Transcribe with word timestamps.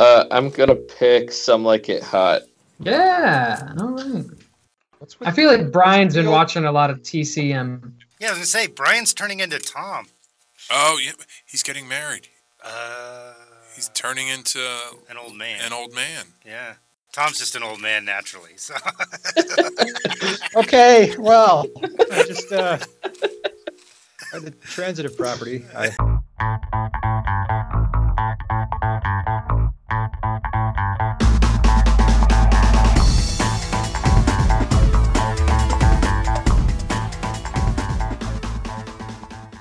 Uh, 0.00 0.24
I'm 0.30 0.48
gonna 0.48 0.74
pick 0.74 1.30
some 1.30 1.62
like 1.62 1.90
it 1.90 2.02
hot. 2.02 2.42
Yeah. 2.78 3.74
All 3.78 3.88
right. 3.90 4.24
What's 4.98 5.14
I 5.20 5.30
feel 5.30 5.50
like 5.50 5.70
Brian's 5.70 6.14
been 6.14 6.30
watching 6.30 6.64
a 6.64 6.72
lot 6.72 6.88
of 6.88 7.02
TCM. 7.02 7.92
Yeah, 8.18 8.28
I 8.28 8.30
was 8.30 8.38
gonna 8.38 8.46
say 8.46 8.66
Brian's 8.66 9.12
turning 9.12 9.40
into 9.40 9.58
Tom. 9.58 10.06
Oh, 10.70 10.98
yeah, 11.04 11.12
he's 11.44 11.62
getting 11.62 11.86
married. 11.86 12.28
Uh, 12.64 13.34
He's 13.74 13.88
turning 13.90 14.28
into 14.28 14.58
an 15.08 15.16
old 15.16 15.36
man. 15.36 15.60
an 15.64 15.72
old 15.72 15.94
man. 15.94 16.24
Yeah. 16.46 16.74
Tom's 17.12 17.38
just 17.38 17.54
an 17.54 17.62
old 17.62 17.80
man 17.80 18.04
naturally. 18.04 18.56
So 18.56 18.74
Okay, 20.56 21.14
well, 21.18 21.66
I 22.10 22.22
just 22.26 22.52
uh, 22.52 22.78
uh, 24.32 24.38
the 24.40 24.50
transitive 24.62 25.16
property. 25.16 25.64
I, 25.74 25.90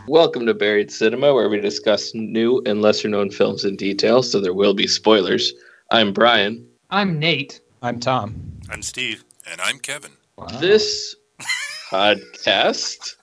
Welcome 0.10 0.48
to 0.48 0.56
Buried 0.56 0.92
Cinema, 0.92 1.36
where 1.36 1.50
we 1.50 1.62
discuss 1.62 2.16
new 2.16 2.64
and 2.66 2.82
lesser 2.82 3.08
known 3.08 3.30
films 3.30 3.64
in 3.64 3.76
detail, 3.76 4.24
so 4.24 4.42
there 4.42 4.56
will 4.56 4.74
be 4.74 4.88
spoilers. 4.88 5.54
I'm 5.92 6.14
Brian. 6.14 6.68
I'm 6.90 7.20
Nate. 7.20 7.62
I'm 7.84 8.00
Tom. 8.00 8.60
I'm 8.72 8.82
Steve. 8.82 9.24
And 9.46 9.62
I'm 9.62 9.78
Kevin. 9.78 10.14
Wow. 10.36 10.48
This 10.60 11.16
podcast. 11.92 13.18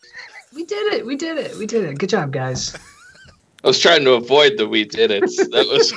We 0.54 0.64
did 0.64 0.94
it. 0.94 1.04
We 1.04 1.16
did 1.16 1.38
it. 1.38 1.56
We 1.56 1.66
did 1.66 1.82
it. 1.82 1.98
Good 1.98 2.10
job, 2.10 2.30
guys. 2.30 2.76
I 3.64 3.66
was 3.66 3.80
trying 3.80 4.04
to 4.04 4.12
avoid 4.12 4.56
the 4.56 4.68
we 4.68 4.84
did 4.84 5.10
it. 5.10 5.22
That 5.22 5.66
was 5.68 5.92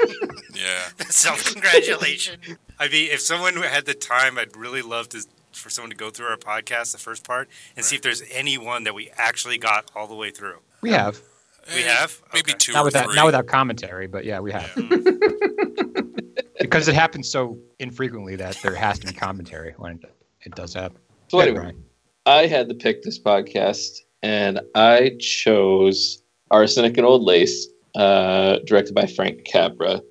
Yeah. 0.60 1.06
Self 1.08 1.54
congratulation. 1.54 2.40
I 2.80 2.88
mean, 2.88 3.12
if 3.12 3.22
someone 3.22 3.56
had 3.58 3.86
the 3.86 3.94
time, 3.94 4.40
I'd 4.40 4.58
really 4.58 4.82
love 4.82 5.10
to 5.10 5.24
for 5.52 5.70
someone 5.70 5.92
to 5.92 5.96
go 5.96 6.10
through 6.10 6.30
our 6.30 6.38
podcast, 6.38 6.94
the 6.94 6.98
first 6.98 7.24
part, 7.24 7.48
and 7.76 7.86
see 7.86 7.96
if 7.96 8.02
there's 8.02 8.24
anyone 8.32 8.86
that 8.86 8.96
we 8.96 9.12
actually 9.18 9.60
got 9.60 9.92
all 9.96 10.08
the 10.08 10.16
way 10.16 10.32
through. 10.32 10.58
We 10.82 10.92
have 10.92 11.22
We 11.76 11.82
have? 11.84 12.22
Maybe 12.34 12.52
Okay. 12.52 12.58
two 12.58 12.74
not 12.74 12.82
or 12.82 12.86
without 12.86 13.06
three. 13.06 13.16
not 13.16 13.26
without 13.26 13.48
commentary, 13.48 14.08
but 14.08 14.26
yeah, 14.26 14.40
we 14.40 14.52
have 14.52 14.72
because 16.60 16.88
it 16.88 16.96
happens 16.96 17.30
so 17.30 17.58
infrequently 17.80 18.36
that 18.38 18.58
there 18.64 18.76
has 18.76 19.00
to 19.00 19.08
be 19.08 19.14
commentary 19.14 19.74
when 19.78 19.94
it, 20.04 20.14
it 20.44 20.56
does 20.56 20.74
happen. 20.74 20.98
so 21.30 21.38
Yeah, 21.38 21.44
anyway. 21.44 21.60
Brian. 21.60 21.84
I 22.26 22.48
had 22.48 22.70
to 22.70 22.76
pick 22.76 23.04
this 23.04 23.18
podcast, 23.20 24.00
and 24.22 24.60
I 24.76 25.16
chose 25.20 26.22
Arsenic 26.52 26.98
and 26.98 27.06
Old 27.06 27.24
Lace, 27.24 27.68
uh, 27.96 28.60
directed 28.66 28.94
by 28.94 29.06
Frank 29.08 29.46
Capra. 29.46 30.02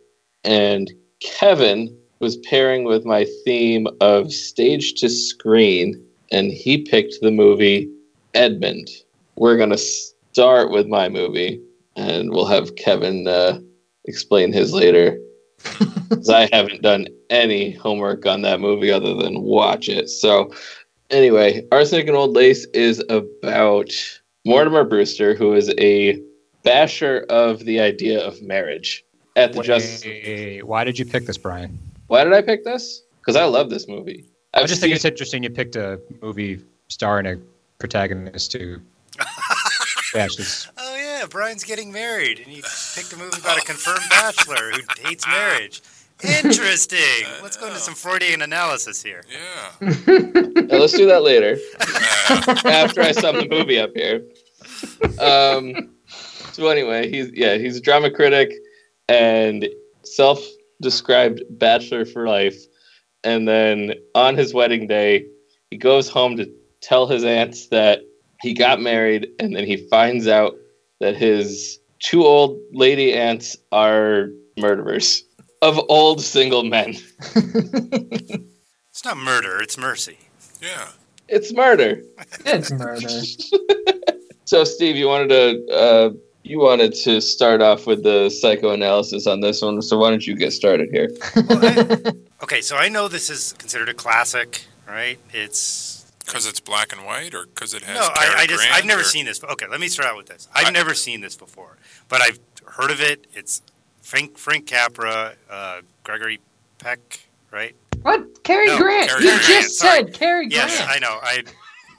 And 0.44 0.90
Kevin 1.20 1.96
was 2.20 2.36
pairing 2.38 2.84
with 2.84 3.04
my 3.04 3.26
theme 3.44 3.86
of 4.00 4.32
stage 4.32 4.94
to 4.94 5.08
screen, 5.08 6.02
and 6.32 6.50
he 6.50 6.78
picked 6.82 7.16
the 7.20 7.30
movie 7.30 7.88
Edmond. 8.34 8.88
We're 9.36 9.56
going 9.56 9.70
to 9.70 9.78
start 10.38 10.70
with 10.70 10.86
my 10.86 11.08
movie, 11.08 11.60
and 11.96 12.30
we'll 12.30 12.46
have 12.46 12.76
Kevin 12.76 13.26
uh, 13.26 13.58
explain 14.04 14.52
his 14.52 14.72
later. 14.72 15.18
Because 16.08 16.30
I 16.30 16.48
haven't 16.52 16.80
done 16.80 17.06
any 17.28 17.72
homework 17.72 18.24
on 18.24 18.40
that 18.40 18.60
movie 18.60 18.90
other 18.90 19.12
than 19.12 19.42
watch 19.42 19.90
it. 19.90 20.08
So, 20.08 20.54
anyway, 21.10 21.66
Arsenic 21.70 22.06
and 22.06 22.16
Old 22.16 22.32
Lace 22.34 22.64
is 22.72 23.04
about 23.10 23.90
Mortimer 24.46 24.84
Brewster, 24.84 25.34
who 25.34 25.52
is 25.52 25.70
a 25.78 26.18
basher 26.62 27.26
of 27.28 27.66
the 27.66 27.80
idea 27.80 28.26
of 28.26 28.40
marriage. 28.40 29.04
At 29.36 29.52
the 29.52 29.62
just, 29.62 30.06
Wait, 30.06 30.62
why 30.62 30.84
did 30.84 30.98
you 30.98 31.04
pick 31.04 31.26
this, 31.26 31.36
Brian? 31.36 31.78
why 32.06 32.24
did 32.24 32.32
I 32.32 32.40
pick 32.40 32.64
this? 32.64 33.02
Because 33.20 33.36
I 33.36 33.44
love 33.44 33.68
this 33.68 33.86
movie. 33.86 34.24
I 34.54 34.60
I've 34.60 34.68
just 34.68 34.80
think 34.80 34.94
it's 34.94 35.04
interesting 35.04 35.42
you 35.42 35.50
picked 35.50 35.76
a 35.76 36.00
movie 36.22 36.64
starring 36.88 37.26
a 37.26 37.36
protagonist 37.78 38.54
who 38.54 38.78
bashes. 40.12 40.68
Oh, 40.78 40.96
yeah. 40.96 41.26
Brian's 41.28 41.64
getting 41.64 41.92
married, 41.92 42.38
and 42.38 42.48
he 42.48 42.62
picked 42.94 43.12
a 43.12 43.16
movie 43.16 43.38
about 43.40 43.58
a 43.58 43.62
confirmed 43.62 44.08
bachelor 44.10 44.70
who 44.72 45.08
hates 45.08 45.26
marriage. 45.26 45.82
Interesting. 46.22 47.26
Let's 47.42 47.56
go 47.56 47.66
into 47.66 47.78
some 47.78 47.94
Freudian 47.94 48.42
analysis 48.42 49.02
here. 49.02 49.24
Yeah. 49.30 49.70
Now, 49.80 50.78
let's 50.78 50.92
do 50.92 51.06
that 51.06 51.22
later 51.22 51.56
after 52.68 53.00
I 53.02 53.12
sum 53.12 53.36
the 53.36 53.48
movie 53.48 53.78
up 53.78 53.92
here. 53.94 54.22
Um, 55.20 55.90
so 56.52 56.66
anyway, 56.68 57.08
he's 57.08 57.30
yeah 57.32 57.56
he's 57.56 57.76
a 57.76 57.80
drama 57.80 58.10
critic 58.10 58.52
and 59.08 59.68
self-described 60.04 61.42
bachelor 61.50 62.04
for 62.04 62.26
life. 62.26 62.56
And 63.24 63.46
then 63.46 63.94
on 64.14 64.36
his 64.36 64.52
wedding 64.52 64.86
day, 64.88 65.26
he 65.70 65.76
goes 65.76 66.08
home 66.08 66.36
to 66.36 66.50
tell 66.80 67.06
his 67.06 67.24
aunts 67.24 67.68
that 67.68 68.00
he 68.40 68.54
got 68.54 68.80
married, 68.80 69.28
and 69.38 69.54
then 69.54 69.64
he 69.66 69.88
finds 69.88 70.26
out 70.28 70.54
that 71.00 71.16
his 71.16 71.78
two 72.00 72.24
old 72.24 72.58
lady 72.72 73.14
aunts 73.14 73.56
are 73.72 74.28
murderers 74.56 75.24
of 75.62 75.78
old 75.88 76.20
single 76.20 76.62
men. 76.64 76.96
It's 78.90 79.04
not 79.04 79.16
murder, 79.16 79.60
it's 79.62 79.78
mercy. 79.78 80.18
Yeah. 80.60 80.88
It's 81.28 81.52
murder. 81.52 82.02
It's 82.44 82.70
murder. 82.72 83.08
So, 84.44 84.64
Steve, 84.64 84.96
you 84.96 85.06
wanted 85.08 85.28
to 85.28 85.74
uh, 85.76 86.10
you 86.42 86.58
wanted 86.58 86.94
to 87.04 87.20
start 87.20 87.60
off 87.60 87.86
with 87.86 88.02
the 88.02 88.30
psychoanalysis 88.30 89.26
on 89.26 89.40
this 89.40 89.60
one. 89.60 89.82
So, 89.82 89.98
why 89.98 90.08
don't 90.08 90.26
you 90.26 90.34
get 90.34 90.52
started 90.54 90.88
here? 90.90 91.10
Well, 91.36 91.64
I- 91.66 92.12
okay, 92.42 92.60
so 92.62 92.76
I 92.76 92.88
know 92.88 93.08
this 93.08 93.28
is 93.28 93.52
considered 93.58 93.90
a 93.90 93.94
classic, 93.94 94.64
right? 94.88 95.18
It's 95.34 95.97
Because 96.28 96.46
it's 96.46 96.60
black 96.60 96.92
and 96.92 97.04
white, 97.06 97.34
or 97.34 97.46
because 97.46 97.72
it 97.74 97.82
has. 97.82 97.94
no, 97.96 98.02
I, 98.14 98.24
Cary 98.26 98.34
I 98.36 98.46
just 98.46 98.58
Grant, 98.60 98.74
I've 98.74 98.84
never 98.84 99.00
or- 99.00 99.04
seen 99.04 99.24
this. 99.24 99.42
Okay, 99.42 99.66
let 99.66 99.80
me 99.80 99.88
start 99.88 100.08
out 100.10 100.16
with 100.16 100.26
this. 100.26 100.46
I've 100.54 100.66
I- 100.66 100.70
never 100.70 100.94
seen 100.94 101.20
this 101.22 101.34
before, 101.36 101.78
but 102.08 102.20
I've 102.20 102.38
heard 102.66 102.90
of 102.90 103.00
it. 103.00 103.26
It's 103.32 103.62
Frank 104.02 104.36
Frank 104.38 104.66
Capra, 104.66 105.34
uh, 105.50 105.80
Gregory 106.04 106.40
Peck, 106.78 107.20
right? 107.50 107.74
what? 108.02 108.44
Cary 108.44 108.66
No, 108.66 108.78
Grant. 108.78 109.08
Cary 109.10 109.24
you 109.24 109.30
Grant, 109.30 109.42
just 109.46 109.78
sorry. 109.78 110.04
said 110.04 110.14
Cary 110.14 110.48
Grant. 110.48 110.70
Yes, 110.70 110.86
I 110.86 110.98
know. 111.00 111.18
I 111.22 111.42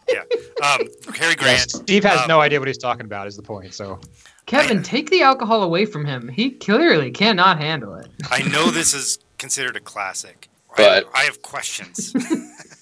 yeah. 0.07 0.21
Um, 0.65 0.87
Cary 1.13 1.31
Yeah, 1.31 1.35
Grant. 1.35 1.71
Steve 1.71 2.03
has 2.03 2.21
um, 2.21 2.27
no 2.27 2.39
idea 2.39 2.59
what 2.59 2.67
he's 2.67 2.77
talking 2.77 3.05
about. 3.05 3.27
Is 3.27 3.35
the 3.35 3.41
point? 3.43 3.73
So 3.73 3.99
Kevin, 4.45 4.81
take 4.83 5.09
the 5.09 5.23
alcohol 5.23 5.61
away 5.63 5.85
from 5.85 6.05
him. 6.05 6.27
He 6.29 6.51
clearly 6.51 7.11
cannot 7.11 7.59
handle 7.59 7.95
it. 7.95 8.07
I 8.31 8.43
know 8.43 8.69
this 8.71 8.93
is 8.93 9.17
considered 9.39 9.75
a 9.75 9.79
classic, 9.79 10.49
But- 10.77 11.07
I, 11.15 11.21
I 11.21 11.23
have 11.25 11.41
questions. 11.41 12.13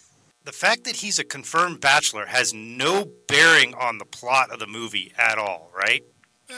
the 0.48 0.54
fact 0.54 0.86
that 0.86 0.96
he's 0.96 1.20
a 1.20 1.26
confirmed 1.26 1.82
bachelor 1.82 2.26
has 2.26 2.54
no 2.54 3.06
bearing 3.28 3.76
on 3.76 3.98
the 3.98 4.06
plot 4.06 4.50
of 4.50 4.60
the 4.60 4.66
movie 4.66 5.12
at 5.18 5.38
all, 5.38 5.70
right? 5.78 6.06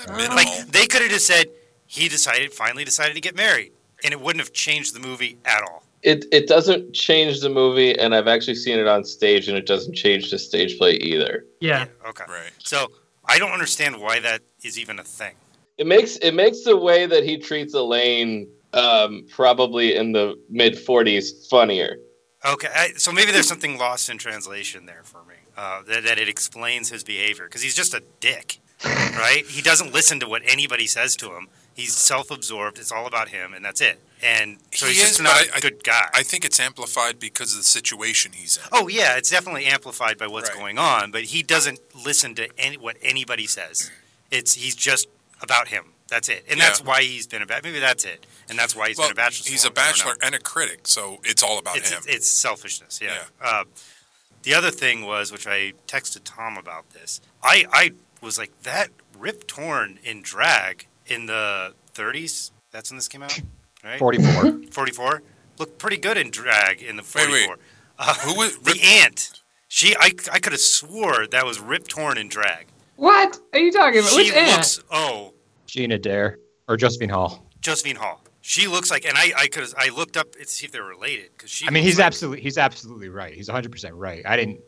Minimal. 0.08 0.36
Like 0.36 0.68
they 0.68 0.86
could 0.86 1.02
have 1.02 1.10
just 1.10 1.26
said 1.26 1.48
he 1.88 2.08
decided 2.08 2.54
finally 2.54 2.86
decided 2.86 3.16
to 3.16 3.20
get 3.20 3.36
married, 3.36 3.72
and 4.04 4.14
it 4.14 4.22
wouldn't 4.22 4.42
have 4.42 4.54
changed 4.54 4.94
the 4.94 5.00
movie 5.00 5.40
at 5.44 5.64
all. 5.64 5.82
It 6.04 6.26
it 6.32 6.48
doesn't 6.48 6.94
change 6.94 7.42
the 7.42 7.50
movie, 7.50 7.98
and 7.98 8.14
I've 8.14 8.28
actually 8.28 8.56
seen 8.56 8.78
it 8.78 8.86
on 8.86 9.04
stage, 9.04 9.48
and 9.48 9.58
it 9.58 9.66
doesn't 9.66 9.96
change 9.96 10.30
the 10.30 10.38
stage 10.38 10.78
play 10.78 10.94
either. 10.98 11.46
Yeah. 11.60 11.88
Okay. 12.08 12.26
right. 12.30 12.52
So 12.60 12.92
I 13.26 13.40
don't 13.40 13.52
understand 13.52 14.00
why 14.00 14.20
that 14.20 14.42
is 14.62 14.78
even 14.78 15.00
a 15.00 15.04
thing. 15.04 15.34
It 15.80 15.88
makes 15.88 16.18
it 16.18 16.36
makes 16.36 16.64
the 16.64 16.78
way 16.78 17.08
that 17.08 17.24
he 17.24 17.40
treats 17.40 17.74
Elaine, 17.74 18.50
um, 18.74 19.26
probably 19.32 19.96
in 19.96 20.12
the 20.12 20.40
mid 20.48 20.78
forties, 20.78 21.48
funnier. 21.48 21.98
Okay, 22.46 22.70
I, 22.74 22.90
so 22.98 23.12
maybe 23.12 23.32
there's 23.32 23.48
something 23.48 23.78
lost 23.78 24.10
in 24.10 24.18
translation 24.18 24.86
there 24.86 25.02
for 25.04 25.24
me. 25.28 25.36
Uh, 25.58 25.82
that, 25.84 26.04
that 26.06 26.18
it 26.18 26.30
explains 26.30 26.90
his 26.90 27.04
behavior 27.04 27.44
because 27.46 27.62
he's 27.62 27.76
just 27.76 27.94
a 27.94 28.02
dick, 28.22 28.60
right? 28.86 29.44
He 29.46 29.62
doesn't 29.62 29.94
listen 29.94 30.22
to 30.22 30.28
what 30.28 30.42
anybody 30.46 30.88
says 30.88 31.18
to 31.18 31.36
him. 31.36 31.50
He's 31.74 31.94
self-absorbed. 31.96 32.78
It's 32.80 32.94
all 32.94 33.06
about 33.08 33.30
him, 33.30 33.54
and 33.54 33.64
that's 33.66 33.82
it. 33.82 34.00
And 34.24 34.58
so 34.74 34.86
He 34.86 34.94
he's 34.94 35.02
is, 35.04 35.10
just 35.18 35.22
not 35.24 35.34
I- 35.54 35.58
a 35.58 35.62
good 35.62 35.84
guy. 35.84 36.08
I 36.14 36.24
think 36.24 36.46
it's 36.46 36.60
amplified 36.62 37.20
because 37.20 37.52
of 37.52 37.58
the 37.58 37.64
situation 37.64 38.32
he's 38.34 38.56
in. 38.56 38.64
oh 38.72 38.88
yeah, 38.88 39.18
it's 39.18 39.30
definitely 39.30 39.66
amplified 39.66 40.18
by 40.18 40.28
what's 40.28 40.50
Right. 40.50 40.58
going 40.58 40.78
on, 40.78 41.12
but 41.12 41.24
he 41.26 41.44
doesn't 41.44 41.80
listen 42.06 42.36
to 42.36 42.48
any, 42.58 42.78
what 42.78 42.96
anybody 43.02 43.48
says. 43.48 43.92
It's 44.32 44.54
he's 44.54 44.76
just 44.76 45.08
about 45.42 45.68
him. 45.70 45.94
That's 46.10 46.28
it, 46.30 46.46
and 46.50 46.60
that's 46.60 46.84
why 46.84 47.02
he's 47.02 47.28
been 47.28 47.42
a 47.42 47.46
bachelor. 47.46 47.70
Maybe 47.70 47.80
that's 47.80 48.04
it, 48.06 48.26
and 48.50 48.58
that's 48.58 48.76
why 48.76 48.88
he's 48.90 48.98
well, 48.98 49.08
been 49.08 49.14
a 49.14 49.16
bachelor. 49.16 49.52
he's 49.52 49.66
a 49.66 49.72
bachelor 49.72 50.16
and 50.24 50.34
a 50.36 50.40
critic, 50.40 50.88
so 50.88 51.20
it's 51.24 51.44
all 51.44 51.60
about 51.60 51.78
it's, 51.78 51.92
him. 51.92 52.02
It's 52.08 52.28
selfishness, 52.28 53.00
yeah. 53.02 53.24
Uh, 53.42 53.64
the 54.44 54.54
other 54.54 54.72
thing 54.72 55.06
was, 55.06 55.32
which 55.32 55.46
I 55.48 55.74
texted 55.88 56.22
Tom 56.24 56.58
about 56.58 56.90
this, 56.92 57.22
I, 57.44 57.66
I 57.72 57.92
was 58.22 58.38
like, 58.38 58.64
that 58.64 58.90
Rip 59.18 59.46
Torn 59.48 60.00
in 60.04 60.22
drag 60.22 60.88
in 61.08 61.26
the 61.26 61.74
30s, 61.94 62.52
that's 62.72 62.90
when 62.90 62.98
this 62.98 63.08
came 63.08 63.22
out, 63.24 63.40
right? 63.84 64.00
forty-four. 64.00 64.62
44? 64.72 65.22
Looked 65.60 65.78
pretty 65.78 65.98
good 65.98 66.18
in 66.18 66.32
drag 66.32 66.82
in 66.82 66.96
the 66.96 67.02
Wait, 67.04 67.26
44. 67.28 67.50
wait. 67.50 67.60
Uh, 67.98 68.14
Who 68.22 68.36
was 68.36 68.58
the 68.60 68.80
aunt. 69.04 69.32
She, 69.68 69.94
I, 70.00 70.12
I 70.32 70.40
could 70.40 70.54
have 70.54 70.62
swore 70.62 71.28
that 71.28 71.46
was 71.46 71.60
Rip 71.60 71.88
Torn 71.88 72.18
in 72.18 72.30
drag. 72.30 72.68
What 72.96 73.38
are 73.54 73.60
you 73.60 73.72
talking 73.72 74.00
about? 74.00 74.12
She 74.12 74.18
Which 74.18 74.34
aunt? 74.34 74.52
looks, 74.54 74.82
oh, 74.90 75.34
Jean 75.70 75.92
Adair 75.92 76.38
or 76.68 76.78
Josephine 76.78 77.10
Hull. 77.10 77.46
Josephine 77.62 77.96
Hull. 77.98 78.22
She 78.42 78.68
looks 78.68 78.90
like, 78.90 79.06
and 79.06 79.18
I 79.18 79.32
I 79.38 79.48
could 79.48 79.68
I 79.78 79.90
looked 79.90 80.16
up 80.18 80.32
to 80.34 80.46
see 80.48 80.66
if 80.66 80.72
they're 80.72 80.84
related 80.84 81.30
because 81.36 81.52
she. 81.52 81.68
I 81.68 81.72
mean, 81.72 81.84
he's 81.84 81.98
like- 81.98 82.08
absolutely 82.08 82.42
he's 82.42 82.58
absolutely 82.58 83.10
right. 83.10 83.34
He's 83.34 83.48
100 83.50 83.72
percent 83.72 83.96
right. 83.96 84.24
I 84.26 84.38
didn't 84.38 84.60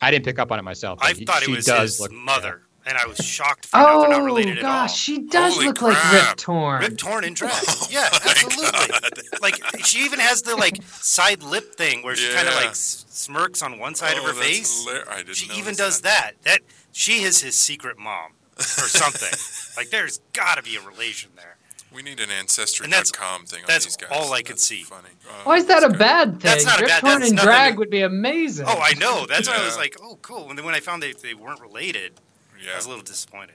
I 0.00 0.10
didn't 0.10 0.24
pick 0.26 0.38
up 0.38 0.52
on 0.52 0.58
it 0.58 0.62
myself. 0.62 0.98
I 1.02 1.12
he- 1.12 1.24
thought 1.24 1.42
it 1.42 1.48
was 1.48 1.64
does 1.64 1.92
his 1.92 2.00
look- 2.00 2.12
mother, 2.12 2.62
and 2.84 2.98
I 2.98 3.06
was 3.06 3.16
shocked 3.18 3.62
to 3.62 3.68
find 3.70 3.86
out 3.86 4.00
they're 4.02 4.10
not 4.10 4.20
Oh 4.20 4.24
related 4.24 4.60
gosh, 4.60 4.64
at 4.64 4.80
all. 4.80 4.88
she 4.88 5.18
does 5.20 5.54
Holy 5.54 5.66
look 5.68 5.80
like 5.82 5.96
crap. 5.96 6.28
Rip 6.28 6.36
Torn. 6.36 6.80
Rip 6.82 6.98
torn 6.98 7.24
in 7.24 7.32
drag. 7.34 7.52
Oh 7.68 7.86
yeah, 7.90 8.08
absolutely. 8.12 9.22
Like 9.40 9.54
she 9.84 10.04
even 10.04 10.18
has 10.20 10.42
the 10.42 10.54
like 10.54 10.82
side 10.84 11.42
lip 11.42 11.74
thing 11.74 12.02
where 12.02 12.14
she 12.16 12.30
kind 12.34 12.48
of 12.48 12.54
like 12.54 12.66
s- 12.70 13.06
smirks 13.08 13.62
on 13.62 13.78
one 13.78 13.94
side 13.94 14.18
of 14.18 14.24
Oh, 14.24 14.26
her 14.28 14.32
that's 14.34 14.46
face. 14.46 14.86
hilar- 14.86 15.08
I 15.08 15.16
didn't 15.22 15.36
She 15.36 15.46
even 15.52 15.64
notice 15.72 15.76
does 15.78 16.00
that. 16.02 16.32
That 16.42 16.60
she 16.92 17.22
is 17.22 17.40
his 17.40 17.56
secret 17.56 17.98
mom 17.98 18.32
or 18.58 18.62
something. 18.62 19.32
like 19.76 19.90
there's 19.90 20.18
got 20.32 20.56
to 20.56 20.62
be 20.62 20.76
a 20.76 20.80
relation 20.80 21.30
there. 21.36 21.56
We 21.92 22.02
need 22.02 22.18
an 22.18 22.24
And 22.30 22.40
ancestry.com 22.40 22.90
that's- 22.90 23.50
thing 23.50 23.60
on 23.62 23.66
that's 23.68 23.84
these 23.84 23.96
guys. 23.96 24.10
all 24.12 24.32
I 24.32 24.42
could 24.42 24.58
see. 24.58 24.82
Funny. 24.82 25.08
Uh, 25.28 25.32
Why 25.44 25.56
is 25.56 25.66
that 25.66 25.82
a 25.84 25.88
bad 25.90 26.32
thing? 26.32 26.38
That's 26.40 26.64
not 26.64 26.82
a 26.82 26.86
bad- 26.86 27.00
Torn 27.00 27.20
that's 27.20 27.30
in 27.30 27.36
nothing 27.36 27.46
drag 27.48 27.72
to- 27.74 27.78
would 27.78 27.90
be 27.90 28.02
amazing. 28.02 28.66
Oh, 28.68 28.78
I 28.82 28.92
know. 28.94 29.24
That's 29.26 29.48
why 29.48 29.56
I 29.56 29.64
was 29.64 29.76
like, 29.76 29.96
oh, 30.02 30.18
cool. 30.20 30.48
And 30.50 30.58
then 30.58 30.64
when 30.66 30.74
I 30.74 30.80
found 30.80 31.02
they 31.02 31.12
they 31.12 31.34
weren't 31.34 31.60
related, 31.60 32.14
yeah. 32.62 32.72
I 32.72 32.76
was 32.76 32.86
a 32.86 32.88
little 32.88 33.04
disappointed. 33.04 33.54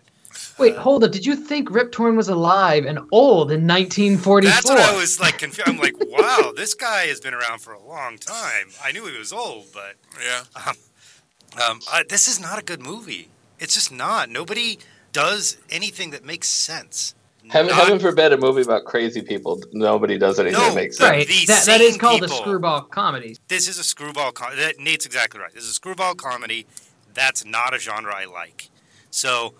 Wait, 0.58 0.78
hold 0.78 1.04
up. 1.04 1.12
Did 1.12 1.26
you 1.26 1.36
think 1.36 1.70
Rip 1.70 1.92
Torn 1.92 2.16
was 2.16 2.30
alive 2.30 2.86
and 2.86 3.00
old 3.12 3.52
in 3.52 3.68
1944? 3.68 4.42
That's 4.42 4.70
what 4.70 4.80
I 4.80 4.96
was 4.96 5.20
like 5.20 5.38
confused. 5.38 5.68
I'm 5.68 5.78
like, 5.78 5.96
wow, 6.00 6.54
this 6.56 6.74
guy 6.74 7.08
has 7.08 7.20
been 7.20 7.34
around 7.34 7.60
for 7.60 7.74
a 7.74 7.82
long 7.82 8.18
time. 8.18 8.70
I 8.84 8.94
knew 8.94 9.06
he 9.08 9.18
was 9.18 9.34
old, 9.34 9.66
but 9.74 9.96
Yeah. 10.24 10.44
um, 11.70 11.80
I, 11.92 12.04
this 12.08 12.30
is 12.30 12.40
not 12.40 12.58
a 12.58 12.64
good 12.64 12.82
movie. 12.82 13.28
It's 13.60 13.74
just 13.74 13.92
not. 13.92 14.30
Nobody 14.30 14.80
does 15.12 15.58
anything 15.70 16.12
that 16.12 16.26
makes 16.26 16.48
sense. 16.48 17.16
Heaven, 17.50 17.72
Not- 17.72 17.80
heaven 17.84 18.00
forbid 18.00 18.34
a 18.34 18.38
movie 18.38 18.62
about 18.62 18.86
crazy 18.86 19.22
people. 19.22 19.62
Nobody 19.74 20.18
does 20.18 20.40
anything 20.40 20.60
No, 20.60 20.70
that 20.70 20.76
makes 20.76 20.98
sense. 20.98 21.10
right. 21.10 21.28
the 21.28 21.46
That, 21.48 21.66
that 21.66 21.82
is 21.82 21.92
sane 21.94 22.00
called 22.00 22.24
a 22.24 22.30
screwball 22.30 22.82
comedy. 22.84 23.36
This 23.48 23.68
is 23.68 23.78
a 23.78 23.84
screwball. 23.84 24.32
Com- 24.32 24.56
that, 24.56 24.80
Nate's 24.80 25.06
exactly 25.06 25.40
right. 25.40 25.54
This 25.54 25.64
is 25.64 25.72
a 25.72 25.74
screwball 25.74 26.16
comedy. 26.16 26.66
That's 27.14 27.44
not 27.44 27.74
a 27.74 27.80
genre 27.80 28.14
I 28.16 28.26
like. 28.26 28.70
So, 29.10 29.54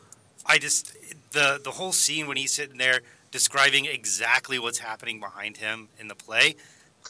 I 0.46 0.58
just 0.58 0.96
the 1.32 1.60
the 1.62 1.72
whole 1.72 1.92
scene 1.92 2.28
when 2.28 2.38
he's 2.38 2.52
sitting 2.54 2.78
there 2.78 3.02
describing 3.32 3.86
exactly 3.86 4.58
what's 4.60 4.80
happening 4.80 5.20
behind 5.20 5.58
him 5.58 5.90
in 6.00 6.08
the 6.08 6.16
play. 6.16 6.56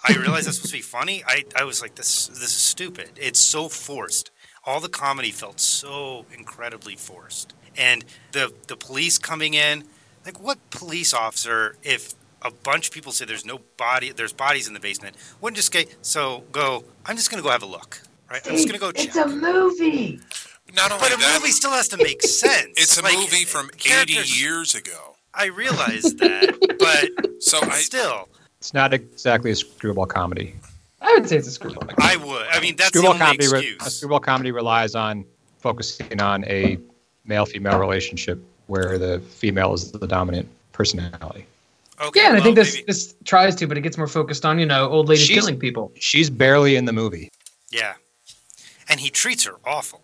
I 0.07 0.13
realized 0.13 0.47
that's 0.47 0.57
supposed 0.57 0.71
to 0.73 0.77
be 0.77 0.81
funny. 0.81 1.23
I, 1.27 1.43
I 1.55 1.63
was 1.63 1.81
like, 1.81 1.95
this 1.95 2.27
this 2.27 2.41
is 2.43 2.51
stupid. 2.53 3.11
It's 3.17 3.39
so 3.39 3.67
forced. 3.69 4.31
All 4.65 4.79
the 4.79 4.89
comedy 4.89 5.31
felt 5.31 5.59
so 5.59 6.25
incredibly 6.35 6.95
forced. 6.95 7.53
And 7.77 8.03
the 8.31 8.53
the 8.67 8.75
police 8.75 9.17
coming 9.17 9.53
in, 9.53 9.85
like 10.25 10.39
what 10.39 10.57
police 10.71 11.13
officer 11.13 11.75
if 11.83 12.13
a 12.43 12.51
bunch 12.51 12.87
of 12.87 12.93
people 12.93 13.11
say 13.11 13.23
there's 13.25 13.45
no 13.45 13.59
body 13.77 14.11
there's 14.11 14.33
bodies 14.33 14.67
in 14.67 14.73
the 14.73 14.79
basement, 14.79 15.15
wouldn't 15.41 15.57
just 15.57 15.71
go 15.71 15.81
so 16.01 16.43
go, 16.51 16.83
I'm 17.05 17.15
just 17.15 17.29
gonna 17.31 17.43
go 17.43 17.49
have 17.49 17.63
a 17.63 17.67
look. 17.67 18.01
Right? 18.29 18.41
I'm 18.47 18.53
just 18.55 18.67
gonna 18.67 18.79
go 18.79 18.91
check. 18.91 19.07
It's 19.07 19.15
a 19.17 19.27
movie. 19.27 20.19
Not 20.73 20.91
only 20.91 21.01
but 21.09 21.13
a 21.13 21.33
movie 21.33 21.51
still 21.51 21.71
has 21.71 21.87
to 21.89 21.97
make 21.97 22.21
sense. 22.23 22.71
it's 22.77 22.97
a 22.97 23.01
Like, 23.03 23.17
movie 23.17 23.43
from 23.45 23.69
80 23.85 24.13
years 24.39 24.73
ago. 24.73 25.15
I 25.33 25.45
realize 25.47 26.03
that, 26.15 26.57
but 26.79 27.43
So 27.43 27.59
I, 27.61 27.79
still, 27.79 28.29
It's 28.59 28.73
not 28.73 28.93
exactly 28.93 29.51
a 29.51 29.55
screwball 29.55 30.05
comedy. 30.05 30.55
I 31.01 31.13
would 31.15 31.27
say 31.27 31.37
it's 31.37 31.47
a 31.47 31.51
screwball. 31.51 31.81
comedy. 31.87 31.95
I 31.99 32.15
would. 32.17 32.47
I 32.51 32.59
mean, 32.61 32.75
that's 32.75 32.89
screwball 32.89 33.13
the 33.15 33.23
only 33.25 33.37
comedy. 33.37 33.47
re- 33.47 33.59
excuse. 33.73 33.87
a 33.87 33.91
screwball 33.91 34.19
comedy 34.19 34.51
relies 34.51 34.93
on 34.95 35.25
focusing 35.59 36.21
on 36.21 36.45
a 36.45 36.77
male-female 37.25 37.79
relationship 37.79 38.39
where 38.67 38.97
the 38.97 39.19
female 39.19 39.73
is 39.73 39.91
the 39.91 40.07
dominant 40.07 40.47
personality. 40.71 41.45
Okay, 42.01 42.21
Yeah, 42.21 42.29
and 42.29 42.37
I 42.37 42.41
think 42.41 42.55
this 42.55 42.73
maybe- 42.75 42.85
this 42.87 43.15
tries 43.25 43.55
to, 43.57 43.67
but 43.67 43.77
it 43.77 43.81
gets 43.81 43.97
more 43.97 44.07
focused 44.07 44.43
on 44.45 44.57
you 44.59 44.65
know 44.65 44.89
old 44.89 45.07
ladies 45.09 45.25
She's- 45.25 45.39
killing 45.39 45.59
people. 45.59 45.91
She's 45.99 46.29
barely 46.29 46.75
in 46.75 46.85
the 46.85 46.93
movie. 46.93 47.29
Yeah, 47.69 47.93
and 48.89 48.99
he 48.99 49.09
treats 49.09 49.43
her 49.45 49.55
awful. 49.65 50.01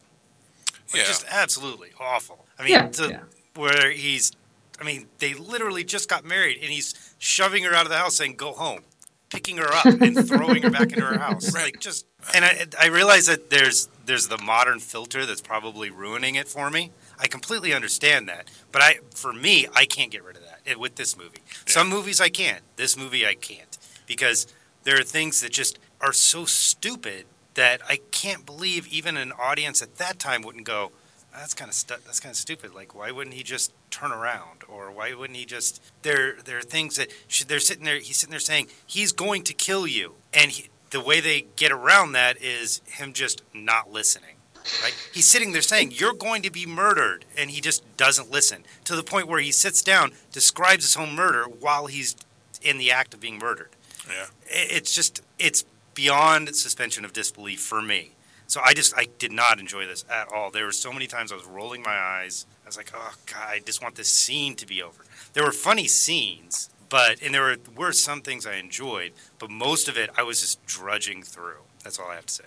Like, 0.93 1.01
Yeah. 1.01 1.07
just 1.07 1.25
absolutely 1.29 1.89
awful. 1.99 2.45
I 2.59 2.63
mean, 2.63 2.71
Yeah, 2.73 2.87
to, 2.87 3.09
yeah. 3.09 3.19
where 3.55 3.91
he's, 3.91 4.31
I 4.79 4.83
mean, 4.83 5.07
they 5.19 5.33
literally 5.33 5.83
just 5.83 6.07
got 6.07 6.23
married, 6.23 6.59
and 6.61 6.71
he's 6.71 6.93
shoving 7.17 7.63
her 7.63 7.73
out 7.73 7.85
of 7.85 7.89
the 7.89 7.97
house, 7.97 8.15
saying 8.17 8.35
"Go 8.35 8.53
home," 8.53 8.81
picking 9.29 9.57
her 9.57 9.73
up 9.73 9.85
and 9.85 10.27
throwing 10.27 10.61
her 10.61 10.69
back 10.69 10.91
into 10.93 11.01
her 11.05 11.17
house. 11.17 11.51
Right. 11.53 11.63
Like 11.73 11.79
just, 11.79 12.05
and 12.33 12.45
I, 12.45 12.67
I 12.79 12.87
realize 12.87 13.25
that 13.25 13.49
there's 13.49 13.89
there's 14.05 14.27
the 14.27 14.37
modern 14.37 14.79
filter 14.79 15.25
that's 15.25 15.41
probably 15.41 15.89
ruining 15.89 16.35
it 16.35 16.47
for 16.47 16.69
me. 16.69 16.91
I 17.19 17.27
completely 17.27 17.73
understand 17.73 18.27
that, 18.29 18.47
but 18.71 18.81
I, 18.81 18.99
for 19.13 19.33
me, 19.33 19.67
I 19.73 19.85
can't 19.85 20.11
get 20.11 20.23
rid 20.23 20.37
of 20.37 20.43
that 20.43 20.59
eh, 20.65 20.75
with 20.75 20.95
this 20.95 21.17
movie. 21.17 21.41
Some 21.65 21.89
movies 21.89 22.21
I 22.21 22.29
can't. 22.29 22.61
This 22.75 22.97
movie 22.97 23.25
I 23.25 23.33
can't 23.33 23.77
because 24.05 24.47
there 24.83 24.99
are 24.99 25.03
things 25.03 25.41
that 25.41 25.51
just 25.51 25.79
are 25.99 26.13
so 26.13 26.45
stupid 26.45 27.25
that 27.55 27.81
I 27.89 27.99
can't 28.11 28.45
believe 28.45 28.87
even 28.87 29.17
an 29.17 29.31
audience 29.31 29.81
at 29.81 29.95
that 29.97 30.19
time 30.19 30.43
wouldn't 30.43 30.65
go, 30.65 30.91
that's 31.37 31.53
kind 31.53 31.69
of 31.69 31.75
stu- 31.75 31.95
that's 32.05 32.19
kind 32.19 32.31
of 32.31 32.37
stupid. 32.37 32.73
Like, 32.73 32.95
why 32.95 33.11
wouldn't 33.11 33.35
he 33.35 33.43
just 33.43 33.71
turn 33.91 34.11
around, 34.11 34.63
or 34.67 34.91
why 34.91 35.13
wouldn't 35.13 35.37
he 35.37 35.45
just? 35.45 35.81
There, 36.01 36.35
there 36.43 36.57
are 36.57 36.63
things 36.63 36.95
that 36.95 37.09
should, 37.27 37.47
they're 37.47 37.59
sitting 37.59 37.83
there. 37.83 37.99
He's 37.99 38.17
sitting 38.17 38.31
there 38.31 38.39
saying 38.39 38.67
he's 38.85 39.11
going 39.11 39.43
to 39.43 39.53
kill 39.53 39.85
you, 39.85 40.15
and 40.33 40.51
he, 40.51 40.69
the 40.89 41.01
way 41.01 41.19
they 41.19 41.45
get 41.55 41.71
around 41.71 42.13
that 42.13 42.41
is 42.41 42.81
him 42.85 43.13
just 43.13 43.43
not 43.53 43.91
listening. 43.91 44.36
Right? 44.83 44.93
He's 45.13 45.27
sitting 45.27 45.51
there 45.51 45.61
saying 45.61 45.93
you're 45.93 46.13
going 46.13 46.41
to 46.43 46.51
be 46.51 46.65
murdered, 46.65 47.25
and 47.37 47.49
he 47.49 47.61
just 47.61 47.83
doesn't 47.97 48.31
listen 48.31 48.65
to 48.85 48.95
the 48.95 49.03
point 49.03 49.27
where 49.27 49.39
he 49.39 49.51
sits 49.51 49.81
down, 49.81 50.11
describes 50.31 50.83
his 50.83 50.97
own 50.97 51.15
murder 51.15 51.43
while 51.43 51.87
he's 51.87 52.15
in 52.61 52.77
the 52.77 52.91
act 52.91 53.13
of 53.13 53.19
being 53.19 53.37
murdered 53.37 53.69
yeah. 54.09 54.25
it's 54.47 54.93
just 54.93 55.21
it's 55.39 55.65
beyond 55.93 56.55
suspension 56.55 57.05
of 57.05 57.13
disbelief 57.13 57.59
for 57.59 57.81
me. 57.81 58.11
So 58.47 58.61
I 58.63 58.73
just 58.73 58.93
I 58.97 59.07
did 59.17 59.31
not 59.31 59.59
enjoy 59.59 59.85
this 59.85 60.05
at 60.09 60.31
all. 60.31 60.51
There 60.51 60.65
were 60.65 60.71
so 60.71 60.93
many 60.93 61.07
times 61.07 61.31
I 61.31 61.35
was 61.35 61.45
rolling 61.45 61.81
my 61.81 61.97
eyes. 61.97 62.45
I 62.63 62.67
was 62.67 62.77
like, 62.77 62.91
oh 62.93 63.13
god, 63.25 63.47
I 63.47 63.59
just 63.59 63.81
want 63.81 63.95
this 63.95 64.11
scene 64.11 64.55
to 64.55 64.65
be 64.65 64.81
over. 64.81 65.03
There 65.33 65.43
were 65.43 65.51
funny 65.51 65.87
scenes, 65.87 66.69
but 66.89 67.21
and 67.21 67.33
there 67.33 67.43
were 67.43 67.57
were 67.75 67.91
some 67.91 68.21
things 68.21 68.45
I 68.45 68.55
enjoyed, 68.55 69.13
but 69.39 69.49
most 69.49 69.87
of 69.87 69.97
it 69.97 70.09
I 70.17 70.23
was 70.23 70.41
just 70.41 70.65
drudging 70.65 71.23
through. 71.23 71.61
That's 71.83 71.99
all 71.99 72.09
I 72.09 72.15
have 72.15 72.25
to 72.27 72.33
say. 72.33 72.45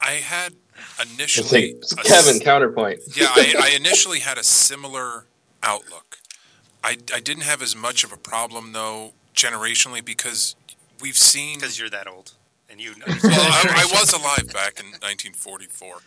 I 0.00 0.12
had 0.12 0.54
initially 1.12 1.74
like 1.96 2.04
Kevin 2.04 2.36
s- 2.36 2.42
counterpoint. 2.42 3.00
yeah, 3.16 3.26
I, 3.34 3.54
I 3.72 3.76
initially 3.76 4.20
had 4.20 4.38
a 4.38 4.44
similar 4.44 5.26
outlook. 5.62 6.18
I, 6.84 6.96
I 7.12 7.20
didn't 7.20 7.42
have 7.42 7.60
as 7.62 7.74
much 7.74 8.04
of 8.04 8.12
a 8.12 8.16
problem 8.16 8.72
though 8.72 9.12
generationally 9.34 10.04
because 10.04 10.54
we've 11.00 11.16
seen. 11.18 11.58
Because 11.58 11.78
you're 11.78 11.90
that 11.90 12.06
old, 12.06 12.32
and 12.70 12.80
you. 12.80 12.94
Well, 13.06 13.16
I, 13.24 13.84
I 13.88 13.92
was 13.92 14.12
alive 14.12 14.52
back 14.52 14.78
in 14.78 14.86
1944. 14.86 15.94
Um, 15.94 16.00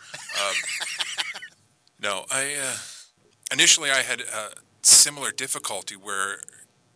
no, 2.00 2.24
I 2.30 2.54
uh, 2.60 2.76
initially 3.52 3.90
I 3.90 4.02
had 4.02 4.20
a 4.22 4.50
similar 4.82 5.30
difficulty 5.30 5.94
where 5.96 6.40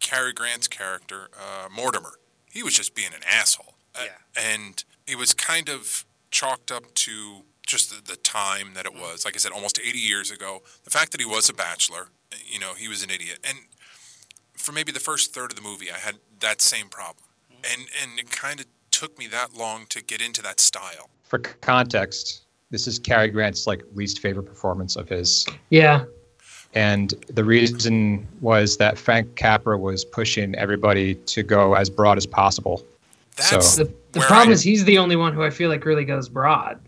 Cary 0.01 0.33
Grant's 0.33 0.69
character 0.69 1.29
uh, 1.39 1.69
Mortimer, 1.69 2.15
he 2.51 2.63
was 2.63 2.75
just 2.75 2.95
being 2.95 3.13
an 3.15 3.23
asshole, 3.31 3.75
Uh, 3.95 4.05
Yeah. 4.05 4.53
and 4.57 4.83
it 5.07 5.17
was 5.19 5.35
kind 5.35 5.69
of 5.69 6.05
chalked 6.37 6.71
up 6.71 6.93
to 6.93 7.45
just 7.67 7.91
the, 7.91 8.13
the 8.13 8.17
time 8.19 8.75
that 8.75 8.85
it 8.85 8.93
mm-hmm. 8.93 9.01
was. 9.01 9.25
Like 9.25 9.35
I 9.37 9.39
said, 9.39 9.53
almost 9.53 9.81
80 9.81 9.99
years 9.99 10.31
ago. 10.31 10.63
The 10.85 10.91
fact 10.91 11.13
that 11.13 11.21
he 11.21 11.27
was 11.27 11.49
a 11.49 11.55
bachelor, 11.55 12.09
you 12.45 12.61
know, 12.61 12.75
he 12.75 12.89
was 12.89 13.03
an 13.03 13.11
idiot, 13.11 13.39
and 13.43 13.59
for 14.55 14.73
maybe 14.73 14.93
the 14.93 15.01
first 15.01 15.33
third 15.33 15.51
of 15.51 15.57
the 15.57 15.63
movie, 15.63 15.91
I 15.91 15.99
had 15.99 16.17
that 16.41 16.61
same 16.61 16.89
problem, 16.89 17.25
mm-hmm. 17.51 17.63
and 17.73 17.89
and 18.03 18.21
it 18.21 18.31
kind 18.31 18.61
of 18.61 18.67
took 18.91 19.19
me 19.19 19.27
that 19.29 19.55
long 19.55 19.87
to 19.89 20.03
get 20.03 20.21
into 20.21 20.43
that 20.43 20.61
style. 20.61 21.09
For 21.25 21.41
c- 21.45 21.53
context, 21.61 22.43
this 22.71 22.87
is 22.87 22.99
Cary 22.99 23.29
Grant's 23.29 23.67
like 23.67 23.83
least 23.95 24.21
favorite 24.21 24.45
performance 24.45 24.97
of 24.97 25.09
his, 25.09 25.47
Yeah, 25.71 26.05
and 26.75 27.15
the 27.29 27.45
reason 27.45 28.27
was 28.41 28.77
that 28.77 28.99
Frank 28.99 29.37
Capra 29.37 29.79
was 29.79 30.05
pushing 30.05 30.55
everybody 30.57 31.15
to 31.15 31.43
go 31.43 31.75
as 31.75 31.89
broad 31.89 32.19
as 32.19 32.27
possible. 32.27 32.85
That's 33.37 33.75
So- 33.75 33.85
the, 33.85 33.95
the 34.17 34.21
where 34.21 34.29
problem 34.29 34.51
I- 34.51 34.53
is 34.53 34.63
he's 34.63 34.85
the 34.85 34.99
only 34.99 35.17
one 35.17 35.33
who 35.35 35.43
I 35.43 35.51
feel 35.51 35.69
like 35.69 35.85
really 35.85 36.05
goes 36.05 36.29
broad. 36.29 36.81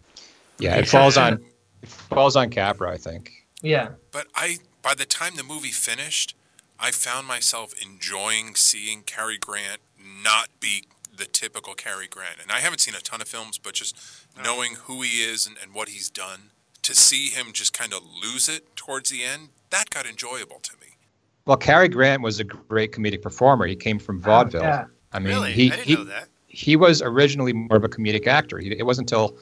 Yeah, 0.59 0.77
it 0.77 0.89
falls 0.89 1.17
on 1.17 1.35
it 1.83 1.89
falls 1.89 2.37
on 2.37 2.51
Capra, 2.51 2.91
I 2.91 2.97
think. 2.97 3.33
Yeah, 3.63 3.91
But 4.13 4.29
I, 4.35 4.59
by 4.83 4.95
the 4.95 5.05
time 5.05 5.35
the 5.37 5.43
movie 5.43 5.71
finished, 5.71 6.37
I 6.79 6.91
found 6.93 7.27
myself 7.27 7.75
enjoying 7.83 8.55
seeing 8.55 9.03
Cary 9.03 9.37
Grant 9.37 9.81
not 10.23 10.49
be 10.61 10.85
the 11.17 11.25
typical 11.25 11.75
Cary 11.75 12.07
Grant. 12.07 12.37
And 12.41 12.53
I 12.53 12.61
haven't 12.61 12.79
seen 12.79 12.95
a 12.95 13.01
ton 13.01 13.21
of 13.21 13.29
films, 13.29 13.59
but 13.59 13.75
just 13.75 13.97
oh. 14.39 14.43
knowing 14.43 14.77
who 14.85 15.03
he 15.03 15.23
is 15.23 15.47
and, 15.47 15.57
and 15.61 15.75
what 15.75 15.89
he's 15.89 16.09
done, 16.09 16.51
to 16.83 16.95
see 16.95 17.29
him 17.29 17.53
just 17.53 17.77
kind 17.77 17.93
of 17.93 18.01
lose 18.23 18.49
it 18.49 18.77
towards 18.77 19.11
the 19.11 19.25
end, 19.25 19.49
that 19.71 19.91
got 19.91 20.07
enjoyable 20.07 20.61
to 20.63 20.73
me. 20.81 20.95
Well, 21.45 21.57
Cary 21.57 21.89
Grant 21.89 22.23
was 22.23 22.41
a 22.41 22.45
great 22.45 22.93
comedic 22.93 23.23
performer. 23.23 23.67
He 23.67 23.77
came 23.77 23.99
from 23.99 24.21
vaudeville. 24.21 24.63
yeah. 24.63 24.85
I 25.13 25.19
mean, 25.19 25.29
really, 25.29 25.53
he 25.53 25.73
I 25.73 25.77
didn't 25.77 25.87
he, 25.87 25.95
know 25.95 26.05
that. 26.05 26.28
He 26.49 26.77
was 26.77 27.03
originally 27.03 27.53
more 27.53 27.77
of 27.77 27.85
a 27.85 27.89
comedic 27.89 28.27
actor. 28.27 28.59
He, 28.59 28.73
it 28.73 28.85
wasn't 28.85 29.11
until 29.11 29.37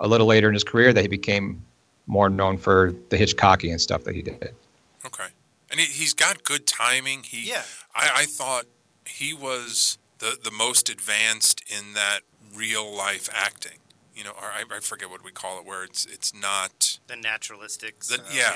a 0.00 0.08
little 0.08 0.26
later 0.26 0.48
in 0.48 0.54
his 0.54 0.64
career 0.64 0.92
that 0.92 1.02
he 1.02 1.08
became 1.08 1.62
more 2.06 2.28
known 2.28 2.58
for 2.58 2.94
the 3.10 3.16
Hitchcocky 3.16 3.70
and 3.70 3.80
stuff 3.80 4.04
that 4.04 4.14
he 4.14 4.22
did. 4.22 4.54
Okay. 5.06 5.26
And 5.70 5.78
he, 5.80 5.86
he's 5.86 6.14
got 6.14 6.44
good 6.44 6.66
timing. 6.66 7.22
He, 7.22 7.48
Yeah. 7.48 7.62
I, 7.94 8.10
I 8.16 8.24
thought 8.24 8.66
he 9.06 9.32
was 9.32 9.98
the 10.18 10.36
the 10.42 10.50
most 10.50 10.88
advanced 10.88 11.62
in 11.68 11.94
that 11.94 12.20
real 12.54 12.94
life 12.94 13.28
acting. 13.32 13.78
You 14.14 14.24
know, 14.24 14.30
or 14.30 14.48
I, 14.48 14.64
I 14.70 14.80
forget 14.80 15.10
what 15.10 15.24
we 15.24 15.30
call 15.30 15.60
it, 15.60 15.64
where 15.66 15.84
it's 15.84 16.04
it's 16.06 16.34
not. 16.34 16.98
The 17.06 17.16
naturalistic. 17.16 18.00
The- 18.00 18.16
uh, 18.20 18.24
yeah. 18.34 18.52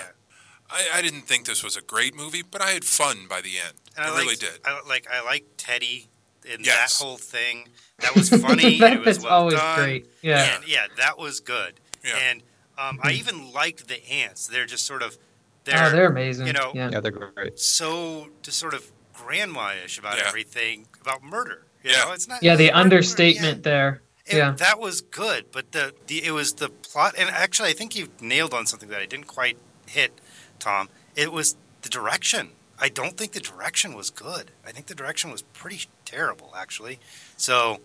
I, 0.71 0.89
I 0.99 1.03
didn't 1.03 1.23
think 1.23 1.47
this 1.47 1.63
was 1.63 1.77
a 1.77 1.83
great 1.83 2.17
movie, 2.17 2.43
but 2.43 2.63
I 2.63 2.71
had 2.71 2.85
fun 2.85 3.27
by 3.29 3.43
the 3.43 3.59
end. 3.65 3.75
And 3.97 4.07
I, 4.07 4.15
I 4.15 4.19
really 4.19 4.37
did. 4.37 4.61
I, 4.65 4.81
like 4.89 5.07
I 5.13 5.23
like 5.23 5.45
Teddy 5.57 6.09
in 6.45 6.63
Yes. 6.65 6.99
that 6.99 7.05
whole 7.05 7.17
thing. 7.17 7.69
That 8.01 8.15
was 8.15 8.29
funny. 8.43 8.79
that, 8.79 8.93
and 8.93 9.01
it 9.01 9.07
was 9.07 9.21
well 9.23 9.33
always 9.33 9.55
done. 9.55 9.79
great. 9.79 10.11
Yeah. 10.23 10.57
And, 10.57 10.67
yeah, 10.69 10.87
that 10.97 11.19
was 11.19 11.41
good. 11.41 11.75
Yeah. 12.05 12.17
And 12.17 12.43
um, 12.79 12.99
I 13.03 13.13
even 13.13 13.53
liked 13.53 13.89
the 13.89 14.05
aunts. 14.11 14.47
They're 14.47 14.67
just 14.67 14.85
sort 14.87 15.03
of 15.03 15.19
they're, 15.65 15.85
oh, 15.87 15.91
they're 15.91 16.07
amazing. 16.09 16.49
you 16.49 16.53
know, 16.53 16.73
yeah. 16.75 16.91
Yeah, 16.91 17.01
they're 17.01 17.13
great. 17.13 17.59
so 17.61 18.29
just 18.43 18.59
sort 18.59 18.75
of 18.75 18.91
grandma-ish 19.15 19.99
about 19.99 20.17
Yeah. 20.19 20.25
everything 20.27 20.87
about 21.01 21.23
murder. 21.23 21.67
You 21.85 21.91
Yeah. 21.93 22.05
know, 22.05 22.13
it's 22.13 22.27
not 22.29 22.43
Yeah, 22.43 22.57
the 22.57 22.65
murder, 22.67 22.77
understatement 22.77 23.59
yeah. 23.59 23.63
there. 23.71 24.03
And 24.29 24.39
Yeah. 24.39 24.51
that 24.53 24.81
was 24.81 25.01
good, 25.01 25.47
but 25.53 25.73
the, 25.73 25.95
the 26.07 26.25
it 26.25 26.31
was 26.33 26.55
the 26.55 26.69
plot, 26.69 27.15
and 27.19 27.29
actually, 27.31 27.69
I 27.71 27.73
think 27.73 27.95
you 27.97 28.09
nailed 28.21 28.55
on 28.55 28.67
something 28.67 28.89
that 28.89 29.01
I 29.01 29.07
didn't 29.07 29.27
quite 29.27 29.59
hit, 29.87 30.21
Tom. 30.59 30.89
It 31.17 31.33
was 31.33 31.57
the 31.83 31.89
direction. 31.89 32.51
I 32.83 32.89
don't 32.89 33.17
think 33.17 33.31
the 33.33 33.41
direction 33.41 33.95
was 33.95 34.11
good. 34.11 34.51
I 34.67 34.73
think 34.73 34.87
the 34.87 34.95
direction 34.97 35.31
was 35.31 35.43
pretty 35.43 35.87
terrible, 36.05 36.53
actually. 36.57 36.99
So, 37.37 37.81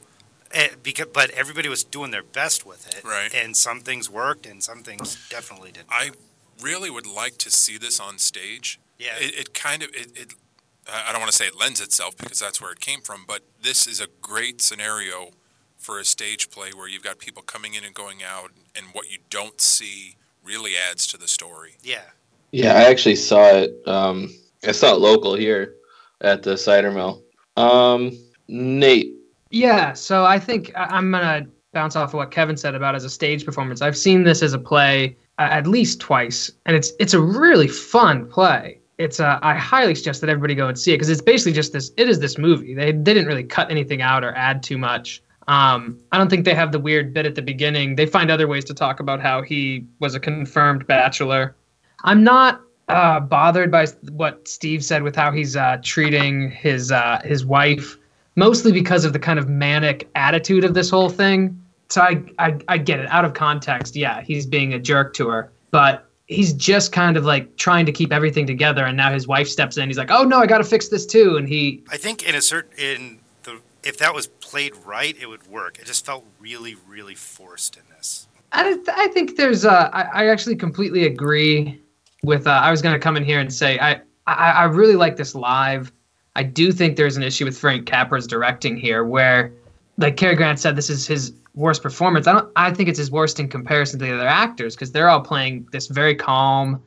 eh, 0.52 0.70
because 0.82 1.08
but 1.14 1.30
everybody 1.30 1.70
was 1.70 1.84
doing 1.84 2.10
their 2.10 2.24
best 2.24 2.66
with 2.66 2.88
it, 2.88 3.04
Right. 3.04 3.32
And 3.34 3.56
some 3.56 3.82
things 3.82 4.10
worked, 4.10 4.48
and 4.48 4.64
some 4.64 4.82
things 4.82 5.30
definitely 5.30 5.72
didn't. 5.72 5.90
I 5.92 6.12
really 6.60 6.90
would 6.90 7.06
like 7.06 7.38
to 7.38 7.52
see 7.52 7.78
this 7.78 8.00
on 8.00 8.18
stage. 8.18 8.80
Yeah. 8.98 9.16
It, 9.20 9.36
it 9.40 9.54
kind 9.54 9.84
of 9.84 9.90
it, 9.94 10.18
it 10.18 10.34
I 10.92 11.10
I 11.10 11.12
don't 11.12 11.22
want 11.22 11.32
to 11.32 11.38
say 11.38 11.46
it 11.46 11.56
lends 11.56 11.80
itself 11.80 12.18
because 12.18 12.40
that's 12.40 12.60
where 12.60 12.72
it 12.72 12.80
came 12.80 13.02
from, 13.02 13.24
but 13.28 13.42
this 13.62 13.86
is 13.86 14.02
a 14.02 14.08
great 14.22 14.62
scenario 14.62 15.30
for 15.78 16.00
a 16.00 16.06
stage 16.06 16.50
play 16.50 16.72
where 16.74 16.88
you've 16.88 17.04
got 17.04 17.20
people 17.20 17.44
coming 17.44 17.76
in 17.76 17.84
and 17.84 17.94
going 17.94 18.24
out, 18.24 18.50
and 18.76 18.88
what 18.94 19.12
you 19.12 19.20
don't 19.30 19.62
see 19.62 20.16
really 20.44 20.74
adds 20.76 21.06
to 21.08 21.18
the 21.18 21.28
story. 21.28 21.76
yeah. 21.84 22.02
Yeah, 22.54 22.74
I 22.74 22.84
actually 22.86 23.18
saw 23.18 23.50
it. 23.58 23.86
Um, 23.86 24.34
I 24.64 24.74
not 24.82 25.02
local 25.02 25.36
here 25.36 25.76
at 26.22 26.44
the 26.44 26.58
cider 26.58 26.92
mill. 26.92 27.24
Um, 27.56 28.18
Nate, 28.48 29.14
Yeah, 29.50 29.94
so 29.94 30.26
I 30.26 30.40
think 30.40 30.72
I'm 30.76 31.12
gonna 31.12 31.48
bounce 31.74 31.96
off 31.96 32.10
of 32.10 32.16
what 32.16 32.32
Kevin 32.32 32.58
said 32.58 32.76
about 32.76 32.96
as 32.96 33.04
a 33.04 33.10
stage 33.10 33.46
performance. 33.46 33.82
I've 33.82 33.98
seen 33.98 34.24
this 34.24 34.42
as 34.42 34.54
a 34.54 34.60
play 34.60 35.18
uh, 35.38 35.48
at 35.52 35.68
least 35.68 36.00
twice, 36.00 36.52
and 36.66 36.76
it's 36.76 36.92
it's 37.00 37.14
a 37.14 37.22
really 37.22 37.68
fun 37.68 38.28
play. 38.28 38.80
It's 38.98 39.20
uh, 39.20 39.40
I 39.42 39.56
highly 39.56 39.94
suggest 39.94 40.22
that 40.22 40.30
everybody 40.30 40.56
go 40.56 40.68
and 40.68 40.78
see 40.78 40.92
it 40.92 40.96
because 40.96 41.10
it's 41.10 41.22
basically 41.22 41.54
just 41.54 41.74
this. 41.74 41.92
It 41.98 42.10
is 42.10 42.20
this 42.20 42.38
movie. 42.38 42.74
They 42.74 42.92
didn't 42.92 43.26
really 43.26 43.44
cut 43.44 43.70
anything 43.70 44.02
out 44.02 44.24
or 44.24 44.34
add 44.34 44.64
too 44.64 44.78
much. 44.78 45.22
Um, 45.48 46.00
I 46.12 46.18
don't 46.18 46.30
think 46.30 46.44
they 46.44 46.54
have 46.54 46.72
the 46.72 46.80
weird 46.80 47.14
bit 47.14 47.26
at 47.26 47.36
the 47.36 47.42
beginning. 47.42 47.96
They 47.96 48.06
find 48.06 48.30
other 48.30 48.48
ways 48.48 48.66
to 48.66 48.74
talk 48.74 49.00
about 49.00 49.22
how 49.22 49.42
he 49.42 49.86
was 50.00 50.14
a 50.14 50.20
confirmed 50.20 50.86
bachelor. 50.88 51.56
I'm 52.04 52.24
not 52.24 52.62
uh, 52.88 53.20
bothered 53.20 53.72
by 53.72 53.88
what 54.12 54.48
Steve 54.48 54.84
said 54.84 55.04
with 55.04 55.16
how 55.16 55.32
he's 55.32 55.56
uh, 55.56 55.78
treating 55.84 56.50
his 56.52 56.92
uh, 56.92 57.22
his 57.24 57.46
wife 57.46 57.98
mostly 58.38 58.72
because 58.72 59.04
of 59.04 59.14
the 59.14 59.20
kind 59.20 59.40
of 59.40 59.50
manic 59.50 60.08
attitude 60.16 60.64
of 60.64 60.74
this 60.74 60.90
whole 60.90 61.10
thing. 61.10 61.62
So 61.90 62.02
I, 62.02 62.24
I 62.40 62.58
I 62.70 62.78
get 62.78 63.00
it 63.00 63.10
out 63.10 63.26
of 63.26 63.34
context. 63.34 63.96
Yeah, 63.96 64.22
he's 64.22 64.46
being 64.46 64.74
a 64.74 64.80
jerk 64.80 65.14
to 65.16 65.28
her, 65.28 65.52
but 65.72 66.06
he's 66.28 66.54
just 66.54 66.92
kind 66.94 67.18
of 67.18 67.26
like 67.26 67.58
trying 67.58 67.86
to 67.86 67.92
keep 67.92 68.14
everything 68.14 68.46
together. 68.46 68.86
And 68.86 68.96
now 68.96 69.12
his 69.12 69.28
wife 69.28 69.50
steps 69.50 69.78
in. 69.78 69.90
He's 69.90 69.98
like, 69.98 70.12
"Oh 70.12 70.24
no, 70.24 70.40
I 70.40 70.46
got 70.46 70.60
to 70.60 70.64
fix 70.64 70.88
this 70.88 71.06
too." 71.06 71.36
And 71.36 71.48
he, 71.48 71.84
I 71.90 71.98
think 71.98 72.24
in 72.24 72.36
a 72.36 72.42
certain 72.42 72.72
in 72.78 73.20
the 73.44 73.60
if 73.84 73.98
that 73.98 74.14
was 74.14 74.28
played 74.28 74.74
right, 74.86 75.16
it 75.20 75.28
would 75.28 75.48
work. 75.48 75.80
It 75.80 75.86
just 75.86 76.06
felt 76.06 76.26
really, 76.40 76.76
really 76.88 77.16
forced 77.16 77.76
in 77.76 77.84
this. 77.96 78.28
I, 78.54 78.78
I 78.88 79.08
think 79.10 79.36
there's 79.36 79.66
uh, 79.66 79.90
I, 79.92 80.24
I 80.24 80.28
actually 80.28 80.56
completely 80.56 81.06
agree 81.06 81.82
with. 82.24 82.48
Uh, 82.48 82.52
I 82.52 82.72
was 82.72 82.82
gonna 82.82 83.00
come 83.00 83.18
in 83.18 83.24
here 83.24 83.40
and 83.40 83.54
say 83.54 83.80
I, 83.80 84.02
I 84.26 84.52
I 84.52 84.64
really 84.66 84.96
like 84.96 85.16
this 85.18 85.36
live. 85.36 85.92
I 86.36 86.44
do 86.44 86.72
think 86.72 86.98
there's 86.98 87.18
an 87.18 87.24
issue 87.24 87.46
with 87.46 87.58
Frank 87.58 87.88
Capra's 87.88 88.28
directing 88.28 88.78
here, 88.78 89.04
where, 89.04 89.52
like 89.98 90.18
Cary 90.18 90.36
Grant 90.36 90.60
said, 90.60 90.76
this 90.76 90.90
is 90.90 91.08
his 91.08 91.34
worst 91.56 91.82
performance. 91.82 92.28
I 92.28 92.34
don't. 92.34 92.52
I 92.56 92.72
think 92.72 92.90
it's 92.90 93.00
his 93.00 93.10
worst 93.12 93.40
in 93.40 93.48
comparison 93.48 94.00
to 94.00 94.06
the 94.06 94.14
other 94.14 94.28
actors 94.28 94.76
because 94.76 94.92
they're 94.92 95.10
all 95.10 95.22
playing 95.22 95.68
this 95.72 95.88
very 95.88 96.16
calm. 96.16 96.82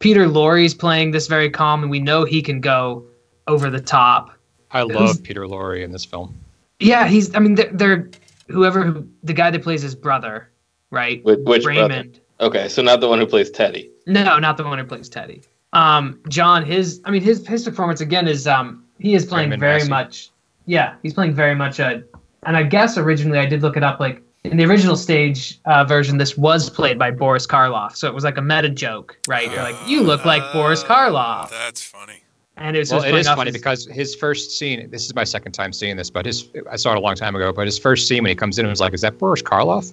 Peter 0.00 0.26
Lorre's 0.26 0.74
playing 0.74 1.10
this 1.12 1.26
very 1.26 1.50
calm, 1.50 1.82
and 1.82 1.90
we 1.90 1.98
know 2.00 2.24
he 2.24 2.42
can 2.42 2.60
go 2.60 3.04
over 3.46 3.70
the 3.70 3.80
top. 3.80 4.30
I 4.70 4.82
Who's- 4.82 4.94
love 4.94 5.22
Peter 5.22 5.42
Lorre 5.46 5.82
in 5.82 5.92
this 5.92 6.04
film. 6.04 6.34
Yeah, 6.80 7.08
he's. 7.08 7.34
I 7.34 7.40
mean, 7.40 7.54
they're, 7.56 7.70
they're 7.72 8.10
whoever 8.48 8.82
who, 8.84 9.08
the 9.24 9.32
guy 9.32 9.50
that 9.50 9.62
plays 9.62 9.82
his 9.82 9.94
brother, 9.96 10.48
right? 10.90 11.24
which, 11.24 11.40
which 11.44 11.64
brother? 11.64 11.82
Raymond. 11.82 12.20
Okay, 12.40 12.68
so 12.68 12.82
not 12.82 13.00
the 13.00 13.08
one 13.08 13.18
who 13.18 13.26
plays 13.26 13.50
Teddy. 13.50 13.90
No, 14.08 14.38
not 14.38 14.56
the 14.56 14.64
one 14.64 14.78
who 14.78 14.84
plays 14.84 15.08
Teddy. 15.08 15.42
Um, 15.72 16.18
John, 16.28 16.64
his 16.64 17.00
I 17.04 17.10
mean 17.10 17.22
his 17.22 17.46
his 17.46 17.62
performance 17.64 18.00
again 18.00 18.26
is 18.26 18.46
um 18.46 18.82
he 18.98 19.14
is 19.14 19.24
playing 19.26 19.50
Raymond 19.50 19.60
very 19.60 19.78
Massey. 19.80 19.90
much 19.90 20.30
yeah, 20.66 20.94
he's 21.02 21.14
playing 21.14 21.34
very 21.34 21.54
much 21.54 21.78
a 21.78 22.02
and 22.44 22.56
I 22.56 22.62
guess 22.62 22.96
originally 22.98 23.38
I 23.38 23.46
did 23.46 23.62
look 23.62 23.76
it 23.76 23.82
up 23.82 24.00
like 24.00 24.22
in 24.44 24.56
the 24.56 24.64
original 24.64 24.96
stage 24.96 25.58
uh, 25.66 25.84
version 25.84 26.16
this 26.16 26.38
was 26.38 26.70
played 26.70 26.98
by 26.98 27.10
Boris 27.10 27.46
Karloff. 27.46 27.96
So 27.96 28.06
it 28.08 28.14
was 28.14 28.24
like 28.24 28.38
a 28.38 28.42
meta 28.42 28.68
joke, 28.70 29.18
right? 29.28 29.50
You're 29.50 29.62
like, 29.62 29.76
you 29.86 30.02
look 30.02 30.24
like 30.24 30.42
Boris 30.52 30.82
Karloff. 30.82 31.50
That's 31.50 31.82
funny. 31.82 32.22
And 32.56 32.74
it 32.74 32.78
was 32.80 32.90
Well, 32.90 33.00
just 33.00 33.08
it 33.08 33.10
playing 33.10 33.20
is 33.20 33.28
funny 33.28 33.48
his- 33.50 33.56
because 33.56 33.86
his 33.86 34.14
first 34.14 34.58
scene. 34.58 34.88
This 34.90 35.04
is 35.04 35.14
my 35.14 35.24
second 35.24 35.52
time 35.52 35.72
seeing 35.72 35.96
this, 35.96 36.08
but 36.10 36.24
his 36.24 36.48
I 36.70 36.76
saw 36.76 36.92
it 36.92 36.96
a 36.96 37.00
long 37.00 37.14
time 37.14 37.36
ago. 37.36 37.52
But 37.52 37.66
his 37.66 37.78
first 37.78 38.08
scene 38.08 38.22
when 38.22 38.30
he 38.30 38.34
comes 38.36 38.58
in 38.58 38.64
and 38.64 38.70
was 38.70 38.80
like, 38.80 38.94
"Is 38.94 39.02
that 39.02 39.18
Boris 39.18 39.42
Karloff?" 39.42 39.92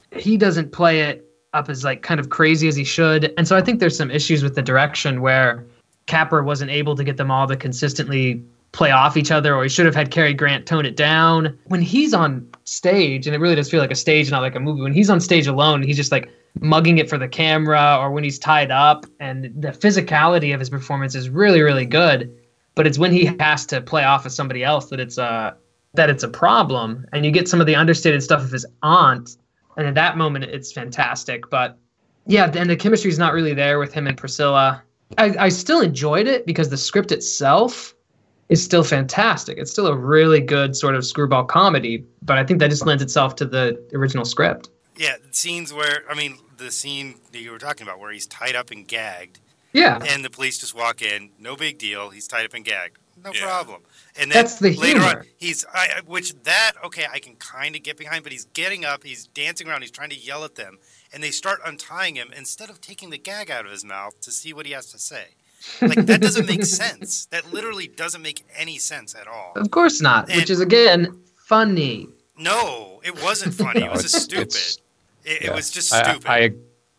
he 0.16 0.36
doesn't 0.36 0.72
play 0.72 1.00
it 1.02 1.25
up 1.52 1.68
as 1.68 1.84
like 1.84 2.02
kind 2.02 2.20
of 2.20 2.30
crazy 2.30 2.68
as 2.68 2.76
he 2.76 2.84
should. 2.84 3.32
And 3.36 3.46
so 3.46 3.56
I 3.56 3.60
think 3.60 3.80
there's 3.80 3.96
some 3.96 4.10
issues 4.10 4.42
with 4.42 4.54
the 4.54 4.62
direction 4.62 5.20
where 5.20 5.64
Capra 6.06 6.44
wasn't 6.44 6.70
able 6.70 6.94
to 6.96 7.04
get 7.04 7.16
them 7.16 7.30
all 7.30 7.46
to 7.46 7.56
consistently 7.56 8.42
play 8.72 8.90
off 8.90 9.16
each 9.16 9.30
other, 9.30 9.54
or 9.54 9.62
he 9.62 9.68
should 9.68 9.86
have 9.86 9.94
had 9.94 10.10
Cary 10.10 10.34
Grant 10.34 10.66
tone 10.66 10.84
it 10.84 10.96
down. 10.96 11.58
When 11.66 11.80
he's 11.80 12.12
on 12.12 12.46
stage, 12.64 13.26
and 13.26 13.34
it 13.34 13.38
really 13.38 13.54
does 13.54 13.70
feel 13.70 13.80
like 13.80 13.90
a 13.90 13.96
stage, 13.96 14.30
not 14.30 14.42
like 14.42 14.54
a 14.54 14.60
movie, 14.60 14.82
when 14.82 14.92
he's 14.92 15.08
on 15.08 15.18
stage 15.18 15.46
alone, 15.46 15.82
he's 15.82 15.96
just 15.96 16.12
like 16.12 16.30
mugging 16.60 16.98
it 16.98 17.08
for 17.08 17.16
the 17.16 17.28
camera, 17.28 17.96
or 17.98 18.10
when 18.10 18.22
he's 18.22 18.38
tied 18.38 18.70
up, 18.70 19.06
and 19.18 19.44
the 19.56 19.68
physicality 19.68 20.52
of 20.52 20.60
his 20.60 20.68
performance 20.68 21.14
is 21.14 21.30
really, 21.30 21.62
really 21.62 21.86
good. 21.86 22.36
But 22.74 22.86
it's 22.86 22.98
when 22.98 23.12
he 23.12 23.24
has 23.40 23.64
to 23.66 23.80
play 23.80 24.04
off 24.04 24.26
of 24.26 24.32
somebody 24.32 24.62
else 24.62 24.90
that 24.90 25.00
it's 25.00 25.16
a 25.16 25.56
that 25.94 26.10
it's 26.10 26.22
a 26.22 26.28
problem, 26.28 27.06
and 27.14 27.24
you 27.24 27.30
get 27.30 27.48
some 27.48 27.60
of 27.60 27.66
the 27.66 27.74
understated 27.74 28.22
stuff 28.22 28.42
of 28.42 28.50
his 28.50 28.66
aunt 28.82 29.38
and 29.76 29.86
at 29.86 29.94
that 29.94 30.16
moment 30.16 30.44
it's 30.44 30.72
fantastic. 30.72 31.48
But 31.50 31.78
yeah 32.26 32.50
and 32.54 32.68
the 32.68 32.76
chemistry's 32.76 33.18
not 33.18 33.32
really 33.32 33.54
there 33.54 33.78
with 33.78 33.92
him 33.92 34.06
and 34.06 34.16
priscilla. 34.16 34.82
I, 35.18 35.34
I 35.38 35.48
still 35.48 35.80
enjoyed 35.80 36.26
it 36.26 36.46
because 36.46 36.70
the 36.70 36.76
script 36.76 37.12
itself 37.12 37.94
is 38.48 38.62
still 38.62 38.82
fantastic. 38.84 39.58
It's 39.58 39.70
still 39.70 39.86
a 39.86 39.96
really 39.96 40.40
good 40.40 40.76
sort 40.76 40.94
of 40.96 41.04
screwball 41.04 41.44
comedy 41.44 42.04
but 42.22 42.38
i 42.38 42.44
think 42.44 42.58
that 42.60 42.70
just 42.70 42.84
lends 42.86 43.02
itself 43.02 43.36
to 43.36 43.44
the 43.44 43.80
original 43.94 44.24
script. 44.24 44.68
Yeah, 44.96 45.16
scenes 45.30 45.72
where 45.72 46.02
I 46.10 46.14
mean 46.14 46.38
the 46.56 46.70
scene 46.70 47.16
that 47.32 47.40
you 47.40 47.50
were 47.52 47.58
talking 47.58 47.86
about 47.86 48.00
where 48.00 48.10
he's 48.12 48.26
tied 48.26 48.56
up 48.56 48.70
and 48.70 48.88
gagged, 48.88 49.40
yeah. 49.72 49.98
And 50.08 50.24
the 50.24 50.30
police 50.30 50.58
just 50.58 50.74
walk 50.74 51.02
in, 51.02 51.30
no 51.38 51.54
big 51.54 51.76
deal. 51.78 52.08
He's 52.08 52.26
tied 52.26 52.46
up 52.46 52.54
and 52.54 52.64
gagged, 52.64 52.96
no 53.22 53.30
Yeah. 53.34 53.42
problem. 53.44 53.82
And 54.18 54.30
then 54.30 54.42
That's 54.42 54.58
the 54.58 54.74
later 54.76 55.00
on, 55.00 55.06
humor. 55.08 55.26
he's 55.36 55.64
I, 55.74 55.88
I- 55.96 56.00
which 56.06 56.34
that 56.44 56.72
okay, 56.84 57.06
I 57.12 57.18
can 57.18 57.34
kind 57.36 57.76
of 57.76 57.82
get 57.82 57.96
behind, 57.98 58.22
but 58.22 58.32
he's 58.32 58.46
getting 58.46 58.84
up, 58.84 59.04
he's 59.04 59.26
dancing 59.28 59.68
around, 59.68 59.82
he's 59.82 59.90
trying 59.90 60.10
to 60.10 60.16
yell 60.18 60.44
at 60.44 60.54
them, 60.54 60.78
and 61.12 61.22
they 61.22 61.30
start 61.30 61.60
untying 61.66 62.14
him 62.14 62.30
instead 62.36 62.70
of 62.70 62.80
taking 62.80 63.10
the 63.10 63.18
gag 63.18 63.50
out 63.50 63.66
of 63.66 63.72
his 63.72 63.84
mouth 63.84 64.18
to 64.22 64.30
see 64.32 64.52
what 64.52 64.64
he 64.66 64.72
has 64.72 64.86
to 64.92 64.98
say. 64.98 65.24
Like 65.82 66.06
that 66.06 66.20
doesn't 66.20 66.46
make 66.46 66.64
sense. 66.82 67.26
That 67.26 67.52
literally 67.52 67.88
doesn't 67.88 68.22
make 68.22 68.44
any 68.56 68.78
sense 68.78 69.14
at 69.14 69.26
all. 69.26 69.52
of 69.56 69.70
course 69.70 70.00
not 70.00 70.28
which 70.28 70.50
is 70.50 70.60
again 70.60 71.18
funny 71.46 72.08
No, 72.38 73.00
it 73.04 73.22
wasn't 73.22 73.54
funny. 73.64 73.80
No, 73.80 73.86
it 73.86 73.92
was 73.92 74.02
just 74.02 74.14
it's- 74.16 74.24
stupid. 74.24 74.46
it's- 74.48 74.78
It, 75.24 75.42
Yeah. 75.42 75.50
it 75.50 75.54
was 75.56 75.70
just 75.70 75.92
I- 75.92 76.02
stupid. 76.12 76.26
I, 76.28 76.50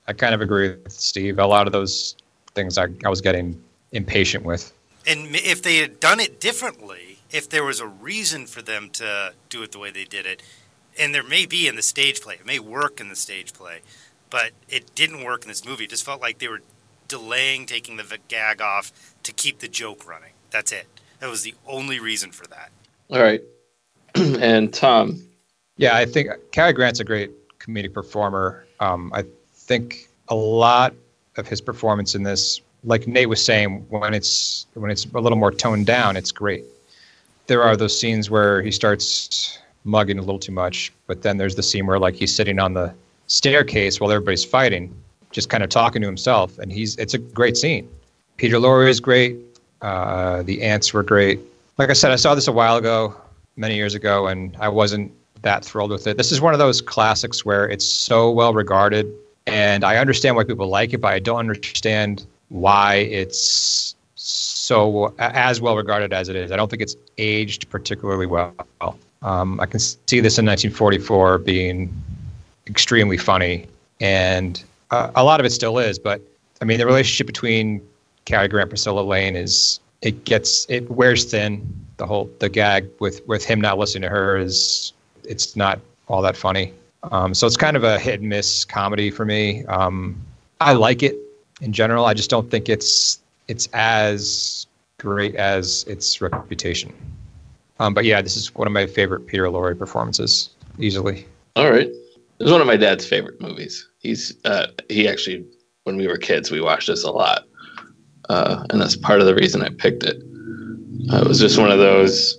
I 0.07 0.13
kind 0.13 0.33
of 0.35 0.41
agree 0.41 0.69
with 0.69 0.91
Steve. 0.91 1.39
A 1.39 1.45
lot 1.47 1.65
of 1.67 1.73
those 1.73 2.15
things 2.55 2.77
I, 2.77 2.87
I 3.05 3.09
was 3.09 3.21
getting 3.21 3.59
impatient 3.91 4.43
with. 4.43 4.73
And 5.07 5.35
if 5.35 5.63
they 5.63 5.77
had 5.77 5.99
done 5.99 6.19
it 6.19 6.39
differently, 6.41 7.19
if 7.31 7.49
there 7.49 7.63
was 7.63 7.79
a 7.79 7.87
reason 7.87 8.45
for 8.45 8.61
them 8.61 8.89
to 8.91 9.33
do 9.49 9.63
it 9.63 9.71
the 9.71 9.79
way 9.79 9.89
they 9.89 10.03
did 10.03 10.25
it, 10.25 10.43
and 10.99 11.15
there 11.15 11.23
may 11.23 11.45
be 11.45 11.67
in 11.67 11.75
the 11.75 11.81
stage 11.81 12.21
play, 12.21 12.35
it 12.35 12.45
may 12.45 12.59
work 12.59 12.99
in 12.99 13.07
the 13.07 13.15
stage 13.15 13.53
play, 13.53 13.79
but 14.29 14.51
it 14.67 14.93
didn't 14.95 15.23
work 15.23 15.43
in 15.43 15.47
this 15.47 15.65
movie. 15.65 15.85
It 15.85 15.91
just 15.91 16.05
felt 16.05 16.21
like 16.21 16.39
they 16.39 16.47
were 16.47 16.61
delaying 17.07 17.65
taking 17.65 17.97
the 17.97 18.17
gag 18.27 18.61
off 18.61 18.91
to 19.23 19.31
keep 19.31 19.59
the 19.59 19.67
joke 19.67 20.07
running. 20.07 20.31
That's 20.51 20.71
it. 20.71 20.87
That 21.19 21.29
was 21.29 21.43
the 21.43 21.55
only 21.65 21.99
reason 21.99 22.31
for 22.31 22.45
that. 22.47 22.69
All 23.09 23.21
right. 23.21 23.41
and 24.15 24.73
Tom, 24.73 25.21
Yeah, 25.77 25.95
I 25.95 26.05
think 26.05 26.29
Cary 26.51 26.73
Grant's 26.73 26.99
a 26.99 27.03
great 27.03 27.31
comedic 27.59 27.93
performer. 27.93 28.65
Um, 28.79 29.11
I 29.13 29.23
think 29.53 30.09
a 30.27 30.35
lot 30.35 30.93
of 31.37 31.47
his 31.47 31.61
performance 31.61 32.15
in 32.15 32.23
this, 32.23 32.61
like 32.83 33.07
Nate 33.07 33.29
was 33.29 33.43
saying, 33.43 33.85
when 33.89 34.13
it's 34.13 34.65
when 34.73 34.91
it's 34.91 35.05
a 35.05 35.19
little 35.19 35.37
more 35.37 35.51
toned 35.51 35.85
down, 35.85 36.15
it's 36.17 36.31
great. 36.31 36.63
there 37.47 37.63
are 37.63 37.75
those 37.77 37.97
scenes 37.97 38.29
where 38.29 38.61
he 38.61 38.71
starts 38.71 39.57
mugging 39.83 40.17
a 40.19 40.21
little 40.21 40.39
too 40.39 40.51
much, 40.51 40.91
but 41.07 41.21
then 41.21 41.37
there's 41.37 41.55
the 41.55 41.63
scene 41.63 41.85
where 41.85 41.97
like 41.97 42.13
he's 42.13 42.35
sitting 42.35 42.59
on 42.59 42.73
the 42.73 42.93
staircase 43.27 43.99
while 43.99 44.11
everybody's 44.11 44.45
fighting, 44.45 44.93
just 45.31 45.49
kind 45.49 45.63
of 45.63 45.69
talking 45.69 46.01
to 46.01 46.07
himself, 46.07 46.57
and 46.59 46.71
he's 46.71 46.95
it's 46.97 47.13
a 47.13 47.17
great 47.17 47.57
scene. 47.57 47.89
Peter 48.37 48.57
Lorre 48.57 48.87
is 48.87 48.99
great. 48.99 49.37
Uh, 49.81 50.43
the 50.43 50.61
aunts 50.61 50.93
were 50.93 51.03
great. 51.03 51.39
Like 51.77 51.89
I 51.89 51.93
said, 51.93 52.11
I 52.11 52.15
saw 52.15 52.35
this 52.35 52.47
a 52.47 52.51
while 52.51 52.77
ago, 52.77 53.15
many 53.55 53.75
years 53.75 53.95
ago, 53.95 54.27
and 54.27 54.55
I 54.59 54.69
wasn't 54.69 55.11
that 55.41 55.63
thrilled 55.63 55.91
with 55.91 56.07
it. 56.07 56.17
This 56.17 56.31
is 56.31 56.41
one 56.41 56.53
of 56.53 56.59
those 56.59 56.81
classics 56.81 57.45
where 57.45 57.67
it's 57.69 57.85
so 57.85 58.31
well 58.31 58.53
regarded, 58.53 59.11
and 59.45 59.83
I 59.83 59.97
understand 59.97 60.35
why 60.35 60.43
people 60.43 60.67
like 60.67 60.93
it, 60.93 60.99
but 60.99 61.13
I 61.13 61.19
don't 61.19 61.39
understand 61.39 62.25
why 62.49 62.95
it's 62.95 63.95
so 64.15 65.13
as 65.19 65.61
well 65.61 65.75
regarded 65.77 66.11
as 66.13 66.29
it 66.29 66.35
is. 66.35 66.51
I 66.51 66.57
don't 66.57 66.69
think 66.69 66.81
it's 66.81 66.95
aged 67.17 67.69
particularly 67.69 68.25
well. 68.25 68.53
Um, 69.21 69.59
I 69.59 69.65
can 69.65 69.79
see 69.79 70.19
this 70.19 70.37
in 70.37 70.45
1944 70.45 71.39
being 71.39 71.93
extremely 72.67 73.17
funny, 73.17 73.67
and 73.99 74.63
uh, 74.91 75.11
a 75.15 75.23
lot 75.23 75.39
of 75.39 75.45
it 75.45 75.51
still 75.51 75.79
is. 75.79 75.97
But 75.97 76.21
I 76.61 76.65
mean, 76.65 76.77
the 76.77 76.85
relationship 76.85 77.27
between 77.27 77.81
Cary 78.25 78.47
Grant, 78.47 78.69
Priscilla 78.69 79.01
Lane 79.01 79.35
is 79.35 79.79
it 80.01 80.25
gets 80.25 80.69
it 80.69 80.89
wears 80.91 81.25
thin. 81.25 81.85
The 81.97 82.05
whole 82.05 82.29
the 82.39 82.49
gag 82.49 82.89
with 82.99 83.25
with 83.27 83.43
him 83.43 83.59
not 83.59 83.77
listening 83.77 84.03
to 84.03 84.09
her 84.09 84.37
is 84.37 84.93
it's 85.23 85.55
not 85.55 85.79
all 86.07 86.21
that 86.21 86.37
funny. 86.37 86.73
Um, 87.11 87.33
so 87.33 87.47
it's 87.47 87.57
kind 87.57 87.77
of 87.77 87.83
a 87.83 87.99
hit 87.99 88.19
and 88.19 88.29
miss 88.29 88.65
comedy 88.65 89.11
for 89.11 89.25
me. 89.25 89.65
Um, 89.65 90.19
I 90.59 90.73
like 90.73 91.03
it 91.03 91.15
in 91.61 91.73
general. 91.73 92.05
I 92.05 92.13
just 92.13 92.29
don't 92.29 92.49
think 92.49 92.69
it's 92.69 93.19
it's 93.47 93.67
as 93.73 94.67
great 94.99 95.35
as 95.35 95.83
its 95.87 96.21
reputation. 96.21 96.93
Um, 97.79 97.93
but 97.93 98.05
yeah, 98.05 98.21
this 98.21 98.35
is 98.35 98.53
one 98.55 98.67
of 98.67 98.73
my 98.73 98.87
favorite 98.87 99.27
Peter 99.27 99.45
Lorre 99.45 99.77
performances, 99.77 100.49
easily. 100.79 101.27
All 101.55 101.69
right. 101.71 101.87
It 101.87 102.43
was 102.43 102.51
one 102.51 102.61
of 102.61 102.67
my 102.67 102.77
dad's 102.77 103.05
favorite 103.05 103.39
movies. 103.41 103.87
He's 103.99 104.35
uh, 104.45 104.67
he 104.89 105.07
actually 105.07 105.45
when 105.83 105.97
we 105.97 106.07
were 106.07 106.17
kids 106.17 106.51
we 106.51 106.61
watched 106.61 106.87
this 106.87 107.03
a 107.03 107.11
lot, 107.11 107.43
uh, 108.29 108.63
and 108.69 108.81
that's 108.81 108.95
part 108.95 109.19
of 109.19 109.25
the 109.25 109.35
reason 109.35 109.61
I 109.61 109.69
picked 109.69 110.03
it. 110.03 110.17
Uh, 111.11 111.21
it 111.21 111.27
was 111.27 111.39
just 111.39 111.57
one 111.57 111.71
of 111.71 111.79
those 111.79 112.37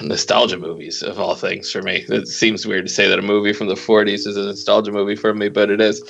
nostalgia 0.00 0.58
movies 0.58 1.02
of 1.02 1.18
all 1.20 1.34
things 1.34 1.70
for 1.70 1.82
me. 1.82 2.04
It 2.08 2.26
seems 2.26 2.66
weird 2.66 2.86
to 2.86 2.92
say 2.92 3.08
that 3.08 3.18
a 3.18 3.22
movie 3.22 3.52
from 3.52 3.68
the 3.68 3.74
40s 3.74 4.26
is 4.26 4.36
a 4.36 4.42
nostalgia 4.42 4.90
movie 4.90 5.16
for 5.16 5.32
me, 5.32 5.48
but 5.48 5.70
it 5.70 5.80
is. 5.80 6.02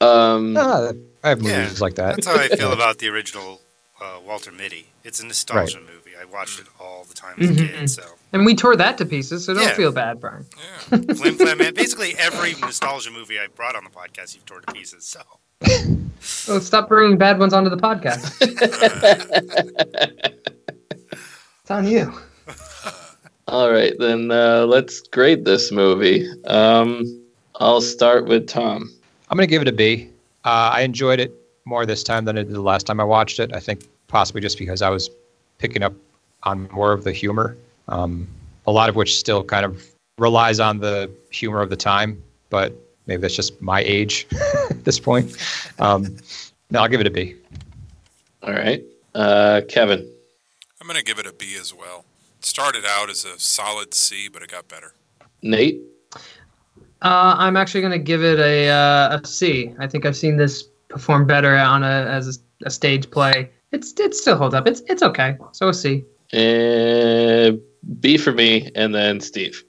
Um, 0.00 0.56
Ah, 0.56 0.92
I 1.22 1.28
have 1.30 1.38
movies 1.40 1.78
Yeah, 1.78 1.84
like 1.84 1.94
that. 1.96 2.16
That's 2.16 2.26
how 2.26 2.36
I 2.36 2.48
feel 2.48 2.72
about 2.80 2.98
the 2.98 3.08
original 3.08 3.60
uh, 4.00 4.18
Walter 4.26 4.50
Mitty. 4.50 4.86
It's 5.04 5.22
a 5.22 5.26
nostalgia 5.26 5.78
movie. 5.80 6.16
I 6.20 6.24
watched 6.24 6.58
it 6.60 6.66
all 6.80 7.04
the 7.08 7.14
time 7.14 7.34
as 7.38 7.50
a 7.50 7.52
Mhm. 7.52 7.78
kid. 7.78 7.90
So 7.90 8.02
And 8.32 8.46
we 8.46 8.54
tore 8.54 8.76
that 8.76 8.96
to 8.98 9.04
pieces, 9.06 9.44
so 9.44 9.54
don't 9.54 9.62
Yeah. 9.64 9.74
feel 9.74 9.92
bad, 9.92 10.20
Brian. 10.20 10.46
Yeah. 10.90 10.98
Flim 11.14 11.34
Flam 11.36 11.58
Man. 11.58 11.74
Basically, 11.74 12.14
every 12.18 12.54
nostalgia 12.54 13.10
movie 13.10 13.38
I 13.38 13.46
brought 13.48 13.76
on 13.76 13.84
the 13.84 13.90
podcast, 13.90 14.34
you've 14.34 14.46
torn 14.46 14.62
to 14.66 14.72
pieces. 14.72 15.04
So 15.06 15.20
So 16.20 16.58
stop 16.60 16.88
bringing 16.88 17.18
bad 17.18 17.38
ones 17.38 17.52
onto 17.52 17.68
the 17.70 17.76
podcast. 17.76 18.36
it's 21.60 21.70
on 21.70 21.86
you. 21.86 22.12
all 23.48 23.70
right, 23.70 23.94
then 23.98 24.30
uh, 24.30 24.64
let's 24.66 25.00
grade 25.00 25.44
this 25.44 25.72
movie. 25.72 26.28
Um, 26.46 27.04
I'll 27.56 27.80
start 27.80 28.26
with 28.26 28.46
Tom. 28.48 28.90
I'm 29.28 29.36
going 29.36 29.46
to 29.46 29.50
give 29.50 29.62
it 29.62 29.68
a 29.68 29.72
B. 29.72 30.10
Uh, 30.44 30.70
I 30.74 30.82
enjoyed 30.82 31.20
it 31.20 31.34
more 31.64 31.86
this 31.86 32.02
time 32.02 32.24
than 32.24 32.38
I 32.38 32.42
did 32.42 32.52
the 32.52 32.60
last 32.62 32.86
time 32.86 33.00
I 33.00 33.04
watched 33.04 33.38
it. 33.38 33.54
I 33.54 33.60
think 33.60 33.86
possibly 34.08 34.40
just 34.40 34.58
because 34.58 34.82
I 34.82 34.90
was 34.90 35.10
picking 35.58 35.82
up 35.82 35.94
on 36.42 36.68
more 36.70 36.92
of 36.92 37.04
the 37.04 37.12
humor, 37.12 37.56
um, 37.88 38.26
a 38.66 38.72
lot 38.72 38.88
of 38.88 38.96
which 38.96 39.16
still 39.16 39.44
kind 39.44 39.64
of 39.64 39.84
relies 40.18 40.60
on 40.60 40.78
the 40.78 41.10
humor 41.30 41.60
of 41.60 41.70
the 41.70 41.76
time, 41.76 42.22
but 42.48 42.74
maybe 43.06 43.20
that's 43.20 43.36
just 43.36 43.60
my 43.60 43.82
age 43.82 44.26
at 44.70 44.84
this 44.84 44.98
point. 44.98 45.36
Um, 45.78 46.16
no, 46.70 46.80
I'll 46.80 46.88
give 46.88 47.00
it 47.00 47.06
a 47.06 47.10
B. 47.10 47.36
All 48.42 48.52
right, 48.52 48.82
uh, 49.14 49.60
Kevin. 49.68 50.10
I'm 50.80 50.86
going 50.86 50.98
to 50.98 51.04
give 51.04 51.18
it 51.18 51.26
a 51.26 51.32
B 51.32 51.56
as 51.60 51.74
well. 51.74 52.04
It 52.38 52.46
started 52.46 52.84
out 52.86 53.10
as 53.10 53.24
a 53.24 53.38
solid 53.38 53.92
C, 53.92 54.28
but 54.28 54.42
it 54.42 54.50
got 54.50 54.68
better. 54.68 54.94
Nate. 55.42 55.82
Uh, 57.02 57.34
I'm 57.38 57.56
actually 57.56 57.80
going 57.80 57.92
to 57.92 57.98
give 57.98 58.22
it 58.22 58.38
a, 58.38 58.68
uh, 58.68 59.18
a 59.22 59.26
C. 59.26 59.74
I 59.78 59.86
think 59.86 60.04
I've 60.04 60.16
seen 60.16 60.36
this 60.36 60.64
perform 60.88 61.26
better 61.26 61.56
on 61.56 61.82
a 61.82 61.86
as 61.86 62.38
a, 62.62 62.66
a 62.66 62.70
stage 62.70 63.10
play. 63.10 63.50
It's 63.72 63.92
it 63.98 64.14
still 64.14 64.36
holds 64.36 64.54
up. 64.54 64.66
It's 64.66 64.82
it's 64.88 65.02
okay. 65.02 65.36
So 65.52 65.68
a 65.68 65.74
C. 65.74 66.04
Uh, 66.32 67.52
B 68.00 68.16
for 68.18 68.32
me, 68.32 68.70
and 68.74 68.94
then 68.94 69.20
Steve. 69.20 69.64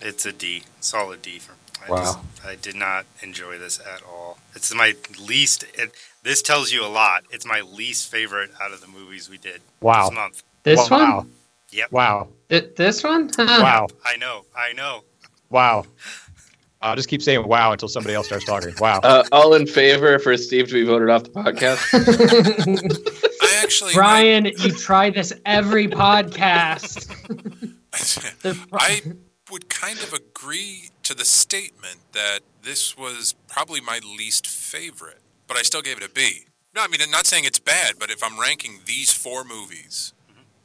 it's 0.00 0.26
a 0.26 0.32
D, 0.32 0.62
solid 0.80 1.22
D 1.22 1.38
for. 1.38 1.52
I 1.86 1.90
Wow. 1.90 1.96
Just, 2.02 2.18
I 2.44 2.54
did 2.56 2.74
not 2.74 3.06
enjoy 3.22 3.58
this 3.58 3.78
at 3.80 4.02
all. 4.02 4.38
It's 4.54 4.74
my 4.74 4.94
least. 5.24 5.64
It, 5.74 5.92
this 6.24 6.42
tells 6.42 6.72
you 6.72 6.84
a 6.84 6.88
lot. 6.88 7.24
It's 7.30 7.46
my 7.46 7.60
least 7.60 8.10
favorite 8.10 8.50
out 8.60 8.72
of 8.72 8.80
the 8.80 8.88
movies 8.88 9.30
we 9.30 9.38
did 9.38 9.60
Wow. 9.80 10.08
this 10.08 10.14
month. 10.16 10.42
This 10.64 10.90
wow. 10.90 11.18
one. 11.18 11.30
Yep. 11.70 11.92
Wow. 11.92 12.28
Th- 12.48 12.74
this 12.76 13.04
one. 13.04 13.30
Wow. 13.38 13.86
I 14.04 14.16
know. 14.16 14.44
I 14.56 14.72
know. 14.72 15.04
Wow. 15.50 15.84
I'll 16.86 16.96
just 16.96 17.08
keep 17.08 17.20
saying 17.20 17.46
wow 17.46 17.72
until 17.72 17.88
somebody 17.88 18.14
else 18.14 18.26
starts 18.26 18.44
talking. 18.44 18.72
Wow. 18.78 19.00
Uh, 19.02 19.24
all 19.32 19.54
in 19.54 19.66
favor 19.66 20.18
for 20.20 20.36
Steve 20.36 20.68
to 20.68 20.74
be 20.74 20.84
voted 20.84 21.10
off 21.10 21.24
the 21.24 21.30
podcast? 21.30 21.82
I 23.42 23.60
actually, 23.62 23.92
Brian, 23.94 24.46
you 24.46 24.72
try 24.72 25.10
this 25.10 25.32
every 25.44 25.88
podcast. 25.88 27.10
I 28.72 29.02
would 29.50 29.68
kind 29.68 29.98
of 29.98 30.12
agree 30.12 30.90
to 31.02 31.14
the 31.14 31.24
statement 31.24 31.98
that 32.12 32.40
this 32.62 32.96
was 32.96 33.34
probably 33.48 33.80
my 33.80 33.98
least 34.16 34.46
favorite, 34.46 35.20
but 35.48 35.56
I 35.56 35.62
still 35.62 35.82
gave 35.82 35.96
it 35.96 36.04
a 36.04 36.10
B. 36.10 36.46
No, 36.74 36.82
I 36.82 36.88
mean, 36.88 37.00
I'm 37.02 37.10
not 37.10 37.26
saying 37.26 37.44
it's 37.44 37.58
bad, 37.58 37.94
but 37.98 38.10
if 38.10 38.22
I'm 38.22 38.38
ranking 38.38 38.80
these 38.84 39.10
four 39.12 39.44
movies, 39.44 40.12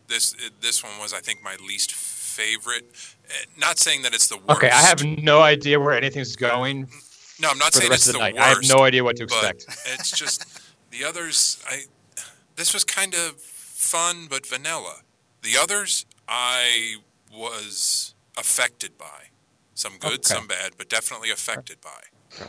this 0.07 0.35
this 0.59 0.83
one 0.83 0.93
was, 0.99 1.13
I 1.13 1.19
think, 1.19 1.41
my 1.43 1.55
least 1.65 1.93
favorite. 1.93 2.95
Not 3.57 3.77
saying 3.79 4.01
that 4.03 4.13
it's 4.13 4.27
the 4.27 4.37
worst. 4.37 4.49
Okay, 4.51 4.69
I 4.69 4.81
have 4.81 5.03
no 5.03 5.41
idea 5.41 5.79
where 5.79 5.93
anything's 5.93 6.35
going 6.35 6.89
No, 7.41 7.49
I'm 7.49 7.57
not 7.57 7.73
for 7.73 7.79
the 7.79 7.79
saying 7.79 7.89
rest 7.91 8.07
it's 8.07 8.07
of 8.07 8.13
the 8.13 8.19
the 8.19 8.25
night. 8.25 8.35
worst. 8.35 8.45
I 8.45 8.49
have 8.49 8.77
no 8.77 8.83
idea 8.83 9.03
what 9.03 9.15
to 9.17 9.23
expect. 9.23 9.65
it's 9.93 10.11
just 10.17 10.61
the 10.91 11.03
others. 11.05 11.63
I 11.67 11.83
this 12.55 12.73
was 12.73 12.83
kind 12.83 13.13
of 13.13 13.39
fun, 13.41 14.27
but 14.29 14.45
vanilla. 14.45 14.97
The 15.41 15.57
others, 15.61 16.05
I 16.27 16.95
was 17.33 18.13
affected 18.37 18.97
by. 18.97 19.29
Some 19.73 19.93
good, 19.99 20.13
Okay. 20.13 20.21
some 20.23 20.47
bad, 20.47 20.73
but 20.77 20.89
definitely 20.89 21.31
affected 21.31 21.77
by. 21.81 22.45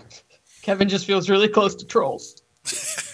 Kevin 0.61 0.89
just 0.89 1.07
feels 1.07 1.31
really 1.31 1.49
close 1.49 1.75
to 1.77 1.87
trolls. 1.87 2.43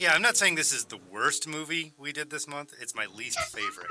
Yeah, 0.00 0.12
I'm 0.12 0.22
not 0.22 0.36
saying 0.36 0.54
this 0.54 0.72
is 0.72 0.84
the 0.84 1.00
worst 1.10 1.48
movie 1.48 1.92
we 1.98 2.12
did 2.12 2.30
this 2.30 2.46
month. 2.46 2.72
It's 2.80 2.94
my 2.94 3.06
least 3.06 3.40
favorite. 3.40 3.90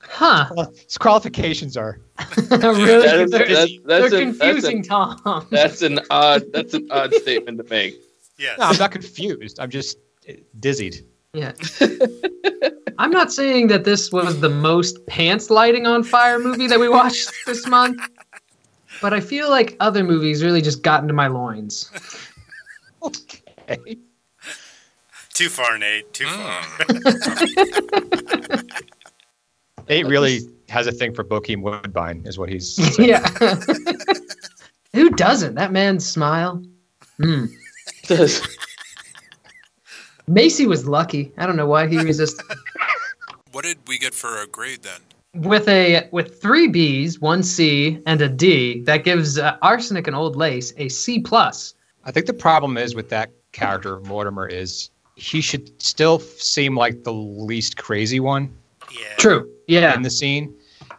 Huh? 0.00 0.46
Its 0.74 0.96
qualifications 0.96 1.76
are 1.76 1.98
really? 2.50 2.56
That 2.58 3.20
is- 3.20 3.30
they're 3.30 3.46
that's- 3.48 3.70
that's 3.84 3.84
they're 3.84 3.96
a- 3.96 4.00
that's 4.00 4.12
a- 4.14 4.20
confusing, 4.20 4.82
Tom. 4.82 5.46
That's 5.50 5.82
an 5.82 6.00
odd. 6.10 6.44
That's 6.52 6.74
an 6.74 6.88
odd 6.90 7.12
statement 7.14 7.58
to 7.58 7.64
make. 7.68 8.00
Yes. 8.38 8.58
No, 8.58 8.66
I'm 8.66 8.76
not 8.78 8.92
confused. 8.92 9.58
I'm 9.60 9.70
just 9.70 9.98
uh, 10.28 10.32
dizzied. 10.60 11.04
Yeah. 11.34 11.52
I'm 12.98 13.10
not 13.10 13.32
saying 13.32 13.66
that 13.68 13.84
this 13.84 14.10
was 14.12 14.40
the 14.40 14.48
most 14.48 15.04
pants 15.06 15.50
lighting 15.50 15.86
on 15.86 16.02
fire 16.04 16.38
movie 16.38 16.66
that 16.68 16.80
we 16.80 16.88
watched 16.88 17.30
this 17.46 17.66
month, 17.66 18.00
but 19.02 19.12
I 19.12 19.20
feel 19.20 19.50
like 19.50 19.76
other 19.80 20.02
movies 20.04 20.42
really 20.42 20.62
just 20.62 20.82
got 20.82 21.02
into 21.02 21.14
my 21.14 21.26
loins. 21.28 21.90
Okay. 23.02 23.98
Too 25.34 25.48
far, 25.48 25.76
Nate. 25.78 26.12
Too 26.12 26.26
far. 26.26 26.62
Nate 29.88 30.06
really 30.06 30.40
has 30.68 30.86
a 30.86 30.92
thing 30.92 31.14
for 31.14 31.24
Bokeem 31.24 31.62
Woodbine, 31.62 32.22
is 32.26 32.38
what 32.38 32.48
he's. 32.48 32.74
saying. 32.96 33.08
yeah. 33.08 33.28
Who 34.94 35.10
doesn't? 35.10 35.54
That 35.54 35.72
man's 35.72 36.06
smile. 36.06 36.62
Hmm. 37.18 37.46
Macy 40.26 40.66
was 40.66 40.86
lucky. 40.86 41.32
I 41.38 41.46
don't 41.46 41.56
know 41.56 41.66
why 41.66 41.86
he 41.86 41.98
resisted. 41.98 42.44
What 43.52 43.64
did 43.64 43.78
we 43.86 43.98
get 43.98 44.14
for 44.14 44.42
a 44.42 44.46
grade 44.46 44.82
then? 44.82 45.00
with 45.34 45.68
a 45.68 46.08
with 46.10 46.40
three 46.40 46.68
B's, 46.68 47.20
one 47.20 47.42
C, 47.42 48.00
and 48.06 48.20
a 48.20 48.28
D, 48.28 48.82
that 48.82 49.04
gives 49.04 49.38
uh, 49.38 49.56
Arsenic 49.62 50.06
and 50.06 50.16
Old 50.16 50.36
Lace 50.36 50.72
a 50.76 50.88
C 50.88 51.20
plus. 51.20 51.74
I 52.04 52.10
think 52.10 52.26
the 52.26 52.34
problem 52.34 52.76
is 52.76 52.94
with 52.94 53.08
that 53.10 53.30
character, 53.52 54.00
Mortimer, 54.00 54.46
is 54.46 54.90
he 55.16 55.40
should 55.40 55.80
still 55.82 56.20
seem 56.20 56.76
like 56.76 57.04
the 57.04 57.12
least 57.12 57.76
crazy 57.76 58.20
one 58.20 58.52
Yeah. 58.92 59.14
True. 59.18 59.50
Yeah. 59.66 59.94
in 59.94 60.02
the 60.02 60.10
scene. 60.10 60.54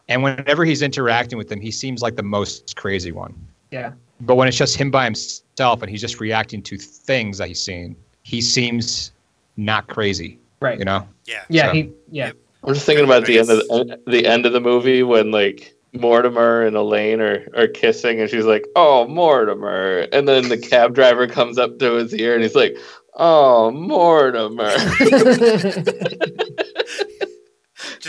And 0.08 0.24
whenever 0.24 0.66
he's 0.66 0.82
interacting 0.82 1.38
with 1.38 1.50
them, 1.50 1.62
he 1.62 1.72
seems 1.72 2.02
like 2.02 2.16
the 2.16 2.24
most 2.24 2.76
crazy 2.76 3.12
one. 3.12 3.34
Yeah. 3.72 3.94
But 4.22 4.36
when 4.36 4.48
it's 4.48 4.58
just 4.58 4.76
him 4.76 4.92
by 4.92 5.06
himself 5.06 5.82
and 5.82 5.90
he's 5.90 6.02
just 6.02 6.20
reacting 6.20 6.62
to 6.64 6.78
things 6.78 7.38
that 7.38 7.48
he's 7.48 7.62
seeing, 7.62 7.96
he 8.24 8.42
seems 8.42 9.12
not 9.58 9.88
crazy. 9.88 10.40
Right. 10.62 10.80
You 10.80 10.86
know? 10.86 11.08
Yeah. 11.26 11.44
Yeah. 11.50 11.68
So- 11.68 11.74
He. 11.74 11.92
Yeah. 12.12 12.32
I'm 12.64 12.74
just 12.74 12.86
thinking 12.86 13.06
about 13.06 13.26
the 13.26 13.40
end 13.40 13.50
of 13.50 13.58
the, 13.60 14.00
the 14.08 14.26
end 14.26 14.46
of 14.46 14.52
the 14.52 14.60
movie 14.60 15.02
when 15.04 15.32
like 15.32 15.74
Mortimer 15.94 16.64
and 16.64 16.76
Elaine 16.76 17.22
are, 17.22 17.48
are 17.56 17.68
kissing 17.68 18.20
and 18.20 18.30
she's 18.30 18.44
like, 18.46 18.66
Oh 18.76 19.08
Mortimer 19.08 20.08
and 20.12 20.28
then 20.28 20.50
the 20.50 20.58
cab 20.58 20.94
driver 20.94 21.26
comes 21.26 21.58
up 21.58 21.80
to 21.80 21.94
his 21.94 22.14
ear 22.14 22.34
and 22.34 22.44
he's 22.44 22.56
like, 22.56 22.76
Oh 23.16 23.72
Mortimer 23.72 24.70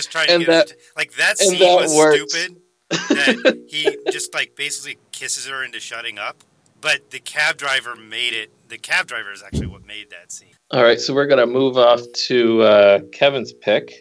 Just 0.01 0.13
trying 0.13 0.27
to 0.29 0.35
And 0.35 0.47
get 0.47 0.69
that- 0.69 0.77
like 0.97 1.13
that 1.15 1.39
scene 1.39 1.59
that 1.59 1.75
was 1.81 1.95
works. 1.95 2.33
stupid. 2.33 2.57
that 2.91 3.65
he 3.69 3.97
just 4.11 4.35
like 4.35 4.57
basically 4.57 4.99
kisses 5.13 5.47
her 5.47 5.63
into 5.65 5.79
shutting 5.81 6.19
up. 6.19 6.43
But 6.81 7.11
the 7.11 7.19
cab 7.21 7.57
driver 7.59 7.95
made 7.95 8.33
it. 8.33 8.51
The 8.69 8.79
cab 8.79 9.07
driver 9.07 9.33
is 9.33 9.43
actually 9.43 9.67
what 9.67 9.87
made 9.87 10.09
that 10.11 10.33
scene. 10.33 10.49
All 10.71 10.83
right, 10.83 10.99
so 11.01 11.13
we're 11.15 11.27
gonna 11.27 11.47
move 11.47 11.77
off 11.77 12.01
to 12.29 12.63
uh, 12.63 12.99
Kevin's 13.13 13.53
pick. 13.53 13.93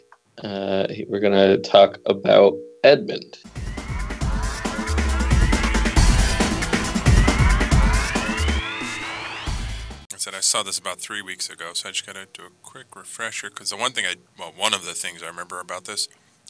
Uh, 0.42 0.88
we're 1.08 1.20
gonna 1.20 1.58
talk 1.58 1.98
about 2.06 2.54
Edmond. 2.84 3.40
I 10.30 10.32
said 10.32 10.38
I 10.38 10.42
saw 10.42 10.64
this 10.64 10.78
about 10.78 11.00
three 11.00 11.24
weeks 11.24 11.50
ago, 11.50 11.72
so 11.74 11.90
I 11.90 11.92
just 11.92 12.06
got 12.06 12.14
to 12.14 12.28
do 12.32 12.44
a 12.44 12.50
quick 12.62 12.96
refresher 12.96 13.50
because 13.50 13.72
the 13.72 13.78
one 13.78 13.94
thing 13.94 14.06
I, 14.06 14.16
well, 14.38 14.54
one 14.56 14.76
of 14.76 14.86
the 14.86 14.94
things 14.94 15.24
I 15.24 15.28
remember 15.28 15.60
about 15.60 15.86
this 15.86 16.08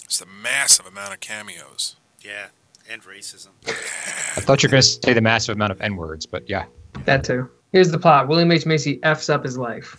is 0.10 0.20
the 0.20 0.26
massive 0.26 0.86
amount 0.86 1.14
of 1.14 1.22
cameos. 1.22 1.96
Yeah, 2.20 2.48
and 2.90 3.02
racism. 3.04 3.52
I 3.68 4.42
thought 4.42 4.64
you 4.64 4.68
were 4.68 4.72
going 4.72 4.82
to 4.82 4.88
say 4.88 5.14
the 5.14 5.22
massive 5.22 5.56
amount 5.56 5.72
of 5.72 5.80
N 5.80 5.96
words, 5.96 6.26
but 6.26 6.50
yeah. 6.50 6.66
that 7.06 7.24
too. 7.24 7.50
Here's 7.72 7.90
the 7.90 8.00
plot: 8.00 8.28
William 8.28 8.52
H 8.52 8.66
Macy 8.66 9.00
f's 9.04 9.30
up 9.30 9.46
his 9.46 9.58
life. 9.58 9.96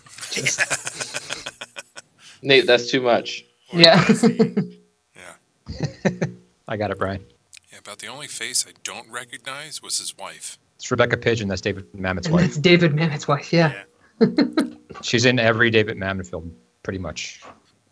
Nate, 2.42 2.66
that's 2.66 2.90
too 2.90 3.00
much. 3.00 3.44
Yeah. 3.72 4.04
Yeah, 5.16 6.26
I 6.68 6.76
got 6.76 6.90
it, 6.90 6.98
Brian. 6.98 7.24
yeah. 7.72 7.78
About 7.78 8.00
the 8.00 8.08
only 8.08 8.26
face 8.26 8.66
I 8.68 8.72
don't 8.82 9.10
recognize 9.10 9.82
was 9.82 9.98
his 9.98 10.18
wife. 10.18 10.58
It's 10.80 10.90
Rebecca 10.90 11.18
Pidgeon. 11.18 11.46
That's 11.46 11.60
David 11.60 11.92
Mamet's 11.92 12.26
and 12.26 12.34
wife. 12.36 12.44
that's 12.44 12.56
David 12.56 12.92
Mamet's 12.92 13.28
wife. 13.28 13.52
Yeah. 13.52 13.74
She's 15.02 15.26
in 15.26 15.38
every 15.38 15.68
David 15.68 15.98
Mamet 15.98 16.26
film, 16.26 16.56
pretty 16.82 16.98
much. 16.98 17.42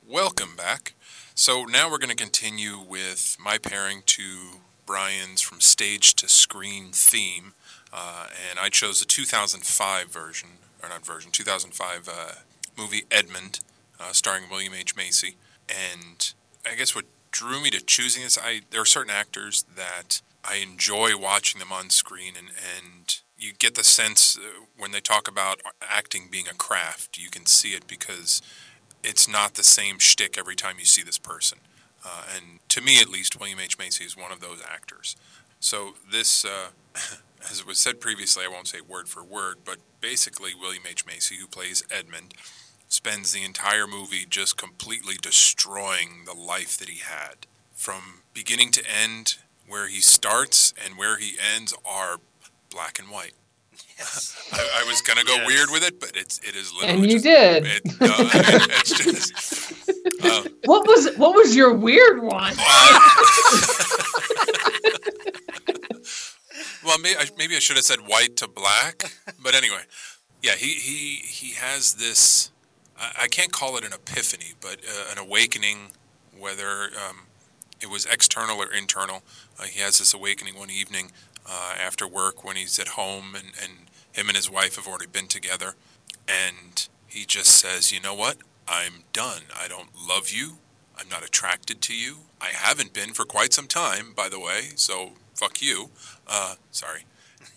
Welcome 0.09 0.57
back. 0.57 0.95
So 1.35 1.67
now 1.67 1.91
we're 1.91 1.99
going 1.99 2.09
to 2.09 2.17
continue 2.17 2.79
with 2.79 3.37
my 3.39 3.59
pairing 3.59 4.05
to 4.07 4.23
Brian's 4.87 5.43
from 5.43 5.61
stage 5.61 6.15
to 6.15 6.31
screen 6.31 6.89
theme, 6.91 7.53
uh, 7.93 8.29
and 8.49 8.59
I 8.59 8.71
chose 8.71 9.01
the 9.01 9.07
2005 9.07 10.09
version, 10.09 10.49
or 10.83 10.89
not 10.89 11.05
version, 11.05 11.31
2005 11.31 12.09
uh, 12.09 12.33
movie 12.79 13.03
Edmond, 13.11 13.61
uh, 14.01 14.13
starring 14.13 14.45
William 14.51 14.73
H 14.73 14.97
Macy. 14.97 15.37
And 15.69 16.33
I 16.65 16.75
guess 16.75 16.95
what 16.95 17.05
drew 17.33 17.63
me 17.63 17.69
to 17.69 17.85
choosing 17.85 18.23
this, 18.23 18.39
I 18.43 18.63
there 18.71 18.81
are 18.81 18.87
certain 18.87 19.13
actors 19.13 19.67
that 19.77 20.23
I 20.49 20.57
enjoy 20.57 21.17
watching 21.17 21.59
them 21.59 21.73
on 21.73 21.91
screen, 21.91 22.35
and 22.37 22.49
and 22.49 23.17
you 23.37 23.53
get 23.53 23.75
the 23.75 23.85
sense 23.85 24.37
uh, 24.37 24.65
when 24.77 24.91
they 24.91 25.01
talk 25.01 25.29
about 25.29 25.61
acting 25.81 26.29
being 26.31 26.49
a 26.49 26.55
craft, 26.55 27.19
you 27.19 27.31
can 27.31 27.47
see 27.47 27.71
it 27.71 27.87
because 27.87 28.43
it's 29.05 29.29
not 29.29 29.55
the 29.55 29.63
same 29.63 29.99
shtick 29.99 30.37
every 30.37 30.57
time 30.57 30.77
you 30.79 30.85
see 30.85 31.03
this 31.03 31.19
person. 31.19 31.59
Uh, 32.05 32.23
and 32.35 32.61
to 32.69 32.81
me, 32.81 33.01
at 33.01 33.09
least, 33.09 33.39
William 33.39 33.61
H. 33.61 33.79
Macy 33.79 34.05
is 34.05 34.17
one 34.17 34.33
of 34.33 34.41
those 34.41 34.61
actors. 34.69 35.17
So 35.61 35.95
this, 36.11 36.45
uh, 36.45 36.69
as 37.51 37.61
it 37.61 37.67
was 37.67 37.79
said 37.79 38.01
previously, 38.01 38.45
I 38.45 38.49
won't 38.49 38.69
say 38.69 38.81
word 38.81 39.09
for 39.09 39.23
word, 39.23 39.59
but 39.65 39.79
basically, 40.01 40.53
William 40.59 40.85
H. 40.89 41.07
Macy, 41.07 41.37
who 41.37 41.47
plays 41.47 41.83
Edmond, 41.91 42.35
spends 42.89 43.33
the 43.33 43.45
entire 43.45 43.87
movie 43.87 44.25
just 44.29 44.57
completely 44.57 45.15
destroying 45.21 46.25
the 46.25 46.35
life 46.35 46.77
that 46.79 46.89
he 46.89 47.01
had. 47.01 47.47
From 47.73 48.23
beginning 48.33 48.71
to 48.73 48.83
end, 48.91 49.37
where 49.69 49.87
he 49.89 50.01
starts 50.01 50.73
and 50.85 50.97
where 50.99 51.17
he 51.19 51.37
ends 51.57 51.75
are 51.85 52.19
black 52.71 52.99
and 52.99 53.09
white. 53.11 53.33
Yes. 53.99 54.35
I, 54.53 54.83
I 54.85 54.89
was 54.89 55.03
gonna 55.03 55.25
go 55.25 55.35
Yes. 55.35 55.47
weird 55.47 55.71
with 55.71 55.83
it, 55.85 55.99
but 56.01 56.13
it's 56.15 56.39
it 56.41 56.55
is 56.57 56.73
literally 56.73 56.95
And 56.95 57.03
you 57.11 57.19
just- 57.19 57.25
did. 57.25 57.67
It, 57.67 57.85
no, 58.01 58.07
it- 58.19 58.71
it's 58.81 58.93
just. 59.05 59.91
Uh, 60.25 60.43
What 60.65 60.87
was 60.87 61.09
what 61.17 61.35
was 61.35 61.55
your 61.57 61.73
weird 61.75 62.23
one? 62.23 62.55
well, 66.85 66.99
maybe 66.99 67.17
I, 67.19 67.27
maybe 67.37 67.57
I 67.57 67.59
should 67.59 67.77
have 67.77 67.85
said 67.85 68.01
white 68.01 68.37
to 68.39 68.49
black, 68.49 69.05
but 69.43 69.55
anyway, 69.55 69.83
yeah, 70.43 70.53
he 70.57 70.73
he 70.75 71.17
he 71.25 71.55
has 71.55 71.95
this. 71.95 72.51
I, 72.99 73.25
I 73.25 73.29
can't 73.29 73.53
call 73.53 73.77
it 73.77 73.85
an 73.85 73.93
epiphany, 73.93 74.55
but 74.61 74.79
uh, 74.89 75.13
an 75.13 75.19
awakening, 75.19 75.93
whether 76.39 76.91
um, 77.09 77.27
it 77.81 77.91
was 77.91 78.07
external 78.07 78.59
or 78.59 78.73
internal. 78.73 79.23
Uh, 79.59 79.65
he 79.65 79.81
has 79.81 79.99
this 79.99 80.13
awakening 80.15 80.59
one 80.59 80.71
evening 80.71 81.13
uh, 81.49 81.75
after 81.81 82.07
work 82.07 82.45
when 82.45 82.57
he's 82.57 82.79
at 82.79 82.89
home, 82.89 83.35
and, 83.35 83.47
and 83.63 83.73
him 84.13 84.29
and 84.29 84.37
his 84.37 84.51
wife 84.51 84.77
have 84.77 84.87
already 84.87 85.07
been 85.07 85.27
together, 85.29 85.75
and 86.27 86.89
he 87.07 87.25
just 87.25 87.49
says, 87.51 87.93
"You 87.93 88.01
know 88.01 88.15
what? 88.15 88.37
I'm 88.67 89.05
done. 89.13 89.43
I 89.59 89.69
don't 89.69 89.91
love 90.09 90.31
you. 90.31 90.59
I'm 90.99 91.09
not 91.09 91.25
attracted 91.25 91.81
to 91.83 91.95
you. 91.95 92.19
I 92.41 92.49
haven't 92.53 92.93
been 92.93 93.15
for 93.15 93.25
quite 93.25 93.53
some 93.53 93.67
time, 93.67 94.13
by 94.15 94.29
the 94.29 94.39
way. 94.41 94.71
So 94.75 95.13
fuck 95.35 95.63
you. 95.63 95.91
Uh, 96.27 96.55
sorry." 96.71 97.05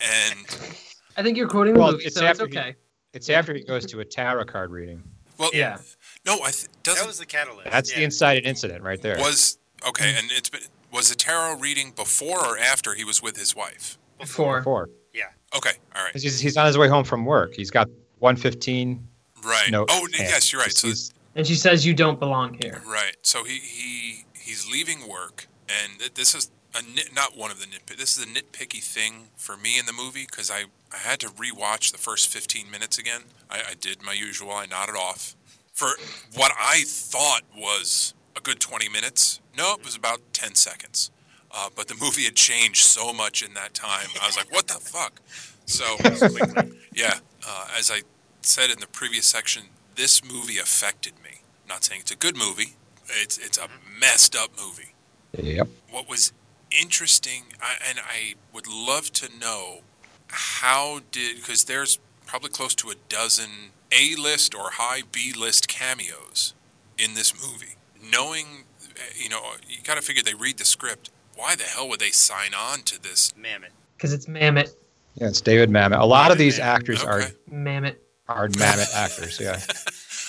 And 0.00 0.38
I 1.16 1.22
think 1.22 1.36
you're 1.36 1.48
quoting 1.48 1.74
the 1.74 1.80
Well, 1.80 1.92
movie, 1.92 2.04
it's 2.04 2.14
so 2.16 2.22
it's 2.26 2.40
after 2.40 2.46
he- 2.50 2.58
okay. 2.58 2.76
It's 3.12 3.28
after 3.28 3.52
he 3.52 3.62
goes 3.62 3.84
to 3.86 4.00
a 4.00 4.04
tarot 4.06 4.46
card 4.46 4.70
reading. 4.70 5.02
well, 5.36 5.50
Yeah. 5.52 5.76
no, 6.24 6.36
I 6.42 6.50
th- 6.50 6.68
doesn't 6.82 7.02
That 7.02 7.06
was 7.06 7.18
the 7.18 7.26
catalyst. 7.26 7.70
That's 7.70 7.90
yeah. 7.92 7.98
the 7.98 8.04
incited 8.04 8.46
incident 8.46 8.82
right 8.82 9.02
there. 9.02 9.18
was 9.18 9.58
okay, 9.88 10.12
mm. 10.12 10.18
and 10.18 10.32
it's 10.32 10.48
been 10.48 10.60
was 10.92 11.08
the 11.08 11.14
tarot 11.14 11.56
reading 11.58 11.92
before 11.96 12.38
or 12.44 12.58
after 12.58 12.94
he 12.94 13.04
was 13.04 13.22
with 13.22 13.36
his 13.36 13.56
wife? 13.56 13.98
Before. 14.20 14.58
Before. 14.58 14.90
Yeah. 15.14 15.24
Okay, 15.56 15.72
All 15.96 16.04
right. 16.04 16.12
He's, 16.12 16.38
he's 16.38 16.56
on 16.56 16.66
his 16.66 16.78
way 16.78 16.88
home 16.88 17.04
from 17.04 17.24
work. 17.24 17.54
He's 17.54 17.70
got 17.70 17.88
115 18.18 19.06
right. 19.44 19.70
note. 19.70 19.88
oh, 19.90 20.00
hand. 20.00 20.12
yes, 20.18 20.52
you're 20.52 20.60
right. 20.60 20.72
So 20.72 20.88
He's- 20.88 21.12
And 21.34 21.46
she 21.46 21.54
says 21.54 21.84
you 21.86 21.94
don't 21.94 22.20
belong 22.20 22.58
here. 22.60 22.82
right, 22.86 23.16
so 23.22 23.44
he 23.44 23.58
he 23.58 24.24
he's 24.34 24.70
leaving 24.70 25.08
work, 25.08 25.46
and 25.68 26.10
this 26.14 26.34
is 26.34 26.50
a 26.74 26.82
nit, 26.82 27.10
not 27.14 27.36
one 27.36 27.50
of 27.50 27.58
the 27.58 27.66
nitpick. 27.66 27.96
This 27.96 28.16
is 28.16 28.24
a 28.24 28.26
nitpicky 28.26 28.82
thing 28.82 29.28
for 29.36 29.56
me 29.56 29.78
in 29.78 29.86
the 29.86 29.92
movie 29.92 30.26
because 30.28 30.50
I 30.50 30.64
I 30.92 30.98
had 30.98 31.20
to 31.20 31.28
rewatch 31.28 31.90
the 31.92 31.98
first 31.98 32.28
15 32.28 32.70
minutes 32.70 32.98
again. 32.98 33.22
I, 33.50 33.60
I 33.70 33.74
did 33.80 34.02
my 34.02 34.12
usual. 34.12 34.52
I 34.52 34.66
nodded 34.66 34.94
off 34.96 35.34
for 35.72 35.88
what 36.34 36.52
I 36.58 36.84
thought 36.86 37.42
was 37.56 38.14
a 38.36 38.40
good 38.40 38.60
20 38.60 38.88
minutes. 38.88 39.40
No, 39.56 39.74
it 39.74 39.84
was 39.84 39.96
about 39.96 40.20
10 40.32 40.54
seconds. 40.54 41.10
Uh, 41.50 41.68
but 41.74 41.88
the 41.88 41.94
movie 41.94 42.24
had 42.24 42.34
changed 42.34 42.82
so 42.82 43.12
much 43.12 43.42
in 43.42 43.54
that 43.54 43.74
time. 43.74 44.08
I 44.20 44.26
was 44.26 44.36
like, 44.36 44.50
what 44.50 44.68
the 44.68 44.74
fuck? 44.74 45.20
So, 45.66 45.84
yeah, 46.94 47.18
uh, 47.46 47.66
as 47.78 47.90
I 47.90 48.02
said 48.40 48.70
in 48.70 48.80
the 48.80 48.86
previous 48.86 49.26
section, 49.26 49.64
this 49.94 50.24
movie 50.24 50.58
affected 50.58 51.12
me. 51.22 51.40
Not 51.68 51.84
saying 51.84 52.02
it's 52.02 52.10
a 52.10 52.16
good 52.16 52.36
movie, 52.36 52.76
it's, 53.20 53.38
it's 53.38 53.58
a 53.58 53.68
messed 54.00 54.34
up 54.34 54.50
movie. 54.58 54.94
Yep. 55.36 55.68
What 55.90 56.08
was 56.08 56.32
interesting, 56.80 57.44
I, 57.60 57.74
and 57.88 57.98
I 57.98 58.34
would 58.52 58.66
love 58.66 59.12
to 59.12 59.28
know 59.38 59.80
how 60.28 61.00
did, 61.10 61.36
because 61.36 61.64
there's 61.64 61.98
probably 62.26 62.50
close 62.50 62.74
to 62.76 62.90
a 62.90 62.94
dozen 63.08 63.72
A 63.92 64.14
list 64.16 64.54
or 64.54 64.70
high 64.72 65.02
B 65.10 65.32
list 65.38 65.68
cameos 65.68 66.54
in 66.96 67.14
this 67.14 67.34
movie. 67.34 67.76
Knowing, 68.10 68.64
uh, 68.96 69.00
you 69.16 69.28
know, 69.28 69.40
you 69.68 69.78
got 69.84 69.94
to 69.96 70.02
figure 70.02 70.22
they 70.22 70.34
read 70.34 70.58
the 70.58 70.64
script. 70.64 71.10
Why 71.36 71.54
the 71.54 71.64
hell 71.64 71.88
would 71.88 72.00
they 72.00 72.10
sign 72.10 72.52
on 72.54 72.80
to 72.82 73.00
this? 73.02 73.32
Mamet. 73.38 73.70
Because 73.96 74.12
it's 74.12 74.26
Mamet. 74.26 74.74
Yeah, 75.14 75.28
it's 75.28 75.40
David 75.40 75.70
Mamet. 75.70 75.98
A 75.98 76.04
lot 76.06 76.30
of 76.30 76.38
these 76.38 76.58
Mamet. 76.58 76.62
actors 76.64 77.04
are 77.04 77.22
Okay. 77.22 77.32
Mamet. 77.50 77.96
are 78.28 78.48
Mamet 78.48 78.94
actors. 78.94 79.38
Yeah. 79.40 79.60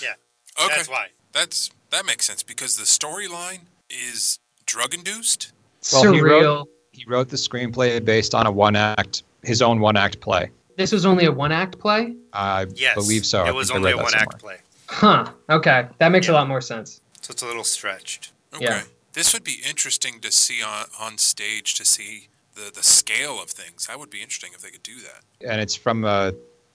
Yeah. 0.02 0.14
Okay, 0.62 0.74
That's 0.76 0.88
why. 0.88 1.06
that's 1.32 1.70
that 1.90 2.04
makes 2.04 2.26
sense 2.26 2.42
because 2.42 2.76
the 2.76 2.82
storyline 2.84 3.60
is 3.88 4.38
drug 4.66 4.92
induced. 4.92 5.52
Well, 5.92 6.12
he 6.12 6.20
wrote- 6.20 6.68
He 6.90 7.04
wrote 7.06 7.28
the 7.28 7.36
screenplay 7.36 8.04
based 8.04 8.34
on 8.34 8.46
a 8.46 8.50
one 8.50 8.74
act, 8.76 9.22
his 9.44 9.62
own 9.62 9.78
one 9.80 9.96
act 9.96 10.20
play. 10.20 10.50
This 10.76 10.90
was 10.92 11.06
only 11.06 11.24
a 11.26 11.32
one 11.32 11.52
act 11.52 11.78
play? 11.78 12.14
I 12.32 12.66
Yes. 12.74 12.94
believe 12.96 13.24
so. 13.24 13.46
It 13.46 13.54
was 13.54 13.70
only 13.70 13.92
a 13.92 13.94
read 13.96 14.00
that 14.00 14.04
one 14.04 14.14
act 14.14 14.40
somewhere. 14.40 14.56
play. 14.58 14.64
Huh. 14.88 15.32
Okay. 15.48 15.86
That 15.98 16.08
makes 16.10 16.28
a 16.28 16.32
lot 16.32 16.48
more 16.48 16.60
sense. 16.60 17.00
So 17.24 17.32
it's 17.32 17.42
a 17.42 17.46
little 17.46 17.64
stretched. 17.64 18.32
Okay. 18.54 18.64
Yeah. 18.66 18.82
This 19.14 19.32
would 19.32 19.44
be 19.44 19.62
interesting 19.66 20.20
to 20.20 20.30
see 20.30 20.62
on, 20.62 20.84
on 21.00 21.16
stage 21.16 21.72
to 21.76 21.84
see 21.86 22.28
the, 22.54 22.70
the 22.70 22.82
scale 22.82 23.42
of 23.42 23.48
things. 23.48 23.86
That 23.86 23.98
would 23.98 24.10
be 24.10 24.20
interesting 24.20 24.50
if 24.54 24.60
they 24.60 24.68
could 24.68 24.82
do 24.82 24.96
that. 24.96 25.48
And 25.50 25.58
it's 25.58 25.74
from 25.74 26.04
uh, 26.04 26.32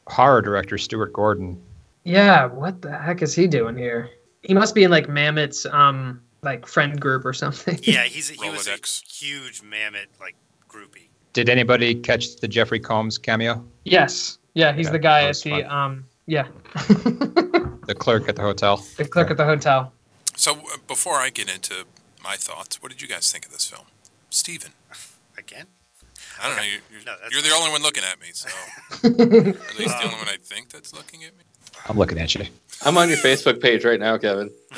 horror 0.08 0.42
director 0.42 0.80
Stuart 0.80 1.14
Gordon. 1.14 1.62
Yeah, 2.04 2.48
what 2.48 2.82
the 2.82 2.98
heck 2.98 3.22
is 3.22 3.36
he 3.36 3.46
doing 3.46 3.78
here? 3.78 4.10
He 4.42 4.56
must 4.56 4.74
be 4.74 4.84
in 4.84 4.90
like 4.90 5.06
Mamet's 5.06 5.68
um 5.68 6.20
like 6.42 6.66
friend 6.66 7.00
group 7.00 7.26
or 7.26 7.34
something. 7.34 7.78
Yeah, 7.84 8.06
he's 8.06 8.30
he 8.30 8.50
was 8.50 8.68
a 8.68 8.78
huge 9.08 9.62
Mamet 9.62 10.08
like 10.20 10.36
groupie. 10.68 11.10
Did 11.34 11.48
anybody 11.48 11.94
catch 11.94 12.38
the 12.38 12.48
Jeffrey 12.48 12.80
Combs 12.80 13.20
cameo? 13.20 13.64
yes. 13.86 14.40
Yeah, 14.56 14.74
he's 14.74 14.88
Yeah, 14.88 14.92
the 14.94 15.00
guy 15.00 15.22
that 15.24 15.30
at 15.30 15.44
the 15.44 15.62
fun. 15.62 15.66
um 15.66 16.06
yeah. 16.26 16.48
The 17.90 17.96
clerk 17.96 18.30
at 18.30 18.36
the 18.36 18.44
hotel. 18.44 18.86
the 18.98 19.06
clerk 19.06 19.32
at 19.32 19.38
the 19.38 19.46
hotel. 19.46 19.92
So 20.40 20.54
uh, 20.54 20.78
before 20.88 21.16
I 21.16 21.32
get 21.32 21.54
into 21.54 21.84
my 22.24 22.38
thoughts, 22.38 22.82
what 22.82 22.94
did 22.94 23.02
you 23.02 23.10
guys 23.10 23.30
think 23.30 23.46
of 23.46 23.52
this 23.52 23.66
film, 23.66 23.88
Steven? 24.30 24.72
Again? 25.38 25.66
I 26.42 26.48
don't 26.48 26.56
know. 26.56 26.62
Okay. 26.62 26.72
You, 26.72 26.80
you're, 26.92 27.02
No, 27.06 27.16
you're 27.30 27.42
the 27.42 27.50
only 27.50 27.72
one 27.72 27.82
looking 27.82 28.04
at 28.10 28.22
me, 28.22 28.28
so 28.32 28.48
at 29.04 29.78
least 29.78 29.98
the 30.00 30.04
only 30.06 30.16
one 30.16 30.30
I 30.30 30.38
think 30.42 30.70
that's 30.70 30.94
looking 30.94 31.26
at 31.26 31.38
me. 31.38 31.44
I'm 31.90 31.98
looking 31.98 32.18
at 32.20 32.34
you. 32.36 32.46
I'm 32.86 32.98
on 32.98 33.10
your 33.10 33.18
Facebook 33.18 33.62
page 33.62 33.84
right 33.84 34.00
now, 34.00 34.18
Kevin. 34.18 34.50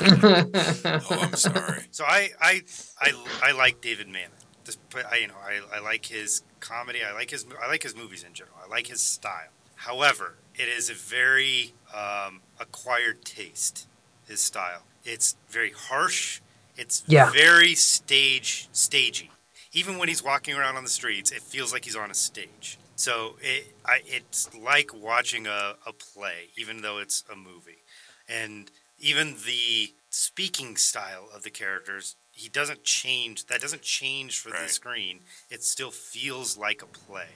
Oh, 0.84 1.08
I'm 1.10 1.34
sorry. 1.34 1.82
So 1.92 2.04
I 2.04 2.30
I 2.40 2.62
I, 3.00 3.12
I 3.40 3.52
like 3.52 3.80
David 3.80 4.08
Mamet. 4.08 4.30
Just 4.64 4.80
I, 5.10 5.18
you 5.18 5.28
know, 5.28 5.34
I, 5.44 5.60
I 5.76 5.80
like 5.80 6.06
his 6.06 6.42
comedy. 6.58 7.04
I 7.08 7.12
like 7.12 7.30
his 7.30 7.46
I 7.62 7.68
like 7.68 7.84
his 7.84 7.94
movies 7.94 8.24
in 8.24 8.34
general. 8.34 8.56
I 8.64 8.68
like 8.68 8.88
his 8.88 9.00
style. 9.00 9.50
However, 9.76 10.34
it 10.56 10.68
is 10.68 10.90
a 10.90 10.94
very 10.94 11.74
um, 11.94 12.40
acquired 12.58 13.24
taste. 13.24 13.86
His 14.26 14.40
style. 14.40 14.82
It's 15.04 15.36
very 15.48 15.70
harsh. 15.70 16.40
It's 16.76 17.02
Yeah. 17.06 17.30
very 17.30 17.74
stage 17.74 18.68
stagey. 18.72 19.30
Even 19.72 19.98
when 19.98 20.08
he's 20.08 20.22
walking 20.22 20.54
around 20.54 20.76
on 20.76 20.84
the 20.84 20.90
streets, 20.90 21.30
it 21.30 21.42
feels 21.42 21.72
like 21.72 21.84
he's 21.84 21.96
on 21.96 22.10
a 22.10 22.14
stage. 22.14 22.78
So 22.96 23.36
it 23.40 23.74
I, 23.84 24.00
it's 24.04 24.54
like 24.54 24.92
watching 24.94 25.46
a, 25.46 25.76
a 25.86 25.92
play, 25.92 26.50
even 26.56 26.82
though 26.82 26.98
it's 26.98 27.24
a 27.32 27.36
movie. 27.36 27.82
And 28.28 28.70
even 28.98 29.34
the 29.44 29.94
speaking 30.10 30.76
style 30.76 31.28
of 31.34 31.42
the 31.42 31.50
characters, 31.50 32.16
he 32.30 32.48
doesn't 32.48 32.84
change. 32.84 33.46
That 33.46 33.60
doesn't 33.60 33.82
change 33.82 34.38
for 34.38 34.50
the 34.50 34.68
screen. 34.68 35.20
It 35.50 35.62
still 35.64 35.90
feels 35.90 36.56
like 36.56 36.82
a 36.82 36.86
play, 36.86 37.28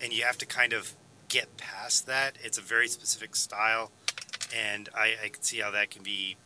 and 0.00 0.12
you 0.12 0.24
have 0.24 0.38
to 0.38 0.46
kind 0.46 0.72
of 0.72 0.94
get 1.28 1.56
past 1.56 2.06
that. 2.06 2.36
It's 2.42 2.58
a 2.58 2.62
very 2.62 2.88
specific 2.88 3.34
style, 3.36 3.90
and 4.54 4.88
I, 4.94 5.14
I 5.24 5.28
can 5.28 5.42
see 5.42 5.58
how 5.60 5.70
that 5.70 5.90
can 5.90 6.02
be, 6.02 6.12
you 6.12 6.26
know, 6.26 6.36
just 6.36 6.45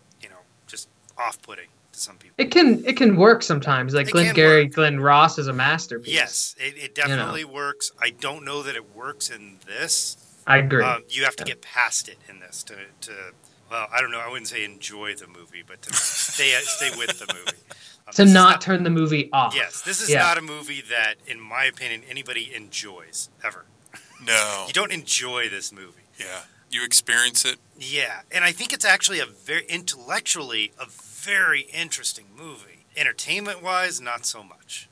off-putting 1.18 1.68
to 1.92 1.98
some 2.00 2.16
people. 2.16 2.34
It 2.38 2.50
can 2.50 2.84
it 2.84 2.96
can 2.96 3.16
work 3.16 3.42
sometimes. 3.42 3.94
Like 3.94 4.08
It 4.08 4.12
Glengarry, 4.12 4.64
work. 4.64 4.74
Glen 4.74 5.00
Ross 5.00 5.38
is 5.38 5.46
a 5.48 5.52
masterpiece. 5.52 6.12
Yes, 6.14 6.54
it, 6.58 6.76
it 6.76 6.94
definitely 6.94 7.44
works. 7.44 7.90
I 8.00 8.10
don't 8.10 8.44
know 8.44 8.62
that 8.62 8.76
it 8.76 8.94
works 8.94 9.30
in 9.30 9.58
this. 9.66 10.16
I 10.46 10.58
agree. 10.58 10.82
Um, 10.82 11.02
you 11.08 11.24
have 11.24 11.36
to 11.36 11.42
Yeah. 11.42 11.54
get 11.54 11.62
past 11.62 12.08
it 12.08 12.18
in 12.28 12.40
this 12.40 12.62
to, 12.64 12.74
to 13.02 13.12
well, 13.70 13.86
I 13.92 14.00
don't 14.00 14.10
know. 14.10 14.18
I 14.18 14.28
wouldn't 14.28 14.48
say 14.48 14.64
enjoy 14.64 15.14
the 15.14 15.26
movie, 15.28 15.62
but 15.66 15.80
to 15.82 15.92
stay 15.94 16.50
stay 16.62 16.90
with 16.96 17.18
the 17.18 17.32
movie. 17.32 17.58
Um, 18.06 18.12
to 18.14 18.22
this 18.22 18.28
is 18.28 18.34
not 18.34 18.60
turn 18.60 18.82
the 18.82 18.90
movie 18.90 19.30
off. 19.32 19.54
Yes, 19.54 19.82
this 19.82 20.00
is 20.00 20.10
Yeah. 20.10 20.20
not 20.20 20.38
a 20.38 20.42
movie 20.42 20.82
that, 20.90 21.16
in 21.26 21.40
my 21.40 21.64
opinion, 21.64 22.02
anybody 22.08 22.52
enjoys 22.54 23.28
ever. 23.44 23.64
No. 24.24 24.64
You 24.66 24.72
don't 24.72 24.92
enjoy 24.92 25.48
this 25.48 25.72
movie. 25.72 26.02
Yeah. 26.18 26.40
You 26.70 26.84
experience 26.84 27.44
it. 27.44 27.58
Yeah, 27.78 28.20
and 28.30 28.44
I 28.44 28.52
think 28.52 28.72
it's 28.72 28.84
actually 28.84 29.20
a 29.20 29.26
very 29.26 29.64
intellectually 29.68 30.72
a 30.78 30.86
very 30.86 31.62
interesting 31.72 32.26
movie. 32.36 32.86
Entertainment 32.96 33.62
wise, 33.62 34.00
not 34.00 34.24
so 34.24 34.42
much. 34.42 34.88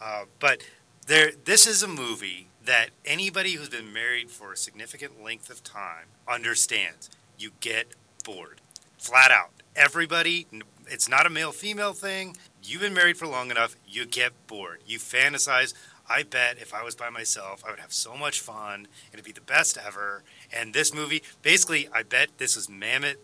Uh, 0.00 0.24
but 0.40 0.62
there, 1.06 1.30
this 1.44 1.66
is 1.66 1.82
a 1.82 1.88
movie 1.88 2.48
that 2.64 2.90
anybody 3.04 3.52
who's 3.52 3.68
been 3.68 3.92
married 3.92 4.30
for 4.30 4.52
a 4.52 4.56
significant 4.56 5.22
length 5.22 5.48
of 5.48 5.62
time 5.62 6.06
understands. 6.28 7.08
You 7.38 7.52
get 7.60 7.94
bored, 8.24 8.60
flat 8.98 9.30
out. 9.30 9.50
Everybody, 9.74 10.46
it's 10.86 11.08
not 11.08 11.26
a 11.26 11.30
male 11.30 11.52
female 11.52 11.92
thing. 11.92 12.36
You've 12.62 12.82
been 12.82 12.94
married 12.94 13.16
for 13.16 13.26
long 13.26 13.50
enough, 13.50 13.76
you 13.86 14.06
get 14.06 14.32
bored. 14.46 14.80
You 14.86 14.98
fantasize. 14.98 15.74
I 16.08 16.22
bet 16.24 16.58
if 16.58 16.74
I 16.74 16.82
was 16.82 16.94
by 16.94 17.10
myself, 17.10 17.62
I 17.66 17.70
would 17.70 17.80
have 17.80 17.92
so 17.92 18.16
much 18.16 18.40
fun. 18.40 18.88
It'd 19.12 19.24
be 19.24 19.32
the 19.32 19.40
best 19.40 19.78
ever. 19.78 20.22
And 20.54 20.74
this 20.74 20.92
movie, 20.94 21.22
basically, 21.42 21.88
I 21.94 22.02
bet 22.02 22.38
this 22.38 22.56
is 22.56 22.66
Mamet 22.66 23.16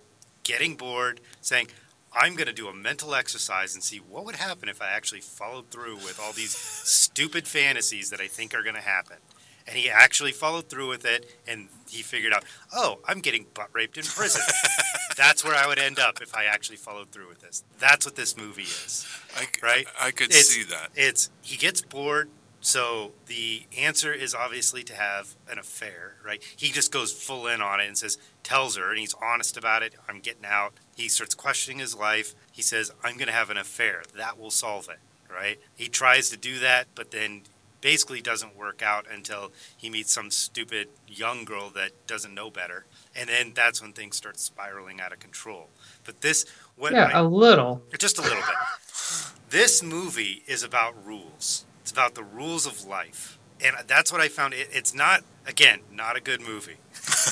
getting 0.45 0.75
bored, 0.77 1.21
saying, 1.41 1.69
I'm 2.15 2.35
going 2.37 2.47
to 2.47 2.53
do 2.55 2.69
a 2.69 2.75
mental 2.75 3.15
exercise 3.15 3.75
and 3.75 3.83
see 3.85 3.99
what 3.99 4.25
would 4.25 4.37
happen 4.37 4.69
if 4.69 4.81
I 4.81 4.89
actually 4.89 5.21
followed 5.21 5.71
through 5.71 5.97
with 5.97 6.19
all 6.23 6.33
these 6.33 6.53
stupid 6.57 7.47
fantasies 7.47 8.11
that 8.11 8.21
I 8.21 8.29
think 8.29 8.55
are 8.55 8.63
going 8.63 8.75
to 8.77 8.81
happen. 8.81 9.17
And 9.67 9.77
he 9.77 9.91
actually 9.91 10.33
followed 10.33 10.71
through 10.71 10.89
with 10.89 11.05
it, 11.05 11.37
and 11.47 11.69
he 11.91 12.01
figured 12.03 12.33
out, 12.33 12.45
oh, 12.75 13.01
I'm 13.07 13.19
getting 13.21 13.45
butt 13.53 13.69
raped 13.75 13.99
in 13.99 14.05
prison. 14.05 14.41
That's 15.19 15.45
where 15.45 15.55
I 15.55 15.67
would 15.67 15.79
end 15.79 15.99
up 15.99 16.23
if 16.23 16.35
I 16.35 16.45
actually 16.47 16.77
followed 16.79 17.11
through 17.13 17.29
with 17.29 17.41
this. 17.43 17.63
That's 17.79 18.07
what 18.07 18.17
this 18.17 18.35
movie 18.35 18.63
is. 18.63 19.07
I, 19.37 19.47
Right? 19.63 19.87
I 20.01 20.11
could 20.13 20.29
It's- 20.31 20.47
see 20.49 20.63
that. 20.65 20.89
It's 20.95 21.29
he 21.43 21.59
gets 21.59 21.83
bored, 21.83 22.31
so 22.61 23.13
the 23.27 23.63
answer 23.77 24.13
is 24.13 24.35
obviously 24.35 24.83
to 24.85 24.95
have 24.95 25.35
an 25.51 25.59
affair, 25.59 26.15
right? 26.25 26.43
He 26.57 26.69
just 26.69 26.91
goes 26.93 27.13
full 27.13 27.47
in 27.47 27.61
on 27.63 27.81
it 27.81 27.87
and 27.87 27.97
says, 27.97 28.19
tells 28.43 28.77
her, 28.77 28.91
and 28.91 28.99
he's 28.99 29.15
honest 29.23 29.57
about 29.57 29.83
it. 29.83 29.95
I'm 30.09 30.21
getting 30.21 30.45
out. 30.45 30.73
He 30.97 31.09
starts 31.09 31.35
questioning 31.35 31.79
his 31.79 31.95
life. 31.97 32.35
He 32.51 32.63
says, 32.63 32.91
I'm 33.05 33.15
going 33.15 33.29
to 33.29 33.33
have 33.33 33.51
an 33.51 33.57
affair. 33.59 34.03
That 34.17 34.39
will 34.39 34.51
solve 34.51 34.89
it, 34.89 34.99
right? 35.33 35.59
He 35.77 35.89
tries 35.89 36.31
to 36.31 36.37
do 36.37 36.59
that, 36.59 36.89
but 36.95 37.11
then 37.13 37.43
basically 37.81 38.21
doesn't 38.21 38.57
work 38.57 38.83
out 38.83 39.07
until 39.09 39.53
he 39.77 39.89
meets 39.89 40.13
some 40.13 40.33
stupid 40.33 40.89
young 41.07 41.45
girl 41.45 41.71
that 41.71 41.93
doesn't 42.09 42.35
know 42.35 42.51
better. 42.51 42.87
And 43.15 43.29
then 43.29 43.53
that's 43.55 43.81
when 43.81 43.93
things 43.93 44.17
start 44.17 44.39
spiraling 44.41 45.01
out 45.01 45.13
of 45.13 45.21
control. 45.21 45.69
But 46.05 46.21
this, 46.23 46.45
what 46.77 46.93
yeah, 46.93 47.11
I- 47.15 47.21
a 47.21 47.23
little. 47.23 47.83
just 47.99 48.19
a 48.19 48.23
little 48.23 48.39
bit. 48.43 48.57
This 49.51 49.81
movie 49.83 50.43
is 50.49 50.63
about 50.65 50.95
rules. 51.07 51.65
It's 51.89 51.93
about 51.95 52.15
the 52.15 52.23
rules 52.23 52.67
of 52.67 52.85
life. 52.85 53.39
And 53.65 53.75
that's 53.87 54.13
what 54.13 54.21
I 54.21 54.29
found. 54.29 54.53
It, 54.53 54.69
it's 54.71 54.95
not, 54.95 55.25
again, 55.47 55.81
not 55.91 56.19
a 56.19 56.21
good 56.21 56.43
movie, 56.43 56.77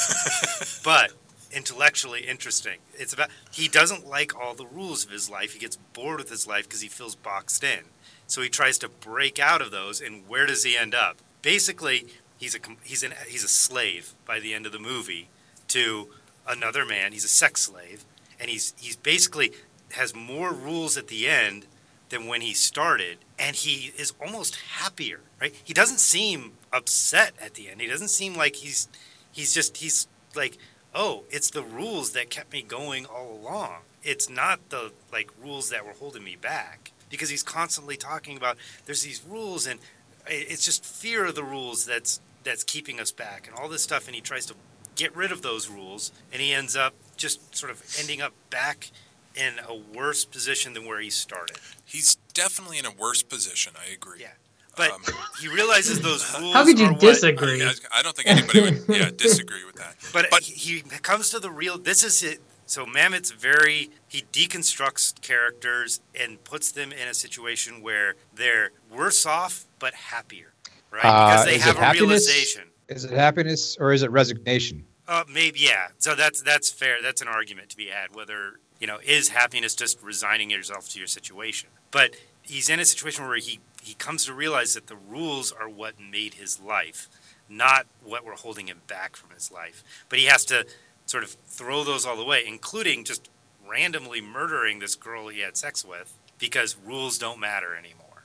but 0.83 1.13
intellectually 1.53 2.23
interesting. 2.23 2.79
It's 2.95 3.13
about, 3.13 3.29
he 3.53 3.69
doesn't 3.69 4.09
like 4.09 4.35
all 4.35 4.55
the 4.55 4.65
rules 4.65 5.05
of 5.05 5.11
his 5.11 5.29
life. 5.29 5.53
He 5.53 5.59
gets 5.59 5.77
bored 5.77 6.21
with 6.21 6.31
his 6.31 6.47
life 6.47 6.67
because 6.67 6.81
he 6.81 6.89
feels 6.89 7.15
boxed 7.15 7.63
in. 7.63 7.81
So 8.27 8.41
he 8.41 8.49
tries 8.49 8.79
to 8.79 8.89
break 8.89 9.39
out 9.39 9.61
of 9.61 9.73
those, 9.73 10.01
and 10.01 10.27
where 10.27 10.47
does 10.47 10.63
he 10.63 10.75
end 10.75 10.95
up? 10.95 11.19
Basically, 11.43 12.07
he's 12.39 12.55
a 12.55 12.59
he's 12.83 13.03
an 13.03 13.13
he's 13.29 13.45
a 13.45 13.49
slave 13.49 14.15
by 14.25 14.41
the 14.41 14.55
end 14.55 14.65
of 14.65 14.73
the 14.73 14.79
movie 14.79 15.29
to 15.69 16.09
another 16.49 16.87
man. 16.87 17.13
He's 17.13 17.27
a 17.27 17.29
sex 17.29 17.61
slave, 17.61 18.07
and 18.41 18.49
he's 18.49 18.73
he's 18.79 18.97
basically 18.97 19.53
has 19.93 20.15
more 20.15 20.55
rules 20.55 20.97
at 20.97 21.09
the 21.09 21.29
end 21.29 21.67
than 22.09 22.27
when 22.27 22.41
he 22.41 22.55
started, 22.55 23.19
and 23.39 23.57
he 23.57 23.93
is 23.99 24.15
almost 24.21 24.57
happier. 24.57 25.21
Right? 25.41 25.55
He 25.63 25.75
doesn't 25.75 26.01
seem 26.01 26.53
upset 26.73 27.33
at 27.41 27.55
the 27.55 27.69
end. 27.69 27.81
He 27.81 27.87
doesn't 27.87 28.09
seem 28.09 28.35
like 28.35 28.57
he's 28.57 28.89
he's 29.37 29.53
just 29.53 29.77
he's 29.77 30.09
like 30.35 30.59
oh 30.95 31.25
it's 31.31 31.51
the 31.51 31.63
rules 31.63 32.13
that 32.13 32.31
kept 32.31 32.53
me 32.53 32.63
going 32.63 33.05
all 33.07 33.39
along 33.41 33.77
it's 34.03 34.31
not 34.31 34.71
the 34.71 34.93
like 35.13 35.31
rules 35.43 35.71
that 35.71 35.85
were 35.85 35.93
holding 35.93 36.25
me 36.25 36.37
back 36.37 36.93
because 37.11 37.29
he's 37.29 37.43
constantly 37.43 37.97
talking 37.97 38.37
about 38.37 38.57
there's 38.87 39.03
these 39.03 39.23
rules 39.29 39.67
and 39.67 39.79
it's 40.27 40.65
just 40.65 40.85
fear 40.85 41.27
of 41.27 41.35
the 41.35 41.45
rules 41.45 41.85
that's 41.85 42.21
that's 42.45 42.65
keeping 42.65 42.99
us 42.99 43.13
back 43.13 43.47
and 43.47 43.57
all 43.57 43.69
this 43.69 43.83
stuff 43.83 44.07
and 44.07 44.15
he 44.15 44.21
tries 44.21 44.47
to 44.47 44.55
get 44.95 45.15
rid 45.15 45.31
of 45.31 45.43
those 45.43 45.69
rules 45.69 46.11
and 46.33 46.41
he 46.41 46.53
ends 46.53 46.75
up 46.75 46.95
just 47.17 47.55
sort 47.55 47.71
of 47.71 47.83
ending 48.01 48.23
up 48.23 48.33
back 48.51 48.91
in 49.37 49.55
a 49.69 49.75
worse 49.75 50.25
position 50.25 50.75
than 50.75 50.87
where 50.87 51.01
he 51.01 51.11
started 51.11 51.59
He's 51.85 52.17
definitely 52.35 52.79
in 52.79 52.87
a 52.87 52.91
worse 52.91 53.23
position. 53.23 53.73
I 53.81 53.93
agree. 53.93 54.19
Yeah. 54.21 54.29
but 54.77 54.91
Um, 54.93 55.03
he 55.41 55.49
realizes 55.49 56.01
those 56.01 56.23
rules 56.41 56.53
How 56.55 56.65
could 56.65 56.79
are 56.79 56.83
you 56.83 56.89
what- 56.93 57.01
disagree? 57.01 57.63
I, 57.63 57.73
I 57.93 58.03
don't 58.03 58.17
think 58.17 58.29
anybody 58.29 58.61
would 58.63 58.85
yeah, 58.89 59.11
disagree 59.17 59.65
with 59.65 59.77
that. 59.77 59.95
But, 60.13 60.27
But- 60.31 60.43
he, 60.43 60.79
he 60.79 60.81
comes 60.83 61.31
to 61.31 61.39
the 61.39 61.51
real. 61.51 61.79
This 61.79 62.03
is 62.03 62.23
it. 62.23 62.41
So 62.69 62.85
Mamet's 62.85 63.31
very 63.31 63.91
he 64.09 64.25
deconstructs 64.33 65.21
characters 65.21 66.01
and 66.19 66.43
puts 66.43 66.73
them 66.73 66.91
in 66.91 67.07
a 67.07 67.15
situation 67.15 67.81
where 67.83 68.15
they're 68.35 68.71
worse 68.91 69.25
off 69.25 69.67
but 69.79 69.95
happier, 69.95 70.53
right? 70.91 71.05
Uh, 71.05 71.27
Because 71.31 71.45
they 71.45 71.55
is 71.57 71.63
have 71.63 71.77
it 71.77 71.79
a 71.81 71.85
happiness? 71.85 72.09
realization. 72.29 72.63
Is 72.89 73.05
it 73.05 73.13
happiness 73.13 73.77
or 73.79 73.93
is 73.93 74.03
it 74.03 74.11
resignation? 74.11 74.85
Uh, 75.07 75.23
maybe 75.33 75.61
yeah. 75.61 75.89
So 75.99 76.17
that's 76.17 76.43
that's 76.43 76.69
fair. 76.69 76.97
That's 77.01 77.23
an 77.23 77.29
argument 77.29 77.69
to 77.71 77.77
be 77.77 77.87
had. 77.87 78.13
Whether 78.17 78.59
you 78.81 78.87
know 78.87 78.99
is 79.05 79.31
happiness 79.31 79.75
just 79.75 80.03
resigning 80.03 80.51
yourself 80.51 80.89
to 80.91 80.99
your 80.99 81.09
situation? 81.09 81.71
But 81.91 82.17
he's 82.43 82.69
in 82.69 82.81
a 82.81 82.85
situation 82.85 83.27
where 83.27 83.37
he 83.39 83.61
he 83.83 83.95
comes 83.95 84.25
to 84.25 84.35
realize 84.35 84.75
that 84.75 84.89
the 84.89 84.97
rules 84.97 85.53
are 85.53 85.69
what 85.69 86.01
made 86.01 86.35
his 86.35 86.61
life, 86.61 87.09
not 87.49 87.87
what 88.03 88.25
were 88.25 88.33
holding 88.33 88.67
him 88.67 88.81
back 88.87 89.15
from 89.15 89.31
his 89.31 89.53
life. 89.53 89.85
But 90.09 90.19
he 90.19 90.25
has 90.27 90.45
to 90.47 90.67
sort 91.07 91.23
of 91.23 91.31
throw 91.31 91.85
those 91.85 92.05
all 92.05 92.21
away, 92.21 92.45
including 92.47 93.05
just 93.05 93.31
randomly 93.69 94.21
murdering 94.21 94.79
this 94.79 94.95
girl 94.95 95.29
he 95.29 95.41
had 95.41 95.57
sex 95.57 95.85
with 95.85 96.17
because 96.39 96.77
rules 96.85 97.19
don't 97.19 97.41
matter 97.41 97.75
anymore. 97.75 98.25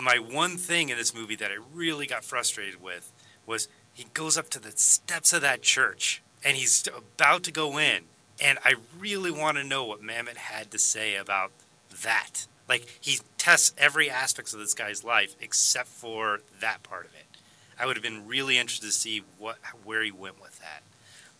My 0.00 0.18
one 0.18 0.56
thing 0.56 0.88
in 0.88 0.96
this 0.96 1.14
movie 1.14 1.36
that 1.36 1.50
I 1.50 1.56
really 1.72 2.06
got 2.06 2.24
frustrated 2.24 2.82
with 2.82 3.12
was 3.46 3.68
he 3.92 4.06
goes 4.14 4.36
up 4.36 4.48
to 4.50 4.60
the 4.60 4.72
steps 4.72 5.32
of 5.32 5.42
that 5.42 5.62
church 5.62 6.22
and 6.44 6.56
he's 6.56 6.88
about 6.88 7.42
to 7.44 7.52
go 7.52 7.78
in 7.78 8.04
and 8.42 8.58
i 8.64 8.74
really 8.98 9.30
want 9.30 9.56
to 9.56 9.64
know 9.64 9.84
what 9.84 10.02
mamet 10.02 10.36
had 10.36 10.70
to 10.70 10.78
say 10.78 11.14
about 11.16 11.50
that 12.02 12.46
like 12.68 12.86
he 13.00 13.18
tests 13.38 13.74
every 13.78 14.08
aspect 14.08 14.52
of 14.52 14.58
this 14.58 14.74
guy's 14.74 15.02
life 15.04 15.34
except 15.40 15.88
for 15.88 16.40
that 16.60 16.82
part 16.82 17.06
of 17.06 17.12
it 17.14 17.38
i 17.78 17.86
would 17.86 17.96
have 17.96 18.02
been 18.02 18.26
really 18.26 18.58
interested 18.58 18.86
to 18.86 18.92
see 18.92 19.22
what 19.38 19.58
where 19.84 20.02
he 20.02 20.10
went 20.10 20.40
with 20.40 20.58
that 20.60 20.82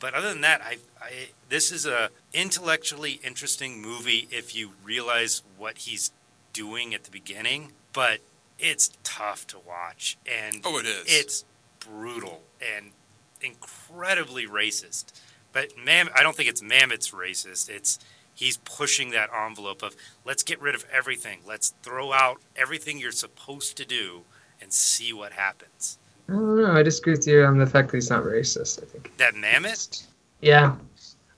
but 0.01 0.15
other 0.15 0.31
than 0.31 0.41
that, 0.41 0.63
I, 0.63 0.79
I 1.01 1.11
this 1.51 1.71
is 1.71 1.85
a 1.85 2.09
intellectually 2.33 3.21
interesting 3.23 3.83
movie 3.83 4.27
if 4.31 4.57
you 4.57 4.71
realize 4.83 5.43
what 5.59 5.77
he's 5.79 6.11
doing 6.55 6.95
at 6.95 7.05
the 7.05 7.11
beginning. 7.11 7.73
But 7.93 8.21
it's 8.59 8.91
tough 9.05 9.47
to 9.49 9.59
watch, 9.59 10.17
and 10.25 10.63
Oh, 10.65 10.79
it 10.79 10.87
is. 10.87 11.05
it's 11.07 11.45
brutal 11.81 12.41
and 12.77 12.93
incredibly 13.43 14.47
racist. 14.47 15.13
But 15.53 15.73
Mam, 15.85 16.09
I 16.15 16.23
don't 16.23 16.37
think 16.37 16.49
it's 16.49 16.61
Mamet's 16.63 17.11
racist. 17.11 17.69
It's 17.69 17.99
he's 18.35 18.57
pushing 18.59 19.11
that 19.11 19.31
envelope 19.35 19.83
of 19.83 19.97
let's 20.25 20.43
get 20.43 20.61
rid 20.61 20.75
of 20.75 20.85
everything. 20.93 21.41
Let's 21.47 21.75
throw 21.83 22.13
out 22.13 22.41
everything 22.57 22.99
you're 22.99 23.13
supposed 23.13 23.77
to 23.79 23.85
do 23.85 24.23
and 24.61 24.73
see 24.73 25.13
what 25.13 25.33
happens. 25.33 25.99
I 26.29 26.33
don't 26.33 26.57
know. 26.63 26.73
I 26.73 26.83
disagree 26.83 27.15
with 27.15 27.27
you 27.27 27.45
on 27.45 27.59
the 27.59 27.67
fact 27.67 27.91
that 27.91 27.97
he's 27.97 28.11
not 28.11 28.23
racist. 28.23 28.83
I 28.83 28.87
think. 28.87 29.17
That 29.17 29.35
Mamet, 29.35 30.07
Yeah. 30.41 30.77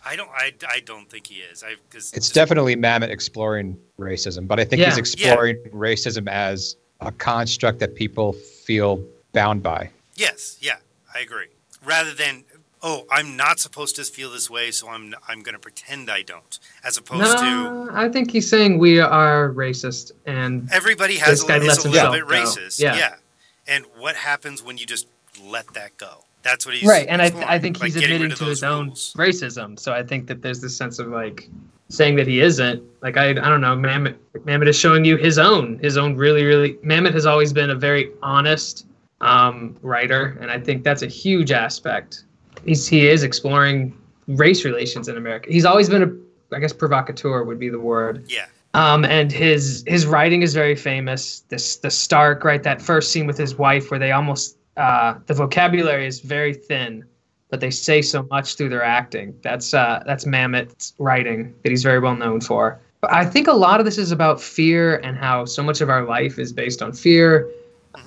I 0.05 0.17
don't, 0.17 0.29
I, 0.31 0.53
I 0.69 0.81
don't 0.81 1.09
think 1.09 1.29
he 1.29 1.37
is. 1.37 1.63
I 1.63 1.77
because 1.89 2.13
It's 2.13 2.29
definitely 2.31 2.75
Mamet 2.77 3.09
exploring 3.09 3.79
racism, 4.01 4.49
but 4.49 4.59
I 4.59 4.65
think 4.65 4.81
Yeah. 4.81 4.87
he's 4.89 4.99
exploring 4.99 5.57
racism 5.73 6.29
as 6.29 6.77
a 7.01 7.13
construct 7.13 7.79
that 7.79 7.95
people 7.95 8.33
feel 8.33 9.03
bound 9.33 9.63
by. 9.63 9.89
yes, 10.17 10.59
yeah, 10.61 10.77
I 11.15 11.21
agree. 11.21 11.47
Rather 11.85 12.13
than 12.15 12.45
oh, 12.83 13.07
I'm 13.11 13.37
not 13.37 13.61
supposed 13.61 13.97
to 13.97 14.05
feel 14.05 14.31
this 14.31 14.51
way, 14.51 14.71
so 14.71 14.89
I'm 14.89 15.15
I'm 15.29 15.43
going 15.43 15.55
to 15.55 15.59
pretend 15.59 16.11
I 16.11 16.23
don't, 16.23 16.59
as 16.85 16.97
opposed 16.97 17.39
to 17.39 17.89
I 17.93 18.09
think 18.09 18.31
he's 18.31 18.49
saying 18.49 18.79
we 18.79 18.99
are 19.01 19.51
racist, 19.51 20.13
and 20.27 20.69
everybody 20.73 21.17
has 21.17 21.43
a, 21.49 21.57
is 21.57 21.85
a 21.85 21.89
little 21.89 22.13
bit 22.13 22.25
racist. 22.25 22.81
Yeah. 22.81 22.97
Yeah. 22.97 23.15
And 23.67 23.85
what 23.97 24.17
happens 24.17 24.63
when 24.63 24.77
you 24.77 24.87
just 24.87 25.07
let 25.45 25.73
that 25.75 25.97
go? 25.97 26.25
That's 26.43 26.67
what 26.67 26.75
he's 26.75 26.89
right. 26.89 27.07
And 27.09 27.23
I, 27.23 27.27
exploring, 27.27 27.49
I 27.49 27.59
think 27.61 27.83
he's 27.83 27.95
admitting 27.95 28.31
to 28.31 28.45
his 28.45 28.65
own 28.65 28.91
racism. 28.91 29.79
So 29.79 29.93
I 29.93 30.03
think 30.03 30.27
that 30.27 30.43
there's 30.43 30.61
this 30.61 30.77
sense 30.77 30.99
of 30.99 31.09
like 31.09 31.49
saying 31.89 32.17
that 32.17 32.27
he 32.27 32.41
isn't. 32.41 32.83
Like 33.03 33.17
I, 33.17 33.31
I 33.31 33.33
don't 33.35 33.61
know. 33.61 33.77
Mamet, 33.77 34.17
Mamet 34.39 34.67
is 34.67 34.77
showing 34.77 35.05
you 35.05 35.17
his 35.17 35.39
own, 35.39 35.79
his 35.79 35.97
own 35.97 36.17
really, 36.17 36.45
really. 36.45 36.75
Mamet 36.85 37.15
has 37.15 37.27
always 37.27 37.53
been 37.53 37.71
a 37.71 37.77
very 37.77 38.11
honest 38.23 38.87
um, 39.21 39.77
writer, 39.83 40.37
and 40.41 40.51
I 40.51 40.59
think 40.59 40.83
that's 40.83 41.03
a 41.03 41.07
huge 41.07 41.53
aspect. 41.53 42.25
He's 42.65 42.87
he 42.87 43.09
is 43.09 43.23
exploring 43.23 43.97
race 44.29 44.65
relations 44.65 45.09
in 45.09 45.17
America. 45.17 45.51
He's 45.51 45.65
always 45.65 45.89
been 45.89 46.03
a, 46.03 46.55
I 46.55 46.61
guess, 46.61 46.73
provocateur 46.73 47.45
would 47.45 47.59
be 47.59 47.69
the 47.69 47.81
word. 47.81 48.25
Yeah. 48.29 48.47
Um, 48.75 49.05
and 49.05 49.31
his 49.31 49.85
his 49.87 50.07
writing 50.07 50.43
is 50.43 50.55
very 50.55 50.77
famous. 50.77 51.41
This 51.49 51.77
the 51.77 51.91
Stark, 51.91 52.45
right? 52.45 52.63
That 52.63 52.81
first 52.81 53.13
scene 53.13 53.27
with 53.27 53.37
his 53.37 53.57
wife, 53.57 53.91
where 53.91 54.01
they 54.01 54.13
almost 54.13 54.57
uh, 54.77 55.15
the 55.27 55.35
vocabulary 55.35 56.07
is 56.07 56.21
very 56.21 56.55
thin, 56.55 57.05
but 57.51 57.61
they 57.61 57.71
say 57.71 58.01
so 58.01 58.23
much 58.31 58.57
through 58.57 58.71
their 58.71 58.83
acting. 58.83 59.39
That's 59.43 59.75
uh, 59.75 60.03
that's 60.07 60.25
Mamet's 60.25 60.95
writing 60.99 61.55
that 61.63 61.71
he's 61.71 61.83
very 61.83 61.99
well 61.99 62.17
known 62.17 62.41
for. 62.41 62.81
But 63.03 63.13
I 63.13 63.27
think 63.27 63.49
a 63.49 63.53
lot 63.53 63.81
of 63.81 63.85
this 63.85 63.99
is 63.99 64.13
about 64.13 64.41
fear 64.41 64.97
and 64.99 65.19
how 65.19 65.45
so 65.45 65.63
much 65.63 65.81
of 65.81 65.91
our 65.91 66.05
life 66.05 66.39
is 66.39 66.53
based 66.53 66.81
on 66.81 66.93
fear. 66.93 67.51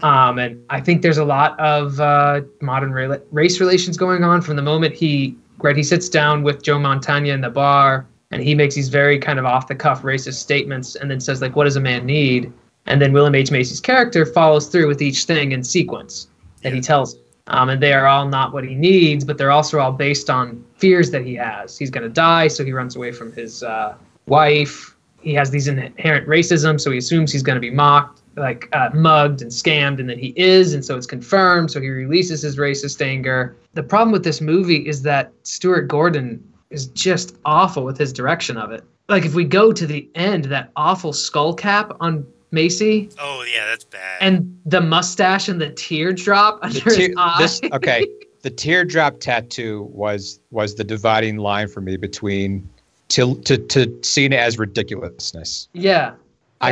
Um, 0.01 0.39
and 0.39 0.63
I 0.69 0.81
think 0.81 1.01
there's 1.01 1.17
a 1.17 1.25
lot 1.25 1.59
of 1.59 1.99
uh, 1.99 2.41
modern 2.61 2.91
rela- 2.91 3.21
race 3.31 3.59
relations 3.59 3.97
going 3.97 4.23
on 4.23 4.41
from 4.41 4.55
the 4.55 4.61
moment 4.61 4.93
he 4.93 5.35
right 5.59 5.75
he 5.75 5.83
sits 5.83 6.09
down 6.09 6.43
with 6.43 6.63
Joe 6.63 6.77
Mantegna 6.77 7.33
in 7.33 7.41
the 7.41 7.49
bar 7.49 8.07
and 8.31 8.41
he 8.41 8.55
makes 8.55 8.75
these 8.75 8.89
very 8.89 9.17
kind 9.19 9.39
of 9.39 9.45
off 9.45 9.67
the 9.67 9.75
cuff 9.75 10.01
racist 10.01 10.35
statements 10.35 10.95
and 10.95 11.09
then 11.09 11.19
says 11.19 11.41
like 11.41 11.55
what 11.55 11.65
does 11.65 11.75
a 11.75 11.81
man 11.81 12.05
need? 12.05 12.51
And 12.87 13.01
then 13.01 13.13
William 13.13 13.35
H. 13.35 13.51
Macy's 13.51 13.79
character 13.79 14.25
follows 14.25 14.67
through 14.67 14.87
with 14.87 15.01
each 15.01 15.25
thing 15.25 15.51
in 15.51 15.63
sequence 15.63 16.27
that 16.61 16.73
he 16.73 16.81
tells 16.81 17.17
um, 17.47 17.69
and 17.69 17.81
they 17.81 17.93
are 17.93 18.07
all 18.07 18.27
not 18.27 18.53
what 18.53 18.63
he 18.63 18.73
needs 18.73 19.23
but 19.23 19.37
they're 19.37 19.51
also 19.51 19.79
all 19.79 19.91
based 19.91 20.29
on 20.29 20.63
fears 20.77 21.11
that 21.11 21.23
he 21.23 21.35
has. 21.35 21.77
He's 21.77 21.91
going 21.91 22.03
to 22.03 22.09
die 22.09 22.47
so 22.47 22.65
he 22.65 22.73
runs 22.73 22.95
away 22.95 23.11
from 23.11 23.31
his 23.33 23.61
uh, 23.61 23.95
wife. 24.25 24.95
He 25.21 25.33
has 25.35 25.51
these 25.51 25.67
inherent 25.67 26.27
racism 26.27 26.81
so 26.81 26.89
he 26.91 26.97
assumes 26.97 27.31
he's 27.31 27.43
going 27.43 27.55
to 27.55 27.61
be 27.61 27.71
mocked 27.71 28.21
like 28.37 28.67
uh, 28.73 28.89
mugged 28.93 29.41
and 29.41 29.51
scammed 29.51 29.99
and 29.99 30.09
then 30.09 30.19
he 30.19 30.33
is 30.35 30.73
and 30.73 30.83
so 30.83 30.97
it's 30.97 31.05
confirmed 31.07 31.71
so 31.71 31.79
he 31.79 31.89
releases 31.89 32.41
his 32.41 32.57
racist 32.57 33.01
anger 33.01 33.55
the 33.73 33.83
problem 33.83 34.11
with 34.11 34.23
this 34.23 34.41
movie 34.41 34.85
is 34.87 35.01
that 35.03 35.31
stuart 35.43 35.87
gordon 35.87 36.43
is 36.69 36.87
just 36.87 37.35
awful 37.45 37.83
with 37.83 37.97
his 37.97 38.11
direction 38.11 38.57
of 38.57 38.71
it 38.71 38.83
like 39.07 39.23
if 39.25 39.33
we 39.35 39.43
go 39.43 39.71
to 39.71 39.85
the 39.87 40.09
end 40.15 40.45
that 40.45 40.71
awful 40.75 41.13
skull 41.13 41.53
cap 41.53 41.91
on 41.99 42.25
macy 42.51 43.09
Oh 43.19 43.45
yeah, 43.53 43.65
that's 43.65 43.83
bad. 43.85 44.17
and 44.21 44.59
the 44.65 44.81
mustache 44.81 45.47
and 45.49 45.59
the 45.61 45.69
teardrop 45.71 46.59
under 46.61 46.79
The 46.79 46.89
tear- 46.91 47.07
his 47.07 47.15
eye 47.17 47.35
this, 47.39 47.61
okay, 47.73 48.07
the 48.41 48.49
teardrop 48.49 49.19
tattoo 49.19 49.83
was 49.91 50.39
was 50.51 50.75
the 50.75 50.83
dividing 50.83 51.37
line 51.37 51.67
for 51.67 51.81
me 51.81 51.97
between 51.97 52.67
to 53.09 53.35
to 53.41 53.57
to 53.57 53.99
seen 54.03 54.33
it 54.33 54.39
as 54.39 54.57
ridiculousness. 54.57 55.67
yeah 55.73 56.13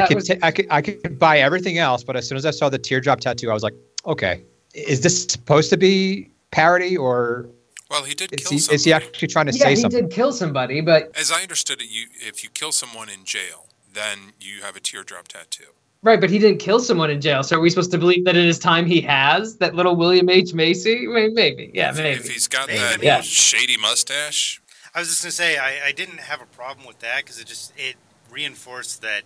I 0.02 0.08
could, 0.08 0.16
was- 0.16 0.28
ta- 0.28 0.36
I 0.42 0.52
could 0.52 0.68
I 0.70 0.82
could 0.82 1.20
buy 1.20 1.40
everything 1.40 1.78
else, 1.78 2.04
but 2.04 2.16
as 2.16 2.28
soon 2.28 2.38
as 2.38 2.46
I 2.46 2.52
saw 2.52 2.70
the 2.70 2.80
teardrop 2.80 3.20
tattoo, 3.20 3.50
I 3.50 3.54
was 3.54 3.64
like, 3.64 3.76
okay, 4.06 4.44
is 4.74 5.02
this 5.02 5.24
supposed 5.24 5.70
to 5.72 5.78
be 5.78 6.30
parody 6.52 6.96
or 6.98 7.48
Well, 7.90 8.04
he 8.04 8.14
did 8.14 8.34
is 8.34 8.44
kill 8.44 8.52
he 8.52 8.60
somebody. 8.60 8.76
is 8.76 8.84
he 8.86 8.94
actually 8.94 9.28
trying 9.28 9.46
to 9.48 9.54
yeah 9.54 9.64
say 9.64 9.70
he 9.72 9.76
something? 9.78 10.08
did 10.08 10.12
kill 10.12 10.32
somebody 10.32 10.82
but 10.82 11.12
As 11.18 11.32
I 11.32 11.42
understood 11.42 11.82
it, 11.82 11.90
you 11.90 12.08
if 12.20 12.44
you 12.44 12.50
kill 12.50 12.72
someone 12.72 13.10
in 13.10 13.24
jail, 13.26 13.68
then 13.94 14.18
you 14.40 14.62
have 14.62 14.76
a 14.76 14.80
teardrop 14.80 15.28
tattoo. 15.28 15.66
Right, 16.02 16.20
but 16.20 16.30
he 16.30 16.38
didn't 16.38 16.58
kill 16.60 16.80
someone 16.82 17.10
in 17.10 17.22
jail. 17.22 17.44
So 17.44 17.56
are 17.56 17.60
we 17.62 17.70
supposed 17.70 17.92
to 17.92 17.98
believe 17.98 18.26
that 18.26 18.36
in 18.36 18.46
his 18.46 18.60
time 18.60 18.86
he 18.86 19.00
has 19.02 19.56
that 19.58 19.74
little 19.74 19.96
William 19.96 20.28
H 20.30 20.54
Macy? 20.54 21.08
May- 21.08 21.30
Maybe, 21.30 21.72
yeah, 21.74 21.92
if, 21.92 21.98
maybe. 21.98 22.20
if 22.20 22.28
he's 22.30 22.48
got 22.50 22.68
Maybe. 22.68 22.80
that 22.80 23.02
Yeah. 23.02 23.22
shady 23.22 23.78
mustache, 23.78 24.62
I 24.94 25.00
was 25.00 25.08
just 25.08 25.22
gonna 25.24 25.32
say 25.32 25.58
I, 25.58 25.88
I 25.88 25.92
didn't 25.94 26.20
have 26.20 26.42
a 26.42 26.46
problem 26.48 26.86
with 26.86 27.00
that 27.00 27.18
because 27.24 27.40
it 27.40 27.48
just 27.48 27.72
it 27.78 27.96
reinforced 28.30 29.02
that 29.04 29.22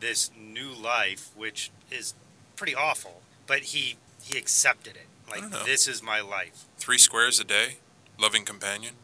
this 0.00 0.30
new 0.38 0.72
life, 0.72 1.30
which 1.36 1.70
is 1.90 2.14
pretty 2.56 2.74
awful, 2.74 3.22
but 3.46 3.60
he 3.60 3.96
he 4.22 4.38
accepted 4.38 4.96
it. 4.96 5.06
Like 5.28 5.64
this 5.64 5.88
is 5.88 6.02
my 6.02 6.20
life. 6.20 6.64
three 6.78 6.98
squares 6.98 7.40
a 7.40 7.44
day, 7.44 7.78
loving 8.18 8.44
companion. 8.44 8.94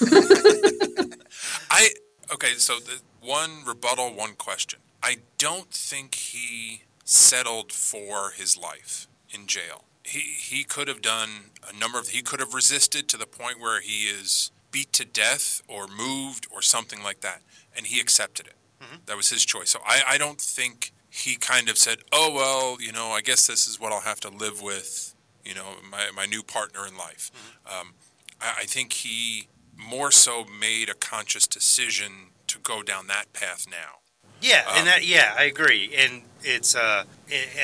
I 1.70 1.90
okay. 2.32 2.54
So 2.54 2.78
the 2.78 3.00
one 3.20 3.64
rebuttal, 3.64 4.14
one 4.14 4.34
question. 4.34 4.80
I 5.02 5.18
don't 5.38 5.70
think 5.70 6.14
he 6.14 6.82
settled 7.04 7.72
for 7.72 8.30
his 8.30 8.56
life 8.56 9.08
in 9.30 9.46
jail. 9.46 9.84
He 10.04 10.20
he 10.20 10.64
could 10.64 10.88
have 10.88 11.02
done 11.02 11.50
a 11.68 11.76
number 11.78 11.98
of. 11.98 12.08
He 12.08 12.22
could 12.22 12.40
have 12.40 12.54
resisted 12.54 13.08
to 13.08 13.16
the 13.16 13.26
point 13.26 13.60
where 13.60 13.80
he 13.80 14.04
is 14.04 14.50
beat 14.70 14.92
to 14.94 15.04
death 15.04 15.62
or 15.68 15.86
moved 15.88 16.46
or 16.50 16.62
something 16.62 17.02
like 17.02 17.20
that, 17.20 17.42
and 17.76 17.86
he 17.86 18.00
accepted 18.00 18.46
it. 18.46 18.54
That 19.06 19.16
was 19.16 19.30
his 19.30 19.44
choice. 19.44 19.70
So 19.70 19.80
I 19.86 20.02
I 20.06 20.18
don't 20.18 20.40
think 20.40 20.92
he 21.10 21.36
kind 21.36 21.68
of 21.68 21.78
said, 21.78 21.98
"Oh 22.12 22.32
well, 22.32 22.76
you 22.80 22.92
know, 22.92 23.08
I 23.10 23.20
guess 23.20 23.46
this 23.46 23.66
is 23.68 23.80
what 23.80 23.92
I'll 23.92 24.00
have 24.00 24.20
to 24.20 24.28
live 24.28 24.60
with." 24.62 25.14
You 25.44 25.54
know, 25.54 25.76
my 25.90 26.10
my 26.14 26.26
new 26.26 26.42
partner 26.42 26.86
in 26.86 26.96
life. 26.96 27.30
Um, 27.66 27.94
I, 28.40 28.54
I 28.62 28.64
think 28.64 28.92
he 28.92 29.48
more 29.76 30.10
so 30.10 30.44
made 30.44 30.88
a 30.88 30.94
conscious 30.94 31.46
decision 31.46 32.30
to 32.48 32.58
go 32.58 32.82
down 32.82 33.06
that 33.08 33.32
path 33.32 33.66
now. 33.70 34.00
Yeah, 34.40 34.64
Um, 34.68 34.78
and 34.78 34.86
that 34.86 35.04
yeah, 35.04 35.34
I 35.38 35.44
agree. 35.44 35.94
And 35.96 36.22
it's 36.42 36.74
uh 36.74 37.04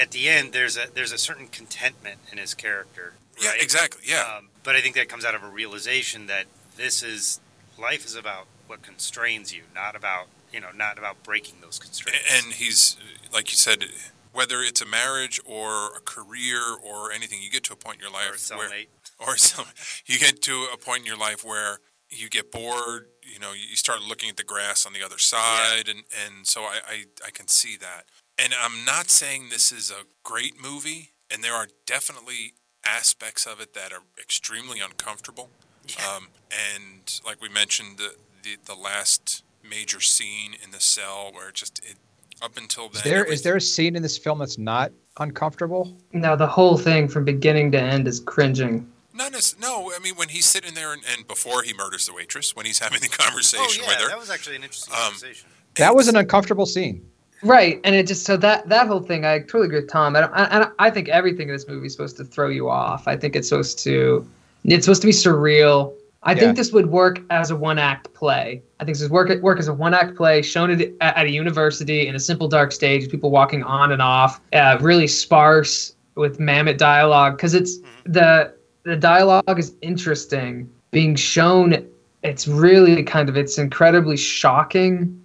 at 0.01 0.11
the 0.13 0.29
end 0.29 0.53
there's 0.53 0.77
a 0.77 0.87
there's 0.95 1.13
a 1.13 1.19
certain 1.19 1.49
contentment 1.49 2.21
in 2.31 2.39
his 2.39 2.55
character. 2.55 3.15
Yeah, 3.41 3.53
exactly. 3.59 4.03
Yeah, 4.07 4.37
Um, 4.39 4.49
but 4.63 4.77
I 4.77 4.81
think 4.81 4.95
that 4.95 5.09
comes 5.09 5.25
out 5.25 5.35
of 5.35 5.43
a 5.43 5.49
realization 5.49 6.27
that 6.29 6.47
this 6.77 7.03
is 7.03 7.41
life 7.79 8.05
is 8.07 8.15
about 8.15 8.47
what 8.67 8.83
constrains 8.83 9.53
you, 9.53 9.63
not 9.75 9.97
about 9.97 10.29
you 10.53 10.61
know 10.61 10.71
not 10.75 10.99
about 10.99 11.23
breaking 11.23 11.57
those 11.61 11.79
constraints. 11.79 12.21
And 12.33 12.53
he's 12.53 12.97
like 13.33 13.51
you 13.51 13.57
said, 13.57 13.85
whether 14.33 14.63
it's 14.63 14.81
a 14.81 14.87
marriage 14.87 15.41
or 15.45 15.97
a 15.97 16.01
career 16.01 16.61
or 16.83 17.13
anything, 17.13 17.41
you 17.43 17.51
get 17.51 17.65
to 17.65 17.73
a 17.73 17.77
point 17.77 17.99
in 17.99 18.03
your 18.03 18.11
or 18.11 18.25
a 18.25 18.31
life 18.31 18.51
where, 18.51 18.71
or 19.27 19.37
some, 19.37 19.67
you 20.07 20.19
get 20.19 20.43
to 20.43 20.69
a 20.73 20.77
point 20.77 21.01
in 21.01 21.07
your 21.07 21.19
life 21.19 21.45
where 21.45 21.79
you 22.11 22.29
get 22.29 22.53
bored. 22.53 23.07
You 23.23 23.39
know, 23.39 23.53
you 23.53 23.77
start 23.77 24.03
looking 24.03 24.29
at 24.29 24.37
the 24.37 24.45
grass 24.45 24.87
on 24.87 24.93
the 24.93 25.03
other 25.03 25.19
side, 25.19 25.89
and 25.89 26.03
and 26.27 26.47
so 26.47 26.63
I, 26.63 26.81
I 26.87 27.05
I 27.27 27.31
can 27.31 27.49
see 27.49 27.77
that. 27.79 28.05
And 28.39 28.55
I'm 28.61 28.85
not 28.85 29.11
saying 29.11 29.49
this 29.51 29.73
is 29.73 29.91
a 29.91 30.05
great 30.23 30.61
movie, 30.61 31.11
and 31.31 31.45
there 31.45 31.55
are 31.55 31.69
definitely 31.87 32.55
aspects 32.85 33.47
of 33.47 33.61
it 33.61 33.75
that 33.75 33.93
are 33.93 34.03
extremely 34.21 34.81
uncomfortable. 34.81 35.51
Yeah. 35.87 36.17
Um, 36.17 36.29
and 36.51 37.21
like 37.25 37.41
we 37.41 37.49
mentioned, 37.49 37.99
the, 37.99 38.15
the 38.43 38.57
the 38.67 38.75
last 38.75 39.45
major 39.69 40.01
scene 40.01 40.55
in 40.63 40.71
the 40.71 40.81
cell 40.81 41.31
where 41.33 41.49
it 41.49 41.55
just 41.55 41.79
it 41.85 41.97
up 42.43 42.57
until 42.57 42.89
then. 42.89 42.97
Is 42.99 43.03
there 43.03 43.13
is 43.15 43.21
everything- 43.23 43.43
there 43.45 43.57
a 43.57 43.61
scene 43.61 43.97
in 43.97 44.03
this 44.03 44.19
film 44.19 44.39
that's 44.39 44.59
not 44.59 44.93
uncomfortable? 45.19 45.97
No, 46.13 46.37
the 46.37 46.47
whole 46.47 46.77
thing 46.77 47.09
from 47.09 47.25
beginning 47.25 47.71
to 47.73 47.81
end 47.81 48.09
is 48.09 48.21
cringing. 48.21 48.89
Not 49.15 49.35
as, 49.35 49.57
no, 49.61 49.93
I 49.95 49.99
mean 49.99 50.15
when 50.17 50.29
he's 50.31 50.47
sitting 50.47 50.75
there 50.75 50.93
and, 50.93 51.03
and 51.17 51.27
before 51.29 51.63
he 51.63 51.75
murders 51.75 52.07
the 52.07 52.15
waitress, 52.15 52.57
when 52.57 52.67
he's 52.67 52.79
having 52.87 53.01
the 53.01 53.09
conversation 53.09 53.61
Oh 53.61 53.67
conversation 53.67 53.85
yeah, 53.85 53.91
with 53.91 54.05
her, 54.05 54.09
that 54.09 54.19
was 54.19 54.31
actually 54.31 54.57
an 54.57 54.63
interesting 54.65 54.95
Um, 54.95 55.01
conversation. 55.03 55.49
That 55.77 55.95
was 55.95 56.09
an 56.09 56.17
uncomfortable 56.17 56.67
scene. 56.67 57.07
Right, 57.45 57.81
and 57.83 57.95
it 57.97 58.07
just 58.07 58.25
so 58.25 58.37
that 58.37 58.69
that 58.69 58.87
whole 58.87 59.01
thing, 59.01 59.25
I 59.25 59.41
totally 59.41 59.67
agree 59.67 59.81
with 59.81 59.91
Tom. 59.91 60.15
I, 60.15 60.21
don't, 60.21 60.33
I, 60.35 60.69
I 60.79 60.91
think 60.91 61.09
everything 61.09 61.49
in 61.49 61.55
this 61.55 61.67
movie 61.67 61.87
is 61.89 61.93
supposed 61.93 62.17
to 62.19 62.25
throw 62.25 62.49
you 62.49 62.71
off. 62.71 63.09
I 63.09 63.17
think 63.17 63.35
it's 63.35 63.49
supposed 63.49 63.81
to, 63.81 64.25
it's 64.65 64.87
supposed 64.87 65.03
to 65.03 65.09
be 65.09 65.13
surreal. 65.13 65.93
I 66.23 66.33
Yeah. 66.35 66.39
think 66.41 66.57
this 66.57 66.71
would 66.73 66.87
work 66.87 67.21
as 67.31 67.51
a 67.51 67.57
one 67.57 67.79
act 67.81 68.15
play. 68.15 68.63
I 68.83 68.85
think 68.85 68.99
this 68.99 69.09
would 69.09 69.13
work 69.13 69.43
work 69.43 69.61
as 69.61 69.69
a 69.69 69.73
one 69.73 69.95
act 69.95 70.17
play, 70.17 70.43
shown 70.43 70.69
at, 70.73 70.91
at 71.01 71.27
a 71.27 71.31
university 71.31 72.09
in 72.09 72.17
a 72.17 72.19
simple 72.19 72.49
dark 72.49 72.73
stage, 72.73 73.09
people 73.09 73.31
walking 73.31 73.63
on 73.63 73.93
and 73.93 74.03
off, 74.03 74.41
uh, 74.53 74.77
really 74.81 75.07
sparse 75.07 75.95
with 76.17 76.41
mammoth 76.41 76.79
dialogue 76.79 77.37
because 77.37 77.55
it's 77.55 77.79
the 78.05 78.53
the 78.83 78.97
dialogue 78.97 79.57
is 79.57 79.77
interesting, 79.83 80.69
being 80.91 81.15
shown. 81.15 81.87
It's 82.25 82.49
really 82.49 83.05
kind 83.05 83.29
of 83.29 83.37
it's 83.37 83.57
incredibly 83.57 84.17
shocking. 84.17 85.17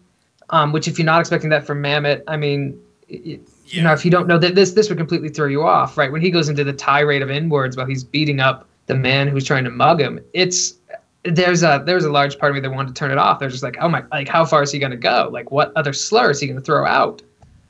Um, 0.52 0.72
which 0.72 0.88
if 0.88 1.00
you're 1.00 1.06
not 1.06 1.20
expecting 1.20 1.50
that 1.50 1.66
from 1.66 1.82
Mammoth, 1.82 2.22
I 2.28 2.38
mean, 2.38 2.80
y- 3.10 3.40
you 3.66 3.82
know, 3.82 3.92
if 3.92 4.06
you 4.06 4.12
don't 4.12 4.28
know 4.28 4.38
that 4.38 4.54
this 4.54 4.74
this 4.74 4.88
would 4.88 5.00
completely 5.00 5.30
throw 5.30 5.48
you 5.48 5.64
off, 5.64 5.98
right? 5.98 6.12
When 6.12 6.22
he 6.22 6.30
goes 6.30 6.48
into 6.48 6.64
the 6.64 6.74
tirade 6.74 7.24
of 7.24 7.32
inwards 7.32 7.76
while 7.76 7.88
he's 7.88 8.04
beating 8.04 8.40
up 8.40 8.68
the 8.86 8.96
man 8.96 9.28
who's 9.28 9.44
trying 9.44 9.64
to 9.64 9.72
mug 9.72 10.00
him, 10.00 10.20
it's 10.34 10.76
there's 11.36 11.64
a 11.64 11.84
there's 11.86 12.06
a 12.06 12.12
large 12.12 12.38
part 12.38 12.52
of 12.52 12.56
me 12.56 12.62
that 12.62 12.72
wanted 12.72 12.90
to 12.90 12.94
turn 12.94 13.12
it 13.12 13.18
off. 13.18 13.40
They're 13.40 13.50
just 13.50 13.64
like, 13.64 13.78
oh 13.80 13.90
my, 13.90 14.04
like 14.12 14.28
how 14.28 14.46
far 14.46 14.64
is 14.64 14.72
he 14.72 14.80
going 14.80 14.92
to 14.92 14.98
go? 14.98 15.30
Like 15.32 15.52
what 15.52 15.72
other 15.76 15.94
slur 15.94 16.32
is 16.32 16.40
he 16.40 16.48
going 16.48 16.60
to 16.60 16.66
throw 16.66 16.86
out? 16.86 17.22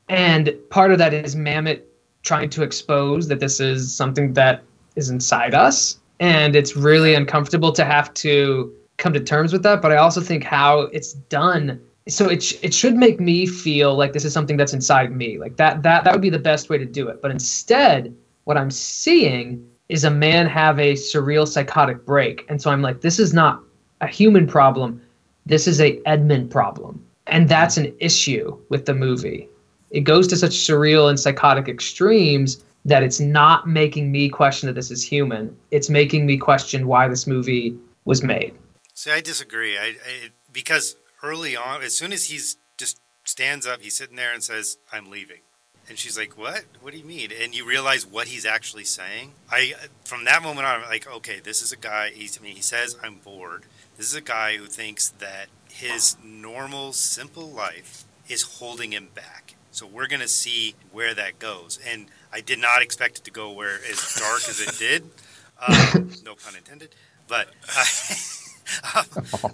And 0.08 0.54
part 0.70 0.92
of 0.92 0.98
that 0.98 1.12
is 1.12 1.36
Mammoth 1.36 1.80
trying 2.22 2.50
to 2.50 2.62
expose 2.62 3.28
that 3.28 3.40
this 3.40 3.60
is 3.60 3.94
something 3.94 4.32
that 4.34 4.62
is 4.96 5.10
inside 5.10 5.54
us, 5.54 5.98
and 6.20 6.56
it's 6.56 6.76
really 6.76 7.14
uncomfortable 7.14 7.72
to 7.72 7.84
have 7.84 8.12
to 8.14 8.74
come 8.96 9.12
to 9.12 9.20
terms 9.20 9.52
with 9.52 9.62
that. 9.62 9.82
But 9.82 9.92
I 9.92 9.96
also 9.96 10.20
think 10.20 10.44
how 10.44 10.80
it's 10.80 11.12
done 11.12 11.80
so 12.08 12.28
it, 12.30 12.42
sh- 12.42 12.54
it 12.62 12.72
should 12.72 12.96
make 12.96 13.20
me 13.20 13.46
feel 13.46 13.94
like 13.94 14.14
this 14.14 14.24
is 14.24 14.32
something 14.32 14.56
that's 14.56 14.72
inside 14.72 15.14
me 15.14 15.38
like 15.38 15.56
that 15.56 15.82
that 15.82 16.04
that 16.04 16.12
would 16.12 16.22
be 16.22 16.30
the 16.30 16.38
best 16.38 16.70
way 16.70 16.78
to 16.78 16.86
do 16.86 17.08
it 17.08 17.20
but 17.20 17.30
instead 17.30 18.14
what 18.44 18.56
i'm 18.56 18.70
seeing 18.70 19.62
is 19.88 20.04
a 20.04 20.10
man 20.10 20.46
have 20.46 20.78
a 20.78 20.94
surreal 20.94 21.46
psychotic 21.46 22.04
break. 22.04 22.44
And 22.48 22.60
so 22.60 22.70
i'm 22.70 22.82
like 22.82 23.00
this 23.00 23.18
is 23.18 23.32
not 23.32 23.62
a 24.00 24.06
human 24.06 24.46
problem. 24.46 25.02
This 25.46 25.66
is 25.66 25.80
a 25.80 26.00
Edmond 26.06 26.50
problem. 26.50 27.04
And 27.26 27.48
that's 27.48 27.76
an 27.76 27.94
issue 28.00 28.56
with 28.68 28.86
the 28.86 28.94
movie. 28.94 29.48
It 29.90 30.00
goes 30.00 30.26
to 30.28 30.36
such 30.36 30.52
surreal 30.52 31.08
and 31.08 31.18
psychotic 31.18 31.68
extremes 31.68 32.62
that 32.84 33.02
it's 33.02 33.20
not 33.20 33.68
making 33.68 34.12
me 34.12 34.28
question 34.28 34.66
that 34.66 34.74
this 34.74 34.90
is 34.90 35.02
human. 35.02 35.56
It's 35.70 35.90
making 35.90 36.26
me 36.26 36.36
question 36.36 36.86
why 36.86 37.08
this 37.08 37.26
movie 37.26 37.76
was 38.04 38.22
made. 38.22 38.54
See, 38.94 39.10
I 39.10 39.20
disagree. 39.20 39.76
I, 39.78 39.86
I 39.86 40.30
because 40.52 40.96
early 41.22 41.56
on, 41.56 41.82
as 41.82 41.94
soon 41.94 42.12
as 42.12 42.26
he's 42.26 42.56
just 42.78 43.00
stands 43.24 43.66
up, 43.66 43.80
he's 43.80 43.96
sitting 43.96 44.16
there 44.16 44.32
and 44.32 44.42
says, 44.42 44.78
"I'm 44.92 45.10
leaving," 45.10 45.40
and 45.88 45.98
she's 45.98 46.18
like, 46.18 46.36
"What? 46.36 46.64
What 46.80 46.92
do 46.92 46.98
you 46.98 47.04
mean?" 47.04 47.30
And 47.40 47.54
you 47.54 47.66
realize 47.66 48.06
what 48.06 48.28
he's 48.28 48.44
actually 48.44 48.84
saying. 48.84 49.32
I 49.50 49.74
from 50.04 50.24
that 50.24 50.42
moment 50.42 50.66
on, 50.66 50.82
I'm 50.82 50.88
like, 50.88 51.06
okay, 51.06 51.40
this 51.40 51.62
is 51.62 51.72
a 51.72 51.76
guy. 51.76 52.10
He's, 52.10 52.38
I 52.38 52.42
mean, 52.42 52.56
he 52.56 52.62
says, 52.62 52.96
"I'm 53.02 53.16
bored." 53.16 53.64
This 53.96 54.06
is 54.06 54.14
a 54.14 54.20
guy 54.20 54.56
who 54.56 54.66
thinks 54.66 55.08
that 55.08 55.46
his 55.70 56.16
normal, 56.22 56.92
simple 56.92 57.50
life 57.50 58.04
is 58.28 58.42
holding 58.42 58.92
him 58.92 59.08
back. 59.14 59.54
So 59.70 59.86
we're 59.86 60.06
gonna 60.06 60.28
see 60.28 60.74
where 60.92 61.14
that 61.14 61.38
goes. 61.38 61.78
And 61.86 62.06
I 62.32 62.40
did 62.40 62.58
not 62.58 62.82
expect 62.82 63.18
it 63.18 63.24
to 63.24 63.30
go 63.30 63.52
where 63.52 63.78
as 63.90 64.14
dark 64.18 64.48
as 64.48 64.60
it 64.60 64.78
did. 64.78 65.10
Um, 65.60 66.12
no 66.24 66.36
pun 66.36 66.54
intended. 66.54 66.94
But 67.26 67.48
I, 67.68 69.04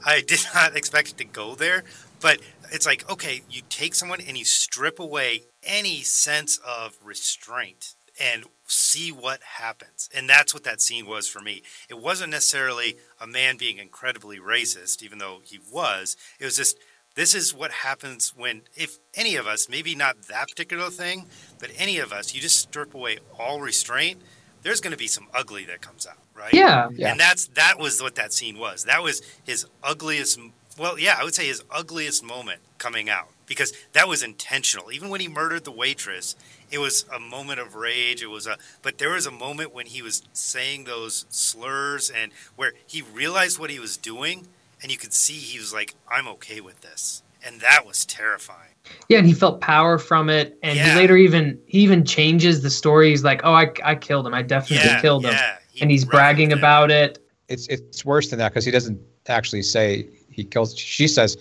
I 0.04 0.20
did 0.20 0.40
not 0.54 0.76
expect 0.76 1.12
it 1.12 1.16
to 1.16 1.24
go 1.24 1.54
there. 1.54 1.82
But 2.20 2.40
it's 2.72 2.84
like, 2.86 3.08
okay, 3.10 3.42
you 3.50 3.62
take 3.68 3.94
someone 3.94 4.20
and 4.20 4.36
you 4.36 4.44
strip 4.44 4.98
away 4.98 5.44
any 5.66 6.02
sense 6.02 6.58
of 6.66 6.98
restraint 7.02 7.94
and 8.20 8.44
see 8.66 9.10
what 9.10 9.42
happens. 9.42 10.08
And 10.14 10.28
that's 10.28 10.54
what 10.54 10.64
that 10.64 10.80
scene 10.80 11.06
was 11.06 11.28
for 11.28 11.40
me. 11.40 11.62
It 11.88 12.00
wasn't 12.00 12.30
necessarily 12.30 12.96
a 13.20 13.26
man 13.26 13.56
being 13.56 13.78
incredibly 13.78 14.38
racist, 14.38 15.02
even 15.02 15.18
though 15.18 15.40
he 15.42 15.58
was. 15.72 16.16
It 16.38 16.44
was 16.44 16.56
just 16.56 16.78
this 17.14 17.34
is 17.34 17.54
what 17.54 17.70
happens 17.70 18.32
when 18.36 18.62
if 18.74 18.98
any 19.14 19.36
of 19.36 19.46
us, 19.46 19.68
maybe 19.68 19.94
not 19.94 20.22
that 20.28 20.48
particular 20.48 20.90
thing, 20.90 21.26
but 21.58 21.70
any 21.76 21.98
of 21.98 22.12
us, 22.12 22.34
you 22.34 22.40
just 22.40 22.58
strip 22.58 22.94
away 22.94 23.18
all 23.38 23.60
restraint, 23.60 24.20
there's 24.62 24.80
going 24.80 24.92
to 24.92 24.96
be 24.98 25.06
some 25.06 25.28
ugly 25.34 25.64
that 25.66 25.80
comes 25.80 26.06
out, 26.06 26.18
right? 26.34 26.52
yeah 26.52 26.84
mm-hmm. 26.84 26.96
Yeah. 26.96 27.10
And 27.12 27.20
that's 27.20 27.46
that 27.48 27.78
was 27.78 28.02
what 28.02 28.14
that 28.16 28.32
scene 28.32 28.58
was. 28.58 28.84
That 28.84 29.02
was 29.02 29.22
his 29.44 29.66
ugliest. 29.82 30.38
Well, 30.78 30.98
yeah, 30.98 31.16
I 31.18 31.24
would 31.24 31.34
say 31.34 31.46
his 31.46 31.62
ugliest 31.70 32.24
moment 32.24 32.60
coming 32.78 33.08
out 33.08 33.28
because 33.46 33.72
that 33.92 34.08
was 34.08 34.22
intentional. 34.22 34.90
Even 34.92 35.08
when 35.08 35.20
he 35.20 35.28
murdered 35.28 35.64
the 35.64 35.70
waitress, 35.70 36.36
it 36.70 36.78
was 36.78 37.04
a 37.14 37.18
moment 37.20 37.60
of 37.60 37.74
rage. 37.74 38.22
It 38.22 38.26
was 38.28 38.46
a, 38.46 38.56
but 38.82 38.98
there 38.98 39.10
was 39.10 39.26
a 39.26 39.30
moment 39.30 39.74
when 39.74 39.86
he 39.86 40.02
was 40.02 40.22
saying 40.32 40.84
those 40.84 41.26
slurs 41.28 42.10
and 42.10 42.32
where 42.56 42.72
he 42.86 43.02
realized 43.02 43.58
what 43.58 43.70
he 43.70 43.78
was 43.78 43.96
doing, 43.96 44.46
and 44.82 44.90
you 44.90 44.98
could 44.98 45.12
see 45.12 45.34
he 45.34 45.58
was 45.58 45.72
like, 45.72 45.94
"I'm 46.10 46.28
okay 46.28 46.60
with 46.60 46.80
this," 46.80 47.22
and 47.44 47.60
that 47.60 47.86
was 47.86 48.04
terrifying. 48.04 48.70
Yeah, 49.08 49.18
and 49.18 49.26
he 49.26 49.32
felt 49.32 49.60
power 49.60 49.98
from 49.98 50.28
it, 50.28 50.58
and 50.62 50.76
Yeah. 50.76 50.92
he 50.92 50.96
later 51.00 51.16
even 51.16 51.58
he 51.66 51.80
even 51.80 52.04
changes 52.04 52.62
the 52.62 52.70
story. 52.70 53.10
He's 53.10 53.24
like, 53.24 53.40
"Oh, 53.44 53.52
I, 53.54 53.70
I 53.82 53.94
killed 53.94 54.26
him. 54.26 54.34
I 54.34 54.42
definitely 54.42 54.88
Yeah, 54.88 55.00
killed 55.00 55.24
him," 55.24 55.32
yeah. 55.32 55.56
He 55.72 55.80
and 55.82 55.90
he's 55.90 56.04
bragging 56.04 56.50
in 56.50 56.58
it. 56.58 56.60
about 56.60 56.90
it. 56.90 57.18
It's 57.48 57.66
it's 57.68 58.04
worse 58.04 58.30
than 58.30 58.38
that 58.38 58.50
because 58.50 58.64
he 58.64 58.70
doesn't 58.70 58.98
actually 59.28 59.62
say 59.62 60.08
he 60.30 60.44
kills. 60.44 60.76
She 60.78 61.06
says, 61.08 61.36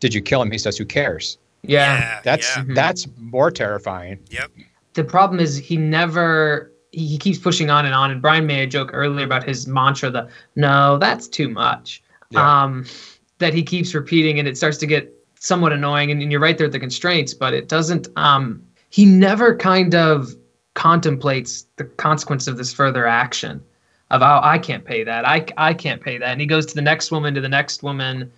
"Did 0.00 0.14
you 0.14 0.20
kill 0.22 0.40
him?" 0.42 0.50
He 0.50 0.58
says, 0.58 0.76
"Who 0.76 0.84
cares?" 0.84 1.38
Yeah. 1.62 1.98
Yeah, 1.98 2.20
That's 2.24 2.56
yeah. 2.56 2.64
that's 2.68 3.06
more 3.18 3.50
terrifying. 3.50 4.18
Yep. 4.30 4.50
The 4.94 5.04
problem 5.04 5.40
is 5.40 5.56
he 5.56 5.76
never 5.76 6.72
he, 6.92 7.06
he 7.06 7.18
keeps 7.18 7.38
pushing 7.38 7.70
on 7.70 7.84
and 7.84 7.94
on. 7.94 8.10
And 8.10 8.22
Brian 8.22 8.46
made 8.46 8.62
a 8.62 8.66
joke 8.66 8.90
earlier 8.92 9.24
about 9.24 9.44
his 9.44 9.66
mantra, 9.66 10.10
the 10.10 10.28
"No, 10.56 10.98
that's 10.98 11.28
too 11.28 11.48
much," 11.48 12.02
Yeah. 12.30 12.62
um, 12.64 12.84
that 13.38 13.54
he 13.54 13.62
keeps 13.62 13.94
repeating, 13.94 14.38
and 14.38 14.48
it 14.48 14.56
starts 14.56 14.78
to 14.78 14.86
get 14.86 15.12
somewhat 15.38 15.72
annoying. 15.72 16.10
And, 16.10 16.22
and 16.22 16.32
you're 16.32 16.40
right 16.40 16.56
there 16.58 16.66
at 16.66 16.72
the 16.72 16.80
constraints, 16.80 17.34
but 17.34 17.54
it 17.54 17.68
doesn't. 17.68 18.08
Um, 18.16 18.62
he 18.90 19.04
never 19.04 19.54
kind 19.56 19.94
of 19.94 20.34
contemplates 20.74 21.66
the 21.76 21.84
consequence 21.84 22.46
of 22.46 22.56
this 22.56 22.72
further 22.72 23.04
action 23.04 23.60
of 24.12 24.22
oh 24.22 24.40
i 24.44 24.56
can't 24.56 24.84
pay 24.84 25.02
that 25.02 25.26
i, 25.26 25.44
I 25.56 25.74
can't 25.74 26.00
pay 26.00 26.18
that 26.18 26.28
and 26.28 26.40
he 26.40 26.46
goes 26.46 26.66
to 26.66 26.74
the 26.76 26.82
next 26.82 27.10
woman 27.10 27.34
to 27.34 27.40
the 27.40 27.48
next 27.48 27.82
woman 27.82 28.30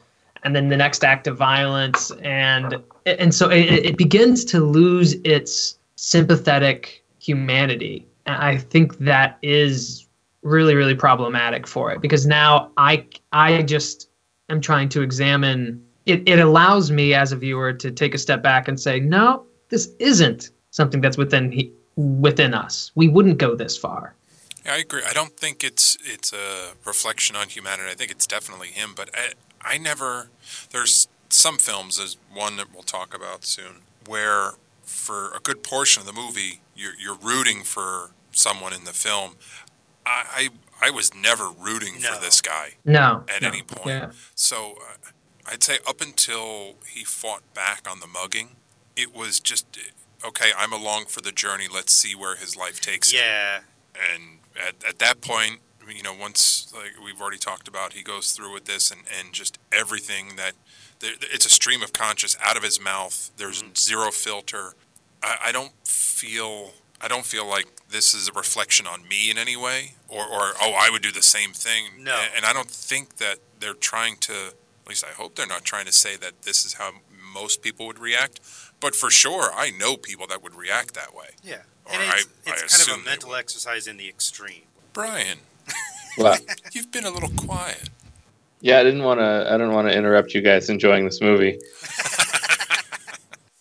and 0.42 0.54
then 0.54 0.68
the 0.68 0.76
next 0.76 1.04
act 1.04 1.26
of 1.26 1.36
violence 1.36 2.10
and 2.22 2.76
and 3.06 3.34
so 3.34 3.48
it, 3.50 3.64
it 3.64 3.96
begins 3.96 4.44
to 4.44 4.60
lose 4.60 5.14
its 5.24 5.78
sympathetic 5.96 7.04
humanity 7.18 8.06
and 8.26 8.36
i 8.36 8.56
think 8.56 8.98
that 8.98 9.38
is 9.42 10.06
really 10.42 10.74
really 10.74 10.94
problematic 10.94 11.66
for 11.66 11.92
it 11.92 12.00
because 12.00 12.26
now 12.26 12.70
i 12.76 13.04
i 13.32 13.62
just 13.62 14.08
am 14.48 14.60
trying 14.60 14.88
to 14.88 15.02
examine 15.02 15.82
it, 16.06 16.26
it 16.26 16.38
allows 16.38 16.90
me 16.90 17.14
as 17.14 17.30
a 17.30 17.36
viewer 17.36 17.72
to 17.72 17.90
take 17.90 18.14
a 18.14 18.18
step 18.18 18.42
back 18.42 18.68
and 18.68 18.80
say 18.80 19.00
no 19.00 19.44
this 19.68 19.90
isn't 19.98 20.50
something 20.70 21.00
that's 21.00 21.18
within 21.18 21.52
he, 21.52 21.72
within 21.96 22.54
us 22.54 22.90
we 22.94 23.08
wouldn't 23.08 23.38
go 23.38 23.54
this 23.54 23.76
far 23.76 24.14
I 24.68 24.76
agree. 24.76 25.02
I 25.08 25.12
don't 25.12 25.36
think 25.36 25.64
it's 25.64 25.96
it's 26.04 26.32
a 26.32 26.72
reflection 26.84 27.34
on 27.34 27.48
humanity. 27.48 27.90
I 27.90 27.94
think 27.94 28.10
it's 28.10 28.26
definitely 28.26 28.68
him. 28.68 28.92
But 28.94 29.10
I, 29.14 29.32
I 29.62 29.78
never. 29.78 30.28
There's 30.70 31.08
some 31.28 31.58
films, 31.58 31.98
as 32.00 32.16
one 32.32 32.56
that 32.56 32.72
we'll 32.72 32.82
talk 32.82 33.14
about 33.14 33.44
soon, 33.44 33.82
where 34.06 34.52
for 34.82 35.32
a 35.34 35.38
good 35.40 35.62
portion 35.62 36.00
of 36.00 36.06
the 36.06 36.12
movie, 36.12 36.60
you're 36.74 36.94
you're 36.98 37.16
rooting 37.16 37.62
for 37.62 38.10
someone 38.32 38.72
in 38.72 38.84
the 38.84 38.92
film. 38.92 39.36
I 40.06 40.48
I, 40.80 40.88
I 40.88 40.90
was 40.90 41.14
never 41.14 41.48
rooting 41.50 42.00
No. 42.00 42.14
for 42.14 42.20
this 42.20 42.40
guy 42.40 42.74
no 42.84 43.24
at 43.34 43.42
no. 43.42 43.48
any 43.48 43.62
point. 43.62 43.86
yeah 43.86 44.10
So 44.34 44.76
uh, 44.80 45.08
I'd 45.46 45.62
say 45.62 45.78
up 45.86 46.00
until 46.00 46.76
he 46.88 47.04
fought 47.04 47.42
back 47.54 47.86
on 47.90 48.00
the 48.00 48.06
mugging, 48.06 48.56
it 48.96 49.14
was 49.14 49.40
just 49.40 49.66
okay. 50.26 50.50
I'm 50.56 50.72
along 50.72 51.04
for 51.06 51.20
the 51.20 51.32
journey. 51.32 51.66
Let's 51.72 51.92
see 51.92 52.14
where 52.14 52.36
his 52.36 52.56
life 52.56 52.80
takes 52.80 53.12
him 53.12 53.20
Yeah. 53.20 53.60
and 54.14 54.38
at, 54.56 54.74
at 54.88 54.98
that 55.00 55.20
point 55.20 55.60
you 55.90 56.02
know 56.02 56.14
once 56.14 56.72
like 56.74 56.92
we've 57.04 57.20
already 57.20 57.38
talked 57.38 57.68
about 57.68 57.92
he 57.92 58.02
goes 58.02 58.32
through 58.32 58.52
with 58.52 58.64
this 58.64 58.90
and, 58.90 59.02
and 59.18 59.32
just 59.32 59.58
everything 59.72 60.36
that 60.36 60.52
there, 61.00 61.12
it's 61.20 61.46
a 61.46 61.50
stream 61.50 61.82
of 61.82 61.92
conscious 61.92 62.36
out 62.42 62.56
of 62.56 62.62
his 62.62 62.80
mouth. 62.80 63.30
There's 63.36 63.62
mm-hmm. 63.62 63.74
zero 63.74 64.10
filter. 64.10 64.74
I, 65.22 65.36
I 65.46 65.52
don't 65.52 65.72
feel 65.84 66.72
i 67.00 67.08
don't 67.08 67.24
feel 67.24 67.46
like 67.46 67.66
this 67.88 68.12
is 68.12 68.28
a 68.28 68.32
reflection 68.32 68.86
on 68.86 69.08
me 69.08 69.30
in 69.30 69.38
any 69.38 69.56
way 69.56 69.94
or, 70.08 70.22
or 70.22 70.52
oh 70.60 70.74
i 70.78 70.90
would 70.90 71.02
do 71.02 71.10
the 71.10 71.22
same 71.22 71.52
thing. 71.52 71.84
No. 71.98 72.14
and, 72.14 72.30
and 72.36 72.44
i 72.44 72.52
don't 72.52 72.70
think 72.70 73.16
that 73.16 73.38
they're 73.58 73.74
trying 73.74 74.16
to 74.16 74.32
at 74.32 74.88
least 74.88 75.04
i 75.04 75.12
hope 75.12 75.34
they're 75.34 75.46
not 75.46 75.64
trying 75.64 75.86
to 75.86 75.92
say 75.92 76.16
that 76.16 76.42
this 76.42 76.64
is 76.64 76.74
how 76.74 76.92
most 77.34 77.62
people 77.62 77.86
would 77.86 77.98
react 77.98 78.40
but 78.80 78.94
for 78.94 79.10
sure 79.10 79.50
i 79.54 79.70
know 79.70 79.96
people 79.96 80.26
that 80.26 80.42
would 80.42 80.54
react 80.54 80.94
that 80.94 81.14
way. 81.14 81.30
Yeah. 81.42 81.62
Or 81.86 81.94
And 81.94 82.02
I- 82.02 82.22
it's, 82.46 82.86
I 82.86 82.92
kind 82.92 82.98
of 82.98 83.06
a 83.06 83.08
mental 83.08 83.34
exercise 83.34 83.86
in 83.86 83.96
the 83.96 84.08
extreme. 84.08 84.62
brian 84.92 85.38
Well, 86.18 86.36
You've 86.72 86.90
been 86.92 87.04
a 87.04 87.10
little 87.10 87.30
quiet. 87.30 87.88
yeah, 88.60 88.78
I 88.80 88.84
didn't 88.84 89.02
want 89.02 89.20
to. 89.20 89.46
I 89.48 89.52
didn't 89.52 89.72
want 89.72 89.88
to 89.88 89.96
interrupt 89.96 90.34
you 90.34 90.40
guys 90.42 90.68
enjoying 90.70 91.04
this 91.04 91.20
movie. 91.20 91.58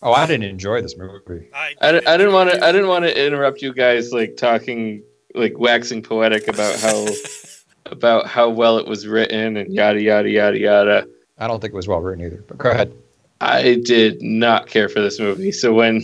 Oh, 0.02 0.14
I 0.14 0.26
didn't 0.26 0.46
enjoy 0.50 0.82
this 0.82 0.96
movie. 0.98 1.50
I, 1.54 1.74
I, 1.82 1.90
I 1.90 2.16
didn't 2.18 2.32
want 2.32 2.50
to. 2.52 2.64
I 2.66 2.72
didn't 2.72 2.88
want 2.88 3.04
to 3.04 3.26
interrupt 3.28 3.62
you 3.62 3.74
guys 3.74 4.14
like 4.14 4.38
talking 4.38 5.04
like 5.36 5.60
waxing 5.60 6.02
poetic 6.02 6.48
about 6.48 6.80
how 6.80 7.06
about 7.88 8.26
how 8.26 8.48
well 8.50 8.78
it 8.78 8.88
was 8.88 9.06
written 9.06 9.58
and 9.58 9.74
yada 9.74 10.02
yada 10.02 10.30
yada 10.30 10.58
yada. 10.58 11.08
I 11.38 11.48
don't 11.48 11.60
think 11.60 11.74
it 11.74 11.76
was 11.76 11.90
well 11.90 12.00
written 12.00 12.24
either. 12.26 12.42
But 12.48 12.58
go 12.60 12.72
ahead. 12.72 12.94
I 13.42 13.76
did 13.84 14.22
not 14.22 14.68
care 14.68 14.88
for 14.88 15.02
this 15.02 15.20
movie. 15.20 15.52
So 15.52 15.74
when 15.74 16.02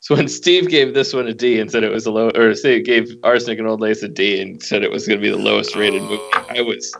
so 0.00 0.16
when 0.16 0.28
Steve 0.28 0.68
gave 0.68 0.94
this 0.94 1.12
one 1.12 1.26
a 1.26 1.34
D 1.34 1.60
and 1.60 1.70
said 1.70 1.84
it 1.84 1.92
was 1.92 2.06
a 2.06 2.10
low, 2.10 2.30
or 2.34 2.54
say 2.54 2.80
gave 2.80 3.14
Arsenic 3.22 3.58
and 3.58 3.68
Old 3.68 3.80
Lace 3.80 4.02
a 4.02 4.08
D 4.08 4.40
and 4.40 4.62
said 4.62 4.82
it 4.82 4.90
was 4.90 5.06
going 5.06 5.20
to 5.20 5.22
be 5.22 5.30
the 5.30 5.36
lowest 5.36 5.76
rated 5.76 6.02
movie, 6.02 6.22
I 6.32 6.62
was 6.62 6.94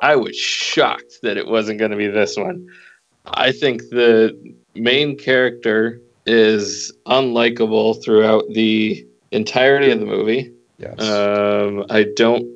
I 0.00 0.16
was 0.16 0.36
shocked 0.36 1.18
that 1.22 1.36
it 1.36 1.46
wasn't 1.46 1.78
going 1.78 1.90
to 1.90 1.96
be 1.96 2.08
this 2.08 2.36
one. 2.36 2.66
I 3.26 3.52
think 3.52 3.82
the 3.90 4.54
main 4.74 5.18
character 5.18 6.00
is 6.24 6.92
unlikable 7.06 8.02
throughout 8.02 8.44
the 8.52 9.06
entirety 9.32 9.90
of 9.90 10.00
the 10.00 10.06
movie. 10.06 10.52
Yes. 10.78 11.00
Um, 11.00 11.84
I 11.90 12.06
don't 12.16 12.46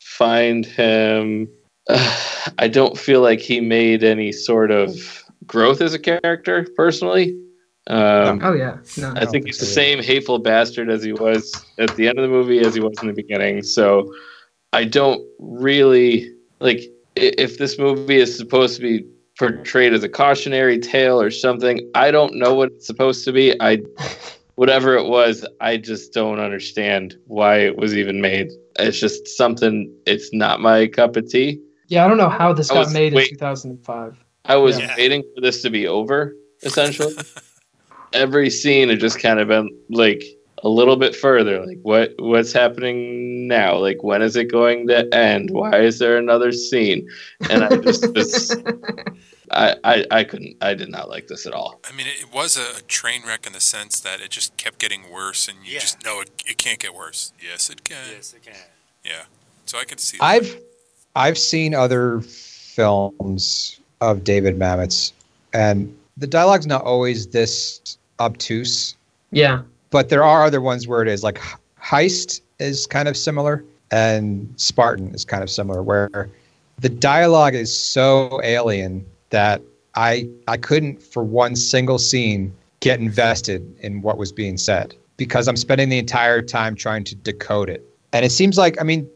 find 0.00 0.66
him. 0.66 1.48
I 2.58 2.68
don't 2.68 2.98
feel 2.98 3.22
like 3.22 3.40
he 3.40 3.60
made 3.60 4.04
any 4.04 4.32
sort 4.32 4.70
of 4.70 5.24
growth 5.46 5.80
as 5.80 5.94
a 5.94 5.98
character 5.98 6.66
personally. 6.76 7.36
Um, 7.88 8.40
Oh 8.42 8.52
yeah, 8.52 8.78
no. 8.98 9.10
I 9.10 9.14
don't 9.14 9.18
think 9.20 9.30
think 9.30 9.46
he's 9.46 9.58
the 9.58 9.66
same 9.66 10.02
hateful 10.02 10.38
bastard 10.40 10.90
as 10.90 11.02
he 11.04 11.12
was 11.12 11.54
at 11.78 11.94
the 11.96 12.08
end 12.08 12.18
of 12.18 12.22
the 12.22 12.28
movie 12.28 12.58
as 12.60 12.74
he 12.74 12.80
was 12.80 12.94
in 13.00 13.06
the 13.08 13.14
beginning. 13.14 13.62
So 13.62 14.12
I 14.72 14.84
don't 14.84 15.22
really 15.38 16.32
like 16.60 16.80
if 17.14 17.58
this 17.58 17.78
movie 17.78 18.16
is 18.16 18.36
supposed 18.36 18.76
to 18.76 18.82
be 18.82 19.06
portrayed 19.38 19.92
as 19.92 20.02
a 20.02 20.08
cautionary 20.08 20.78
tale 20.78 21.20
or 21.20 21.30
something. 21.30 21.88
I 21.94 22.10
don't 22.10 22.34
know 22.34 22.54
what 22.54 22.72
it's 22.72 22.86
supposed 22.86 23.24
to 23.26 23.32
be. 23.32 23.54
I 23.60 23.78
whatever 24.56 24.96
it 24.96 25.06
was, 25.06 25.46
I 25.60 25.76
just 25.76 26.12
don't 26.12 26.40
understand 26.40 27.16
why 27.26 27.58
it 27.58 27.76
was 27.76 27.96
even 27.96 28.20
made. 28.20 28.48
It's 28.78 28.98
just 28.98 29.28
something. 29.28 29.94
It's 30.06 30.32
not 30.32 30.60
my 30.60 30.88
cup 30.88 31.14
of 31.16 31.28
tea. 31.30 31.60
Yeah, 31.88 32.04
I 32.04 32.08
don't 32.08 32.16
know 32.18 32.28
how 32.30 32.52
this 32.52 32.70
I 32.70 32.74
got 32.74 32.80
was- 32.86 32.94
made 32.94 33.14
wait. 33.14 33.30
in 33.30 33.36
2005. 33.38 34.16
I 34.46 34.56
was 34.56 34.78
Yeah. 34.78 34.94
waiting 34.96 35.22
for 35.34 35.40
this 35.40 35.62
to 35.62 35.70
be 35.70 35.86
over, 35.86 36.34
essentially. 36.62 37.14
Every 38.16 38.50
scene 38.50 38.88
had 38.88 39.00
just 39.00 39.18
kind 39.20 39.38
of 39.40 39.48
been 39.48 39.70
like 39.90 40.22
a 40.62 40.68
little 40.68 40.96
bit 40.96 41.14
further. 41.14 41.64
Like 41.64 41.78
what 41.82 42.14
what's 42.18 42.52
happening 42.52 43.46
now? 43.46 43.76
Like 43.78 44.02
when 44.02 44.22
is 44.22 44.36
it 44.36 44.50
going 44.50 44.88
to 44.88 45.14
end? 45.14 45.50
Why 45.50 45.80
is 45.80 45.98
there 45.98 46.16
another 46.16 46.50
scene? 46.52 47.08
And 47.50 47.62
I 47.64 47.76
just 47.76 48.12
was 48.14 48.56
I, 49.52 49.76
I, 49.84 50.04
I 50.10 50.24
couldn't 50.24 50.56
I 50.60 50.74
did 50.74 50.88
not 50.88 51.08
like 51.08 51.28
this 51.28 51.46
at 51.46 51.52
all. 51.52 51.80
I 51.88 51.94
mean, 51.94 52.06
it 52.08 52.32
was 52.34 52.56
a 52.56 52.82
train 52.82 53.22
wreck 53.26 53.46
in 53.46 53.52
the 53.52 53.60
sense 53.60 54.00
that 54.00 54.20
it 54.20 54.30
just 54.30 54.56
kept 54.56 54.78
getting 54.80 55.08
worse, 55.10 55.46
and 55.46 55.58
you 55.64 55.74
Yeah. 55.74 55.78
just 55.80 56.04
know 56.04 56.20
it, 56.20 56.30
it 56.46 56.58
can't 56.58 56.78
get 56.80 56.94
worse. 56.94 57.32
Yes, 57.40 57.70
it 57.70 57.84
can. 57.84 57.96
Yes, 58.12 58.34
it 58.34 58.42
can. 58.42 58.54
Yeah. 59.04 59.22
So 59.66 59.78
I 59.78 59.84
could 59.84 60.00
see. 60.00 60.16
that. 60.18 60.24
I've 60.24 60.56
I've 61.14 61.38
seen 61.38 61.74
other 61.74 62.22
films 62.22 63.78
of 64.00 64.24
David 64.24 64.58
Mamet's, 64.58 65.12
and 65.52 65.96
the 66.16 66.26
dialogue's 66.26 66.66
not 66.66 66.82
always 66.82 67.28
this 67.28 67.98
obtuse. 68.20 68.96
Yeah, 69.30 69.62
but 69.90 70.08
there 70.08 70.24
are 70.24 70.44
other 70.44 70.60
ones 70.60 70.86
where 70.86 71.02
it 71.02 71.08
is. 71.08 71.22
Like 71.22 71.40
heist 71.80 72.40
is 72.58 72.86
kind 72.86 73.08
of 73.08 73.16
similar 73.16 73.64
and 73.90 74.52
spartan 74.56 75.14
is 75.14 75.24
kind 75.24 75.42
of 75.42 75.50
similar 75.50 75.82
where 75.82 76.28
the 76.78 76.88
dialogue 76.88 77.54
is 77.54 77.76
so 77.76 78.40
alien 78.42 79.06
that 79.30 79.62
i 79.94 80.28
i 80.48 80.56
couldn't 80.56 81.00
for 81.00 81.22
one 81.22 81.54
single 81.54 81.98
scene 81.98 82.52
get 82.80 82.98
invested 82.98 83.62
in 83.80 84.02
what 84.02 84.18
was 84.18 84.32
being 84.32 84.56
said 84.56 84.94
because 85.16 85.46
i'm 85.46 85.56
spending 85.56 85.88
the 85.88 85.98
entire 85.98 86.42
time 86.42 86.74
trying 86.74 87.04
to 87.04 87.14
decode 87.14 87.70
it. 87.70 87.84
And 88.12 88.24
it 88.24 88.32
seems 88.32 88.58
like 88.58 88.80
i 88.80 88.84
mean 88.84 89.08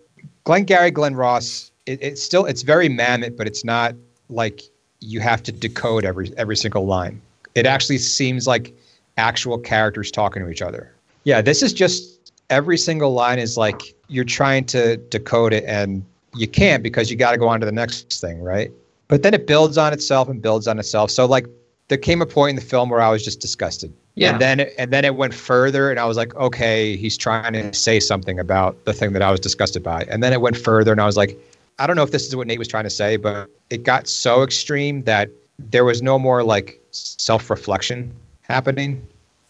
Glengarry 0.44 0.90
Glen 0.90 1.14
Ross 1.16 1.72
it, 1.86 2.01
it's 2.03 2.22
still 2.22 2.44
it's 2.44 2.62
very 2.62 2.88
mammoth 2.88 3.36
but 3.36 3.46
it's 3.46 3.64
not 3.64 3.94
like 4.28 4.62
you 5.01 5.20
have 5.20 5.42
to 5.42 5.53
decode 5.53 6.05
every 6.05 6.32
every 6.36 6.57
single 6.57 6.86
line. 6.86 7.20
It 7.55 7.66
actually 7.66 7.98
seems 7.98 8.46
like 8.46 8.74
actual 9.20 9.58
characters 9.58 10.10
talking 10.10 10.42
to 10.42 10.50
each 10.50 10.62
other. 10.62 10.90
Yeah, 11.24 11.42
this 11.42 11.62
is 11.62 11.72
just 11.72 12.32
every 12.48 12.78
single 12.78 13.12
line 13.12 13.38
is 13.38 13.56
like 13.56 13.94
you're 14.08 14.24
trying 14.24 14.64
to 14.66 14.96
decode 14.96 15.52
it 15.52 15.64
and 15.66 16.04
you 16.34 16.48
can't 16.48 16.82
because 16.82 17.10
you 17.10 17.16
got 17.16 17.32
to 17.32 17.38
go 17.38 17.46
on 17.46 17.60
to 17.60 17.66
the 17.66 17.72
next 17.72 18.20
thing, 18.20 18.40
right? 18.40 18.70
But 19.08 19.22
then 19.22 19.34
it 19.34 19.46
builds 19.46 19.76
on 19.76 19.92
itself 19.92 20.28
and 20.28 20.40
builds 20.40 20.66
on 20.66 20.78
itself. 20.78 21.10
So 21.10 21.26
like 21.26 21.46
there 21.88 21.98
came 21.98 22.22
a 22.22 22.26
point 22.26 22.50
in 22.50 22.56
the 22.56 22.62
film 22.62 22.88
where 22.88 23.00
I 23.00 23.10
was 23.10 23.22
just 23.22 23.40
disgusted. 23.40 23.92
Yeah. 24.14 24.32
And 24.32 24.40
then 24.40 24.60
and 24.78 24.92
then 24.92 25.04
it 25.04 25.16
went 25.16 25.34
further 25.34 25.90
and 25.90 26.00
I 26.00 26.04
was 26.06 26.16
like, 26.16 26.34
okay, 26.36 26.96
he's 26.96 27.16
trying 27.16 27.52
to 27.52 27.72
say 27.74 28.00
something 28.00 28.38
about 28.38 28.84
the 28.84 28.92
thing 28.92 29.12
that 29.12 29.22
I 29.22 29.30
was 29.30 29.40
disgusted 29.40 29.82
by. 29.82 30.04
And 30.08 30.22
then 30.22 30.32
it 30.32 30.40
went 30.40 30.56
further 30.56 30.92
and 30.92 31.00
I 31.00 31.06
was 31.06 31.16
like, 31.16 31.38
I 31.78 31.86
don't 31.86 31.96
know 31.96 32.02
if 32.02 32.10
this 32.10 32.26
is 32.26 32.34
what 32.34 32.46
Nate 32.46 32.58
was 32.58 32.68
trying 32.68 32.84
to 32.84 32.90
say, 32.90 33.16
but 33.16 33.50
it 33.70 33.82
got 33.82 34.08
so 34.08 34.42
extreme 34.42 35.02
that 35.04 35.30
there 35.58 35.84
was 35.84 36.02
no 36.02 36.18
more 36.18 36.42
like 36.42 36.80
self-reflection 36.90 38.14
happening. 38.51 39.07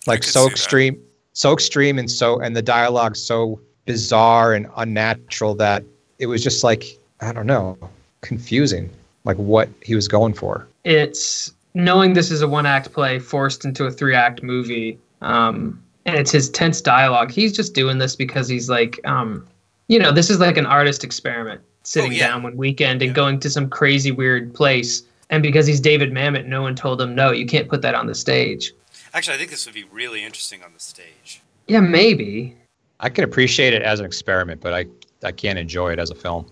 Like 0.07 0.22
so 0.22 0.40
see 0.42 0.48
that. 0.48 0.53
extreme, 0.53 1.03
so 1.32 1.53
extreme 1.53 1.98
and 1.98 2.11
so 2.11 2.38
and 2.40 2.55
the 2.57 2.62
dialogue 2.62 3.16
so 3.16 3.61
bizarre 3.86 4.55
and 4.55 4.66
unnatural 4.76 5.55
that 5.57 5.82
it 6.18 6.26
was 6.26 6.42
just 6.42 6.62
like, 6.62 6.84
I 7.20 7.32
don't 7.32 7.46
know, 7.46 7.76
confusing 8.20 8.90
like 9.24 9.36
what 9.36 9.68
he 9.82 9.94
was 9.94 10.09
going 10.09 10.34
for. 10.34 10.66
it's 10.84 11.53
knowing 11.74 12.14
this 12.14 12.30
is 12.30 12.42
a 12.42 12.48
one 12.48 12.66
act 12.66 12.92
play 12.92 13.18
forced 13.18 13.64
into 13.64 13.84
a 13.84 13.90
three 13.92 14.14
act 14.14 14.42
movie 14.42 14.98
um 15.22 15.80
and 16.07 16.16
it's 16.16 16.32
his 16.32 16.51
tense 16.51 16.80
dialogue 16.80 17.30
he's 17.30 17.53
just 17.53 17.74
doing 17.74 17.98
this 17.98 18.16
because 18.16 18.48
he's 18.48 18.68
like 18.68 18.98
um 19.05 19.46
you 19.86 19.96
know 19.98 20.11
this 20.11 20.30
is 20.30 20.40
like 20.40 20.57
an 20.57 20.66
artist 20.66 21.05
experiment 21.05 21.61
sitting 21.84 22.11
Oh, 22.11 22.14
yeah. 22.14 22.28
down 22.28 22.42
one 22.42 22.57
weekend 22.57 23.03
and 23.03 23.11
Yeah. 23.11 23.14
going 23.14 23.38
to 23.40 23.48
some 23.51 23.68
crazy 23.70 24.11
weird 24.11 24.53
place 24.53 25.03
and 25.30 25.42
because 25.44 25.64
he's 25.66 25.80
david 25.80 26.11
mamet 26.12 26.46
no 26.46 26.61
one 26.62 26.74
told 26.74 27.01
him 27.01 27.14
no 27.14 27.30
you 27.30 27.46
can't 27.46 27.68
put 27.68 27.82
that 27.82 27.94
on 27.94 28.07
the 28.09 28.14
stage 28.16 28.72
Actually, 29.12 29.34
I 29.34 29.38
think 29.38 29.50
this 29.50 29.66
would 29.66 29.74
be 29.74 29.84
really 29.84 30.24
interesting 30.24 30.62
on 30.62 30.72
the 30.72 30.80
stage. 30.80 31.42
yeah 31.66 31.80
maybe 31.80 32.56
I 33.00 33.08
can 33.08 33.24
appreciate 33.24 33.72
it 33.74 33.82
as 33.82 33.98
an 34.00 34.06
experiment, 34.06 34.61
but 34.61 34.72
I 34.74 34.86
I 35.22 35.32
can't 35.32 35.58
enjoy 35.58 35.92
it 35.92 35.98
as 35.98 36.11
a 36.11 36.14
film 36.14 36.46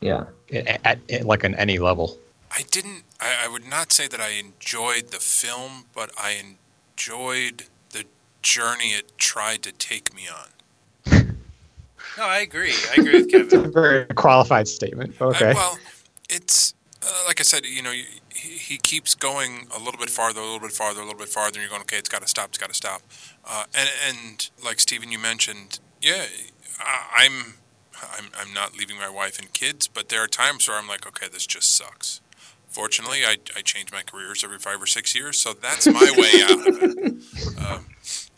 yeah 0.00 0.24
at, 0.52 0.80
at, 0.86 0.98
at 1.10 1.24
like 1.24 1.44
on 1.44 1.54
any 1.54 1.78
level. 1.78 2.18
I 2.52 2.62
didn't. 2.70 3.04
I, 3.20 3.44
I 3.44 3.48
would 3.48 3.66
not 3.66 3.92
say 3.92 4.08
that 4.08 4.20
I 4.20 4.30
enjoyed 4.30 5.08
the 5.12 5.18
film, 5.20 5.84
but 5.94 6.10
I 6.18 6.30
enjoyed 6.96 7.64
the 7.90 8.04
journey 8.42 8.90
it 8.90 9.16
tried 9.18 9.62
to 9.62 9.72
take 9.72 10.14
me 10.14 10.22
on. 10.28 10.48
No, 12.18 12.24
I 12.26 12.40
agree. 12.40 12.74
I 12.90 12.94
agree 13.00 13.20
with 13.22 13.30
Kevin. 13.30 13.44
it's 13.46 13.54
a 13.54 13.70
very 13.70 14.04
qualified 14.06 14.66
statement. 14.66 15.14
I- 15.20 15.24
Okay. 15.26 15.54
well, 15.54 15.78
it's 16.28 16.74
uh, 17.02 17.06
like 17.26 17.38
I 17.40 17.44
said. 17.44 17.64
You 17.64 17.82
know, 17.82 17.92
he, 17.92 18.04
he 18.34 18.78
keeps 18.78 19.14
going 19.14 19.66
a 19.74 19.78
little 19.78 19.98
bit 19.98 20.10
farther, 20.10 20.40
a 20.40 20.44
little 20.44 20.60
bit 20.60 20.72
farther, 20.72 21.00
a 21.00 21.04
little 21.04 21.18
bit 21.18 21.28
farther, 21.28 21.58
and 21.58 21.62
you're 21.62 21.68
going, 21.68 21.82
okay, 21.82 21.96
it's 21.98 22.08
got 22.08 22.22
to 22.22 22.28
stop. 22.28 22.48
It's 22.50 22.58
got 22.58 22.68
to 22.68 22.74
stop. 22.74 23.02
Uh, 23.44 23.64
and 23.74 23.90
and 24.08 24.50
like 24.64 24.80
Stephen, 24.80 25.10
you 25.10 25.18
mentioned, 25.18 25.80
yeah, 26.00 26.26
I, 26.78 27.24
I'm. 27.24 27.54
I'm, 28.16 28.30
I'm 28.34 28.54
not 28.54 28.78
leaving 28.78 28.96
my 28.96 29.10
wife 29.10 29.38
and 29.38 29.52
kids, 29.52 29.86
but 29.86 30.08
there 30.08 30.24
are 30.24 30.26
times 30.26 30.66
where 30.66 30.78
I'm 30.78 30.88
like, 30.88 31.06
okay, 31.06 31.26
this 31.30 31.46
just 31.46 31.76
sucks. 31.76 32.22
Fortunately, 32.66 33.26
I, 33.26 33.36
I 33.54 33.60
change 33.60 33.92
my 33.92 34.00
careers 34.00 34.42
every 34.42 34.58
five 34.58 34.80
or 34.80 34.86
six 34.86 35.14
years, 35.14 35.36
so 35.38 35.52
that's 35.52 35.86
my 35.86 36.10
way 36.16 36.42
out 36.42 36.66
of 36.66 36.82
it. 36.82 37.58
Um, 37.58 37.86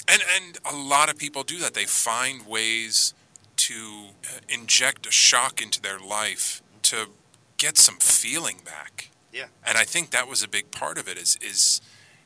and 0.09 0.23
and 0.37 0.59
a 0.69 0.77
lot 0.77 1.11
of 1.11 1.17
people 1.17 1.45
do 1.45 1.59
that. 1.59 1.75
They 1.75 1.85
find 1.85 2.47
ways 2.47 3.15
to 3.57 4.07
uh, 4.25 4.41
inject 4.49 5.07
a 5.07 5.13
shock 5.13 5.63
into 5.63 5.81
their 5.81 6.01
life 6.01 6.63
to 6.83 7.11
get 7.59 7.79
some 7.79 7.97
feeling 7.97 8.57
back. 8.65 9.11
Yeah. 9.33 9.47
And 9.67 9.79
I 9.79 9.85
think 9.85 10.11
that 10.11 10.29
was 10.29 10.43
a 10.43 10.49
big 10.49 10.71
part 10.71 10.99
of 10.99 11.09
it. 11.09 11.17
Is 11.19 11.37
is 11.43 11.81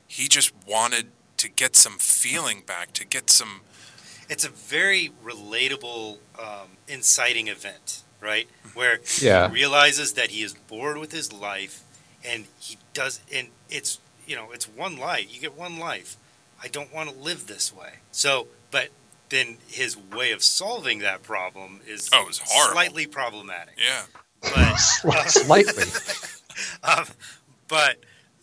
he 0.06 0.28
just 0.28 0.52
wanted 0.66 1.06
to 1.38 1.48
get 1.50 1.76
some 1.76 1.98
feeling 1.98 2.62
back, 2.66 2.92
to 2.94 3.04
get 3.06 3.30
some. 3.30 3.60
It's 4.28 4.44
a 4.44 4.48
very 4.48 5.12
relatable, 5.24 6.18
um, 6.38 6.68
inciting 6.88 7.46
event, 7.48 8.02
right? 8.20 8.48
Where 8.74 9.00
Yeah. 9.20 9.48
he 9.48 9.54
realizes 9.54 10.14
that 10.14 10.30
he 10.30 10.42
is 10.42 10.54
bored 10.54 10.98
with 10.98 11.12
his 11.12 11.32
life, 11.32 11.82
and 12.24 12.46
he 12.58 12.78
does, 12.92 13.20
and 13.32 13.48
it's 13.70 14.00
you 14.26 14.34
know, 14.34 14.50
it's 14.50 14.66
one 14.68 14.96
life. 14.96 15.32
You 15.32 15.40
get 15.40 15.54
one 15.56 15.78
life. 15.78 16.16
I 16.60 16.66
don't 16.66 16.92
want 16.92 17.08
to 17.10 17.14
live 17.14 17.46
this 17.46 17.72
way. 17.72 17.92
So, 18.10 18.48
but 18.72 18.88
then 19.28 19.58
his 19.68 19.96
way 19.96 20.32
of 20.32 20.42
solving 20.42 20.98
that 21.00 21.22
problem 21.22 21.80
is 21.86 22.08
Oh, 22.12 22.22
it 22.22 22.26
was 22.26 22.38
horrible. 22.44 22.72
slightly 22.72 23.06
problematic. 23.06 23.74
Yeah. 23.78 24.02
But 24.40 24.52
uh, 25.04 25.26
Slightly. 25.28 25.84
um, 26.84 27.04
but 27.68 27.98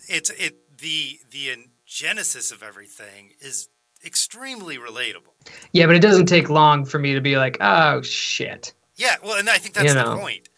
it's 0.07 0.29
it 0.31 0.57
the 0.79 1.19
the 1.31 1.51
uh, 1.51 1.55
genesis 1.85 2.51
of 2.51 2.61
everything 2.63 3.31
is 3.39 3.69
extremely 4.05 4.77
relatable. 4.77 5.31
yeah 5.71 5.85
but 5.85 5.95
it 5.95 6.01
doesn't 6.01 6.25
take 6.25 6.49
long 6.49 6.83
for 6.83 6.99
me 6.99 7.13
to 7.13 7.21
be 7.21 7.37
like 7.37 7.57
oh 7.61 8.01
shit 8.01 8.73
Yeah, 8.97 9.15
well, 9.23 9.37
and 9.37 9.49
I 9.49 9.57
think 9.57 9.75
that's 9.75 9.87
You 9.87 9.93
the 9.93 10.03
know. 10.15 10.17
point. 10.19 10.49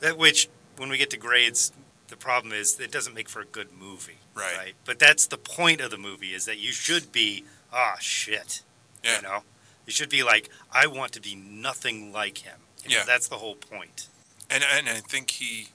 That 0.00 0.16
which, 0.18 0.48
when 0.76 0.88
we 0.90 0.98
get 0.98 1.08
to 1.10 1.16
grades, 1.16 1.72
the 2.08 2.16
problem 2.16 2.52
is 2.52 2.78
it 2.78 2.92
doesn't 2.92 3.14
make 3.14 3.28
for 3.30 3.40
a 3.40 3.46
good 3.46 3.68
movie. 3.72 4.18
Right. 4.34 4.74
But 4.84 4.98
that's 4.98 5.26
the 5.26 5.38
point 5.38 5.80
of 5.80 5.90
the 5.90 5.96
movie 5.98 6.34
is 6.34 6.44
that 6.44 6.58
you 6.58 6.70
should 6.72 7.12
be, 7.12 7.44
ah, 7.72 7.96
shit. 7.98 8.62
Yeah. 9.02 9.16
You 9.16 9.22
know, 9.22 9.38
you 9.86 9.92
should 9.92 10.10
be 10.10 10.22
like, 10.22 10.50
I 10.70 10.86
want 10.86 11.12
to 11.12 11.20
be 11.20 11.34
nothing 11.34 12.12
like 12.12 12.38
him. 12.38 12.58
You 12.84 12.90
know, 12.90 12.96
Yeah. 12.98 13.04
That's 13.06 13.28
the 13.28 13.36
whole 13.36 13.54
point. 13.56 14.08
And 14.50 14.62
and 14.62 14.86
I 14.88 15.00
think 15.00 15.30
he, 15.30 15.68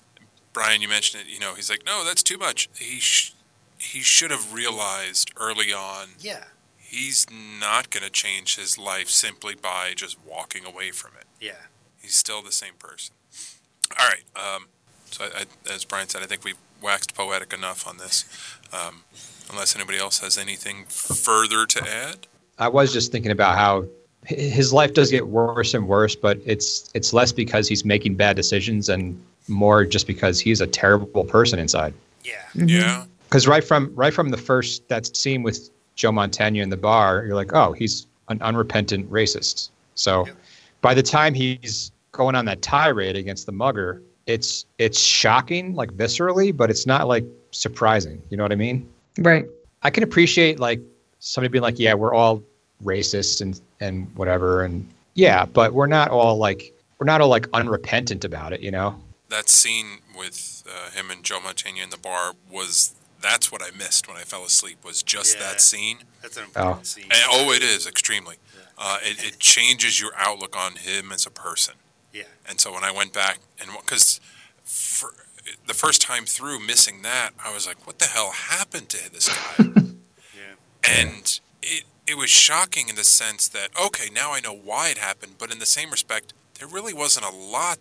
Brian, 0.54 0.82
you 0.82 0.88
mentioned 0.89 1.24
it. 1.26 1.32
You 1.34 1.39
know, 1.39 1.54
he's 1.56 1.70
like, 1.70 1.86
no, 1.86 2.04
that's 2.06 2.24
too 2.24 2.38
much. 2.38 2.70
He 2.78 2.99
sh- 2.99 3.34
he 3.78 4.02
should 4.02 4.32
have 4.32 4.54
realized 4.54 5.32
early 5.38 5.74
on 5.74 6.10
Yeah. 6.20 6.43
he's 6.78 7.26
not 7.32 7.89
going 7.89 8.04
to 8.04 8.12
change 8.12 8.56
his 8.58 8.78
life 8.78 9.10
simply 9.10 9.56
by 9.56 9.93
just 9.95 10.18
walking 10.24 10.66
away 10.66 10.91
from 10.91 11.12
it. 11.20 11.26
Yeah. 11.39 11.54
He's 12.02 12.14
still 12.16 12.41
the 12.43 12.52
same 12.52 12.74
person. 12.78 13.16
All 13.99 14.08
right. 14.08 14.24
Um, 14.36 14.68
so, 15.10 15.24
I, 15.26 15.41
I, 15.70 15.74
as 15.74 15.84
Brian 15.86 16.08
said, 16.10 16.22
I 16.22 16.26
think 16.28 16.43
we've 16.43 16.58
waxed 16.82 17.16
poetic 17.16 17.54
enough 17.54 17.88
on 17.88 17.97
this. 17.97 18.26
Um, 18.72 19.04
unless 19.52 19.76
anybody 19.76 19.97
else 19.97 20.20
has 20.20 20.38
anything 20.38 20.86
further 20.88 21.66
to 21.66 21.84
add. 21.89 22.28
I 22.60 22.68
was 22.68 22.93
just 22.93 23.12
thinking 23.12 23.32
about 23.32 23.58
how 23.58 23.86
his 24.26 24.72
life 24.72 24.93
does 24.93 25.10
get 25.12 25.28
worse 25.28 25.74
and 25.74 25.88
worse, 25.88 26.16
but 26.16 26.38
it's 26.45 26.89
it's 26.93 27.12
less 27.12 27.32
because 27.32 27.68
he's 27.68 27.84
making 27.84 28.16
bad 28.16 28.36
decisions 28.36 28.88
and 28.88 29.20
more 29.48 29.86
just 29.86 30.08
because 30.08 30.39
he's 30.39 30.62
a 30.62 30.68
terrible 30.68 31.24
person 31.24 31.60
inside. 31.60 31.94
Yeah. 32.24 32.34
Mm-hmm. 32.56 32.68
Yeah. 32.70 33.06
Because 33.24 33.48
right 33.48 33.64
from 33.64 33.94
right 33.96 34.14
from 34.14 34.30
the 34.30 34.38
first 34.38 34.88
that 34.89 35.16
scene 35.16 35.44
with 35.44 35.70
Joe 35.96 36.12
Mantegna 36.12 36.62
in 36.62 36.70
the 36.70 36.78
bar, 36.78 37.26
you're 37.26 37.36
like, 37.36 37.54
oh, 37.54 37.72
he's 37.74 38.08
an 38.30 38.42
unrepentant 38.42 39.10
racist. 39.12 39.70
So 39.96 40.26
Yep. 40.26 40.36
by 40.82 40.94
the 40.94 41.04
time 41.04 41.34
he's 41.34 41.92
going 42.12 42.36
on 42.36 42.46
that 42.46 42.62
tirade 42.62 43.16
against 43.16 43.46
the 43.46 43.52
mugger, 43.52 44.02
it's 44.26 44.66
it's 44.78 45.00
shocking, 45.00 45.76
like 45.76 45.92
viscerally, 45.92 46.56
but 46.56 46.70
it's 46.70 46.86
not 46.86 47.08
like 47.08 47.26
surprising. 47.52 48.22
You 48.30 48.38
know 48.38 48.44
what 48.44 48.52
I 48.52 48.56
mean? 48.56 48.88
Right. 49.18 49.46
I 49.84 49.89
can 49.89 50.04
appreciate 50.04 50.60
like 50.60 50.80
somebody 51.20 51.52
being 51.52 51.64
like, 51.64 51.80
yeah, 51.80 51.94
we're 51.94 52.14
all 52.14 52.44
racist 52.84 53.42
and 53.42 53.60
and 53.80 54.14
whatever, 54.16 54.64
and 54.64 54.88
yeah, 55.16 55.46
but 55.46 55.74
we're 55.74 55.88
not 55.88 56.10
all 56.10 56.38
like 56.38 56.74
we're 57.00 57.06
not 57.06 57.22
all 57.22 57.30
like 57.30 57.48
unrepentant 57.54 58.24
about 58.26 58.54
it, 58.54 58.62
you 58.62 58.72
know? 58.72 58.96
That 59.32 59.49
scene 59.49 59.99
with 60.15 60.63
uh, 60.69 60.91
him 60.91 61.09
and 61.09 61.23
Joe 61.23 61.39
Mantegna 61.39 61.84
in 61.84 61.89
the 61.89 61.97
bar 61.97 62.34
was 62.49 62.93
that's 63.21 63.51
what 63.51 63.61
I 63.63 63.71
missed 63.75 64.07
when 64.07 64.17
I 64.17 64.21
fell 64.21 64.43
asleep 64.45 64.84
was 64.84 65.01
just 65.01 65.38
Yeah. 65.38 65.47
that 65.51 65.61
scene. 65.61 65.99
That's 66.21 66.38
an 66.38 66.43
important 66.43 66.79
Oh. 66.82 66.84
scene. 66.84 67.03
And, 67.05 67.21
oh, 67.32 67.51
it 67.51 67.63
is 67.63 67.88
extremely. 67.88 68.36
Uh, 68.77 68.97
it, 69.03 69.23
it 69.23 69.39
changes 69.39 69.99
your 70.01 70.11
outlook 70.17 70.55
on 70.57 70.75
him 70.75 71.11
as 71.11 71.25
a 71.25 71.29
person. 71.32 71.75
Yeah. 72.11 72.23
And 72.47 72.59
so 72.59 72.73
when 72.73 72.84
I 72.84 72.91
went 72.91 73.13
back 73.13 73.39
and 73.59 73.69
because 73.79 74.19
for 74.63 75.13
the 75.67 75.73
first 75.73 76.01
time 76.01 76.25
through 76.25 76.59
missing 76.59 77.01
that, 77.03 77.32
I 77.43 77.53
was 77.53 77.65
like, 77.65 77.86
what 77.88 77.99
the 77.99 78.05
hell 78.07 78.32
happened 78.32 78.89
to 78.89 79.11
this 79.11 79.29
guy? 79.29 79.65
Yeah. 80.36 80.55
and 80.84 81.39
it 81.61 81.84
it 82.07 82.17
was 82.17 82.29
shocking 82.29 82.89
in 82.89 82.95
the 82.95 83.03
sense 83.03 83.47
that 83.49 83.69
okay, 83.79 84.09
now 84.11 84.34
I 84.34 84.39
know 84.41 84.53
why 84.55 84.89
it 84.89 84.97
happened, 84.97 85.36
but 85.38 85.51
in 85.51 85.59
the 85.59 85.65
same 85.65 85.89
respect, 85.91 86.34
there 86.59 86.67
really 86.67 86.93
wasn't 86.93 87.25
a 87.25 87.32
lot 87.36 87.79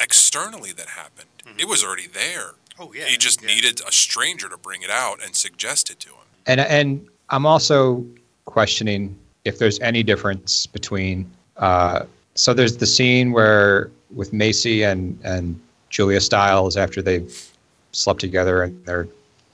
externally 0.00 0.72
that 0.72 0.88
happened. 0.88 1.28
It 1.58 1.68
was 1.68 1.84
already 1.84 2.06
there. 2.06 2.52
Oh 2.78 2.92
yeah. 2.92 3.04
he 3.04 3.16
just 3.16 3.42
yeah. 3.42 3.48
needed 3.48 3.80
a 3.86 3.92
stranger 3.92 4.48
to 4.48 4.56
bring 4.56 4.82
it 4.82 4.90
out 4.90 5.22
and 5.24 5.34
suggest 5.36 5.90
it 5.90 6.00
to 6.00 6.08
him. 6.08 6.26
And 6.46 6.60
and 6.60 7.08
I'm 7.30 7.46
also 7.46 8.04
questioning 8.44 9.16
if 9.44 9.58
there's 9.58 9.78
any 9.80 10.02
difference 10.02 10.66
between. 10.66 11.30
Uh, 11.56 12.04
so 12.34 12.52
there's 12.52 12.78
the 12.78 12.86
scene 12.86 13.32
where 13.32 13.90
with 14.14 14.32
Macy 14.32 14.82
and 14.82 15.18
and 15.24 15.60
Julia 15.90 16.20
Stiles 16.20 16.76
after 16.76 17.00
they've 17.00 17.50
slept 17.92 18.20
together 18.20 18.62
and 18.64 18.84
they're 18.84 19.06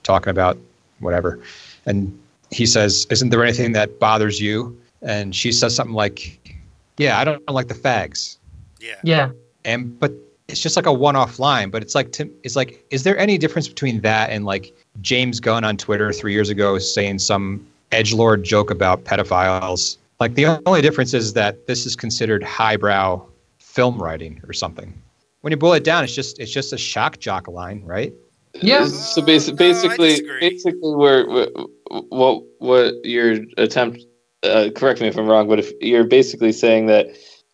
talking 0.03 0.31
about 0.31 0.57
whatever, 1.01 1.39
and 1.85 2.19
he 2.51 2.65
says, 2.65 3.07
"Isn't 3.11 3.29
there 3.29 3.45
anything 3.45 3.73
that 3.73 3.99
bothers 3.99 4.41
you?" 4.41 4.79
And 5.03 5.35
she 5.35 5.53
says 5.53 5.75
something 5.75 5.95
like, 5.95 6.41
"Yeah, 6.97 7.19
I 7.19 7.25
don't 7.25 7.47
like 7.51 7.69
the 7.69 7.75
fags." 7.75 8.39
Yeah. 8.81 8.95
Yeah. 9.03 9.31
and 9.65 9.99
but 10.01 10.13
it's 10.51 10.61
just 10.61 10.77
like 10.77 10.87
a 10.87 10.93
one-off 10.93 11.39
line 11.39 11.71
but 11.71 11.83
it's 11.83 11.95
like 11.95 12.13
to, 12.13 12.31
it's 12.43 12.57
like 12.57 12.85
is 12.91 13.03
there 13.05 13.17
any 13.19 13.39
difference 13.39 13.69
between 13.69 14.01
that 14.01 14.31
and 14.31 14.45
like 14.45 14.73
james 15.01 15.41
gunn 15.41 15.65
on 15.65 15.77
twitter 15.77 16.13
three 16.13 16.33
years 16.33 16.49
ago 16.51 16.79
saying 16.79 17.19
some 17.19 17.65
edge 17.93 18.13
lord 18.13 18.43
joke 18.45 18.71
about 18.71 19.05
pedophiles 19.05 19.97
like 20.21 20.35
the 20.35 20.47
only 20.67 20.83
difference 20.83 21.15
is 21.15 21.33
that 21.33 21.67
this 21.67 21.87
is 21.87 21.97
considered 21.97 22.43
highbrow 22.43 23.21
film 23.59 23.97
writing 24.03 24.41
or 24.47 24.53
something 24.53 24.93
when 25.43 25.51
you 25.51 25.57
boil 25.57 25.73
it 25.75 25.85
down 25.85 26.05
it's 26.05 26.15
just 26.15 26.39
it's 26.39 26.51
just 26.53 26.73
a 26.73 26.79
shock 26.79 27.19
jock 27.19 27.49
line 27.49 27.83
right 27.85 28.13
Yeah. 28.63 28.87
So 28.87 29.23
basi- 29.23 29.51
Uh, 29.51 29.55
no, 29.55 29.55
I 29.55 29.57
basically, 29.57 30.09
disagree. 30.09 30.41
basically, 30.51 30.95
where 30.97 31.25
what 32.09 32.43
what 32.59 32.95
your 33.05 33.39
attempt? 33.59 34.01
Uh, 34.43 34.71
correct 34.75 35.01
me 35.01 35.07
if 35.07 35.17
I'm 35.17 35.29
wrong, 35.29 35.47
but 35.49 35.61
if 35.61 35.71
you're 35.81 36.03
basically 36.03 36.51
saying 36.51 36.87
that 36.87 37.07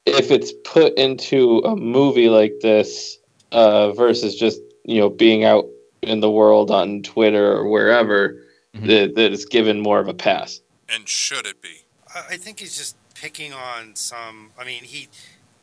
if 0.06 0.30
it's 0.30 0.52
put 0.64 0.94
into 0.98 1.58
a 1.60 1.76
movie 1.76 2.28
like 2.28 2.54
this 2.62 3.18
uh, 3.52 3.92
versus 3.92 4.34
just 4.36 4.60
you 4.84 5.00
know 5.00 5.10
being 5.10 5.44
out 5.44 5.66
in 6.02 6.20
the 6.20 6.30
world 6.30 6.70
on 6.70 7.02
Twitter 7.02 7.52
or 7.52 7.68
wherever, 7.68 8.42
Mhm. 8.74 8.86
that, 8.88 9.14
that 9.14 9.32
it's 9.32 9.46
given 9.46 9.80
more 9.80 9.98
of 10.00 10.06
a 10.08 10.12
pass. 10.14 10.60
And 10.88 11.08
should 11.08 11.46
it 11.46 11.62
be? 11.62 11.80
I 12.14 12.34
I 12.34 12.36
think 12.36 12.60
he's 12.60 12.76
just 12.76 12.94
picking 13.14 13.52
on 13.52 13.96
some. 13.96 14.50
I 14.58 14.64
mean, 14.64 14.84
he. 14.84 15.08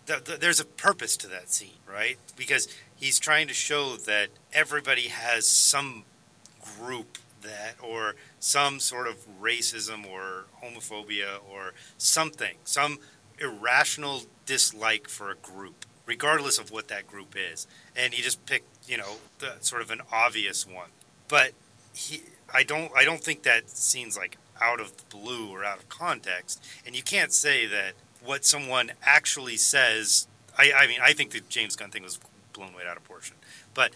The, 0.05 0.19
the, 0.25 0.37
there's 0.37 0.59
a 0.59 0.65
purpose 0.65 1.15
to 1.17 1.27
that 1.27 1.49
scene, 1.49 1.77
right? 1.87 2.17
Because 2.35 2.67
he's 2.95 3.19
trying 3.19 3.47
to 3.47 3.53
show 3.53 3.95
that 3.95 4.27
everybody 4.51 5.07
has 5.07 5.47
some 5.47 6.03
group 6.77 7.17
that, 7.41 7.75
or 7.81 8.15
some 8.39 8.79
sort 8.81 9.07
of 9.07 9.15
racism 9.41 10.05
or 10.11 10.45
homophobia 10.61 11.37
or 11.49 11.73
something, 11.97 12.55
some 12.65 12.99
irrational 13.39 14.23
dislike 14.45 15.07
for 15.07 15.31
a 15.31 15.35
group, 15.35 15.85
regardless 16.05 16.57
of 16.57 16.71
what 16.71 16.87
that 16.89 17.07
group 17.07 17.35
is. 17.35 17.67
And 17.95 18.13
he 18.13 18.21
just 18.21 18.45
picked, 18.45 18.89
you 18.89 18.97
know, 18.97 19.15
the 19.39 19.53
sort 19.61 19.81
of 19.81 19.91
an 19.91 20.01
obvious 20.11 20.67
one. 20.67 20.89
But 21.27 21.51
he, 21.93 22.23
I 22.53 22.63
don't, 22.63 22.91
I 22.95 23.03
don't 23.05 23.21
think 23.23 23.43
that 23.43 23.69
seems 23.69 24.17
like 24.17 24.37
out 24.61 24.79
of 24.79 24.95
the 24.97 25.03
blue 25.09 25.49
or 25.49 25.63
out 25.63 25.79
of 25.79 25.89
context. 25.89 26.63
And 26.85 26.95
you 26.95 27.03
can't 27.03 27.33
say 27.33 27.65
that 27.67 27.93
what 28.23 28.45
someone 28.45 28.91
actually 29.03 29.57
says. 29.57 30.27
I, 30.57 30.71
I 30.75 30.87
mean, 30.87 30.99
I 31.01 31.13
think 31.13 31.31
the 31.31 31.41
James 31.49 31.75
Gunn 31.75 31.89
thing 31.89 32.03
was 32.03 32.19
blown 32.53 32.73
way 32.73 32.83
out 32.87 32.97
of 32.97 33.03
proportion, 33.03 33.35
but 33.73 33.91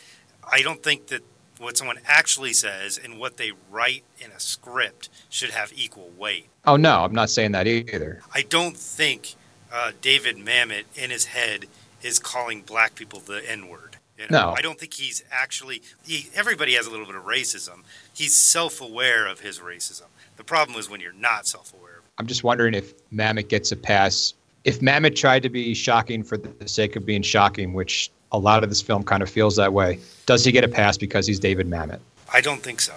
I 0.49 0.61
don't 0.61 0.81
think 0.81 1.07
that 1.07 1.21
what 1.59 1.77
someone 1.77 1.99
actually 2.05 2.53
says 2.53 2.99
and 3.03 3.19
what 3.19 3.37
they 3.37 3.51
write 3.71 4.03
in 4.19 4.31
a 4.31 4.39
script 4.39 5.09
should 5.29 5.51
have 5.51 5.71
equal 5.75 6.11
weight. 6.17 6.47
oh 6.65 6.75
no 6.75 7.03
i'm 7.03 7.13
not 7.13 7.29
saying 7.29 7.51
that 7.51 7.65
either 7.67 8.21
I 8.33 8.43
don't 8.43 8.77
think 8.77 9.35
uh, 9.71 9.91
David 10.01 10.37
Mamet 10.37 10.83
in 10.95 11.09
his 11.09 11.25
head 11.25 11.65
is 12.01 12.19
calling 12.19 12.61
black 12.61 12.95
people 12.95 13.19
the 13.19 13.41
N 13.49 13.67
word. 13.69 13.97
You 14.17 14.25
know? 14.31 14.49
No. 14.49 14.53
I 14.57 14.61
don't 14.61 14.79
think 14.79 14.93
he's 14.93 15.23
actually. 15.31 15.81
He, 16.05 16.27
everybody 16.35 16.73
has 16.73 16.87
a 16.87 16.89
little 16.91 17.05
bit 17.05 17.15
of 17.15 17.23
racism. 17.23 17.83
He's 18.13 18.35
self-aware 18.35 19.27
of 19.27 19.39
his 19.41 19.59
racism. 19.59 20.05
The 20.37 20.43
problem 20.43 20.77
is 20.79 20.89
when 20.89 21.01
you're 21.01 21.13
not 21.13 21.47
self-aware. 21.47 22.01
i'm 22.19 22.27
just 22.27 22.43
wondering 22.43 22.73
if 22.73 22.93
mamet 23.11 23.47
gets 23.47 23.71
a 23.71 23.75
pass 23.75 24.33
if 24.63 24.79
mamet 24.81 25.15
tried 25.15 25.41
to 25.43 25.49
be 25.49 25.73
shocking 25.73 26.23
for 26.23 26.37
the 26.37 26.67
sake 26.67 26.95
of 26.95 27.05
being 27.05 27.21
shocking 27.21 27.73
which 27.73 28.11
a 28.31 28.37
lot 28.39 28.63
of 28.63 28.69
this 28.69 28.81
film 28.81 29.03
kind 29.03 29.21
of 29.23 29.29
feels 29.29 29.55
that 29.55 29.71
way 29.73 29.99
does 30.27 30.43
he 30.45 30.51
get 30.51 30.63
a 30.63 30.67
pass 30.67 30.97
because 30.97 31.25
he's 31.27 31.39
david 31.39 31.67
mamet 31.67 31.99
I 32.33 32.41
don't 32.41 32.61
think 32.61 32.81
so. 32.81 32.93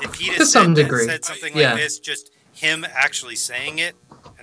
If 0.00 0.14
he 0.14 0.30
To 0.30 0.36
just 0.38 0.52
some 0.52 0.76
said, 0.76 0.84
degree. 0.84 1.04
said 1.06 1.24
something 1.24 1.56
Yeah. 1.56 1.72
like 1.72 1.82
this, 1.82 1.98
just 1.98 2.30
him 2.52 2.86
actually 2.94 3.34
saying 3.36 3.80
it 3.80 3.94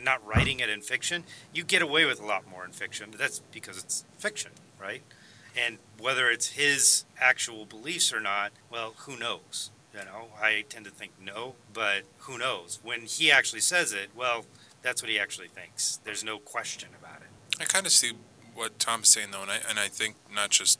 and 0.01 0.05
not 0.05 0.25
writing 0.27 0.59
it 0.59 0.69
in 0.69 0.81
fiction, 0.81 1.23
you 1.53 1.63
get 1.63 1.81
away 1.81 2.05
with 2.05 2.19
a 2.19 2.25
lot 2.25 2.49
more 2.49 2.65
in 2.65 2.71
fiction. 2.71 3.09
But 3.11 3.19
that's 3.19 3.39
because 3.51 3.77
it's 3.77 4.03
fiction, 4.17 4.51
right? 4.81 5.03
And 5.55 5.77
whether 5.99 6.29
it's 6.29 6.47
his 6.47 7.05
actual 7.19 7.65
beliefs 7.65 8.11
or 8.11 8.19
not, 8.19 8.51
well, 8.71 8.95
who 8.97 9.17
knows? 9.17 9.69
You 9.93 10.05
know, 10.05 10.29
I 10.41 10.63
tend 10.69 10.85
to 10.85 10.91
think 10.91 11.11
no, 11.23 11.55
but 11.71 12.03
who 12.19 12.37
knows? 12.37 12.79
When 12.81 13.01
he 13.01 13.31
actually 13.31 13.59
says 13.59 13.93
it, 13.93 14.09
well, 14.15 14.45
that's 14.81 15.03
what 15.03 15.11
he 15.11 15.19
actually 15.19 15.49
thinks. 15.49 15.99
There's 16.03 16.23
no 16.23 16.39
question 16.39 16.89
about 16.99 17.21
it. 17.21 17.61
I 17.61 17.65
kind 17.65 17.85
of 17.85 17.91
see 17.91 18.13
what 18.55 18.79
Tom's 18.79 19.09
saying 19.09 19.27
though, 19.31 19.41
and 19.41 19.51
I 19.51 19.59
and 19.69 19.77
I 19.77 19.87
think 19.87 20.15
not 20.33 20.49
just 20.49 20.79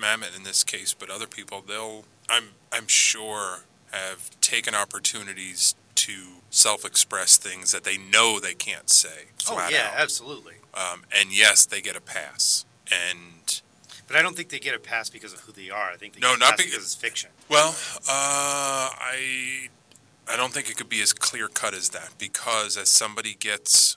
Mamet 0.00 0.36
in 0.36 0.44
this 0.44 0.64
case, 0.64 0.94
but 0.94 1.10
other 1.10 1.26
people. 1.26 1.62
They'll 1.66 2.04
I'm 2.28 2.50
I'm 2.70 2.86
sure 2.86 3.64
have 3.90 4.30
taken 4.40 4.74
opportunities 4.74 5.74
to 6.06 6.12
self-express 6.50 7.36
things 7.38 7.72
that 7.72 7.84
they 7.84 7.96
know 7.96 8.38
they 8.40 8.54
can't 8.54 8.90
say 8.90 9.26
Oh 9.48 9.54
yeah, 9.70 9.88
out. 9.94 10.00
absolutely. 10.00 10.54
Um, 10.74 11.02
and 11.16 11.36
yes, 11.36 11.64
they 11.66 11.80
get 11.80 11.96
a 11.96 12.00
pass. 12.00 12.64
And 12.90 13.60
But 14.06 14.16
I 14.16 14.22
don't 14.22 14.36
think 14.36 14.48
they 14.50 14.58
get 14.58 14.74
a 14.74 14.78
pass 14.78 15.08
because 15.10 15.32
of 15.32 15.40
who 15.40 15.52
they 15.52 15.70
are. 15.70 15.90
I 15.90 15.96
think 15.96 16.14
they 16.14 16.20
No, 16.20 16.30
get 16.30 16.36
a 16.36 16.38
not 16.40 16.50
pass 16.50 16.56
because- 16.58 16.70
because 16.72 16.84
it's 16.92 16.94
fiction. 16.94 17.30
well, 17.48 17.70
uh, 18.08 18.88
I 19.00 19.68
I 20.28 20.36
don't 20.36 20.52
think 20.52 20.70
it 20.70 20.76
could 20.76 20.88
be 20.88 21.02
as 21.02 21.12
clear 21.12 21.48
cut 21.48 21.74
as 21.74 21.88
that 21.90 22.10
because 22.18 22.76
as 22.76 22.88
somebody 22.88 23.34
gets 23.34 23.96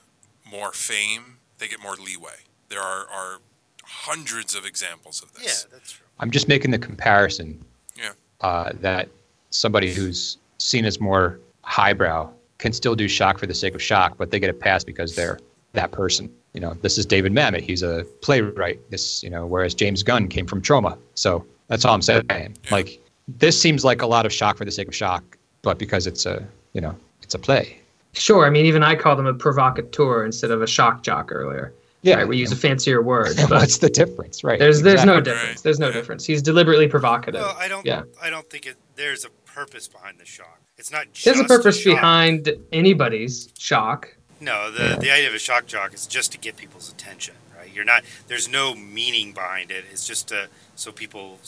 more 0.50 0.72
fame, 0.72 1.38
they 1.58 1.68
get 1.68 1.80
more 1.80 1.94
leeway. 1.96 2.40
There 2.68 2.80
are, 2.82 3.06
are 3.08 3.38
hundreds 3.84 4.54
of 4.54 4.64
examples 4.66 5.22
of 5.22 5.32
this. 5.34 5.44
Yeah, 5.64 5.70
that's 5.72 5.92
true. 5.92 6.06
I'm 6.18 6.30
just 6.30 6.48
making 6.48 6.72
the 6.72 6.78
comparison. 6.78 7.64
Yeah. 7.96 8.12
Uh, 8.40 8.72
that 8.80 9.08
somebody 9.50 9.92
who's 9.94 10.38
seen 10.58 10.84
as 10.84 10.98
more 11.00 11.38
highbrow 11.66 12.30
can 12.58 12.72
still 12.72 12.94
do 12.94 13.06
shock 13.06 13.38
for 13.38 13.46
the 13.46 13.54
sake 13.54 13.74
of 13.74 13.82
shock, 13.82 14.16
but 14.16 14.30
they 14.30 14.40
get 14.40 14.48
a 14.48 14.54
pass 14.54 14.82
because 14.84 15.14
they're 15.14 15.38
that 15.72 15.92
person. 15.92 16.32
You 16.54 16.60
know, 16.60 16.74
this 16.80 16.96
is 16.96 17.04
David 17.04 17.32
Mamet. 17.32 17.60
He's 17.60 17.82
a 17.82 18.06
playwright. 18.22 18.80
This, 18.90 19.22
you 19.22 19.28
know, 19.28 19.46
whereas 19.46 19.74
James 19.74 20.02
Gunn 20.02 20.28
came 20.28 20.46
from 20.46 20.62
Troma. 20.62 20.96
So 21.14 21.44
that's 21.68 21.84
all 21.84 21.94
I'm 21.94 22.02
saying. 22.02 22.56
Like 22.70 22.98
this 23.28 23.60
seems 23.60 23.84
like 23.84 24.00
a 24.00 24.06
lot 24.06 24.24
of 24.24 24.32
shock 24.32 24.56
for 24.56 24.64
the 24.64 24.70
sake 24.70 24.88
of 24.88 24.94
shock, 24.94 25.36
but 25.60 25.78
because 25.78 26.06
it's 26.06 26.24
a, 26.24 26.42
you 26.72 26.80
know, 26.80 26.96
it's 27.20 27.34
a 27.34 27.38
play. 27.38 27.78
Sure. 28.14 28.46
I 28.46 28.50
mean, 28.50 28.64
even 28.64 28.82
I 28.82 28.94
called 28.94 29.20
him 29.20 29.26
a 29.26 29.34
provocateur 29.34 30.24
instead 30.24 30.50
of 30.50 30.62
a 30.62 30.66
shock 30.66 31.02
jock 31.02 31.30
earlier. 31.30 31.74
Yeah, 32.02 32.16
Right, 32.16 32.28
we 32.28 32.36
use 32.36 32.52
a 32.52 32.56
fancier 32.56 33.02
word. 33.02 33.36
But 33.48 33.50
What's 33.50 33.78
the 33.78 33.90
difference, 33.90 34.44
right? 34.44 34.58
there's 34.58 34.82
there's 34.82 35.04
no 35.04 35.20
difference. 35.20 35.62
There's 35.62 35.80
no 35.80 35.90
difference. 35.90 36.24
He's 36.24 36.40
deliberately 36.40 36.86
provocative. 36.86 37.40
Well, 37.40 37.56
I 37.58 37.68
don't. 37.68 37.84
Yeah. 37.84 38.04
I 38.22 38.30
don't 38.30 38.48
think 38.48 38.66
it. 38.66 38.76
There's 38.96 39.24
a 39.24 39.30
purpose 39.44 39.88
behind 39.88 40.18
the 40.18 40.24
shock. 40.24 40.60
It's 40.78 40.90
not. 40.90 41.12
Just 41.12 41.24
There's 41.24 41.40
a 41.40 41.44
purpose 41.44 41.80
shock. 41.80 41.94
behind 41.94 42.50
anybody's 42.72 43.48
shock. 43.58 44.16
No, 44.40 44.70
the 44.70 44.96
the 45.00 45.10
idea 45.10 45.28
of 45.28 45.34
a 45.34 45.38
shock 45.38 45.66
jock 45.66 45.94
is 45.94 46.06
just 46.06 46.32
to 46.32 46.38
get 46.38 46.56
people's 46.56 46.90
attention, 46.90 47.34
right? 47.56 47.72
You're 47.74 47.84
not. 47.84 48.02
There's 48.26 48.48
no 48.48 48.74
meaning 48.74 49.32
behind 49.32 49.70
it. 49.70 49.84
It's 49.90 50.06
just 50.06 50.28
to 50.28 50.48
so 50.74 50.92
people 50.92 51.38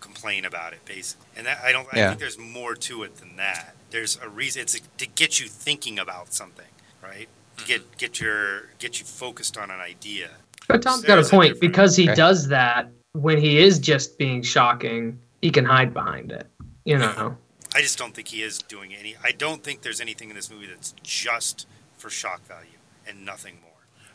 complain 0.00 0.44
about 0.44 0.72
it, 0.72 0.84
basically. 0.84 1.26
And 1.36 1.46
that, 1.46 1.60
I 1.64 1.72
don't. 1.72 1.86
I 1.92 1.98
Yeah. 1.98 2.08
think 2.08 2.20
there's 2.20 2.38
more 2.38 2.74
to 2.74 3.02
it 3.04 3.16
than 3.16 3.36
that. 3.36 3.74
There's 3.90 4.18
a 4.22 4.28
reason. 4.28 4.62
It's 4.62 4.78
to 4.98 5.06
get 5.06 5.40
you 5.40 5.48
thinking 5.48 5.98
about 5.98 6.32
something, 6.34 6.66
right? 7.02 7.28
To 7.58 7.64
get 7.64 7.80
mm-hmm. 7.80 7.96
get 7.98 8.20
your 8.20 8.70
get 8.78 8.98
you 9.00 9.06
focused 9.06 9.56
on 9.56 9.70
an 9.70 9.80
idea. 9.80 10.28
But 10.68 10.82
Tom's 10.82 11.02
There's 11.02 11.08
got 11.08 11.18
a 11.18 11.26
a 11.26 11.30
point 11.30 11.54
difference. 11.54 11.60
because 11.72 11.96
he 11.96 12.04
Okay. 12.04 12.14
does 12.16 12.48
that 12.48 12.90
when 13.12 13.38
he 13.38 13.58
is 13.58 13.78
just 13.78 14.18
being 14.18 14.42
shocking. 14.42 15.18
He 15.42 15.50
can 15.50 15.64
hide 15.64 15.94
behind 15.94 16.32
it. 16.32 16.46
You 16.86 16.98
know. 16.98 17.36
I 17.74 17.82
just 17.82 17.98
don't 17.98 18.14
think 18.14 18.28
he 18.28 18.42
is 18.42 18.58
doing 18.60 18.94
any. 18.94 19.16
I 19.22 19.32
don't 19.32 19.62
think 19.62 19.82
there's 19.82 20.00
anything 20.00 20.30
in 20.30 20.36
this 20.36 20.48
movie 20.50 20.66
that's 20.66 20.94
just 21.02 21.66
for 21.98 22.08
shock 22.08 22.46
value 22.46 22.78
and 23.06 23.24
nothing 23.24 23.58
more. 23.60 23.72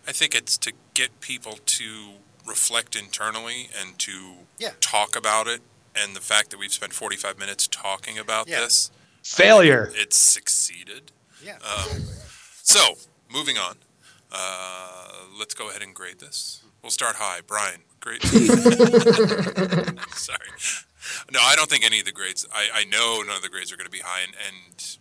I 0.07 0.13
think 0.13 0.33
it's 0.33 0.57
to 0.59 0.71
get 0.95 1.19
people 1.19 1.59
to 1.63 2.13
reflect 2.47 2.95
internally 2.95 3.69
and 3.79 3.99
to 3.99 4.47
Yeah. 4.57 4.71
talk 4.79 5.15
about 5.15 5.47
it. 5.47 5.61
And 5.95 6.15
the 6.15 6.21
fact 6.21 6.49
that 6.51 6.57
we've 6.57 6.71
spent 6.73 6.93
45 6.93 7.37
minutes 7.37 7.67
talking 7.67 8.17
about 8.17 8.47
Yeah. 8.47 8.61
this, 8.61 8.89
Failure. 9.23 9.91
it's 9.95 10.17
succeeded. 10.17 11.11
Yeah. 11.43 11.57
Um, 11.57 12.05
so, 12.63 12.97
moving 13.29 13.57
on. 13.57 13.77
Uh, 14.31 15.25
let's 15.37 15.53
go 15.53 15.69
ahead 15.69 15.81
and 15.83 15.93
grade 15.93 16.19
this. 16.19 16.61
We'll 16.81 16.89
start 16.91 17.17
high. 17.17 17.41
Brian, 17.45 17.81
great. 17.99 18.23
Sorry. 20.15 20.49
No, 21.31 21.39
I 21.41 21.55
don't 21.55 21.69
think 21.69 21.85
any 21.85 21.99
of 21.99 22.05
the 22.05 22.11
grades. 22.11 22.47
I, 22.53 22.69
I 22.73 22.83
know 22.85 23.23
none 23.25 23.35
of 23.35 23.41
the 23.41 23.49
grades 23.49 23.71
are 23.71 23.77
going 23.77 23.85
to 23.85 23.91
be 23.91 23.99
high, 23.99 24.21
and, 24.23 24.33
and 24.47 24.97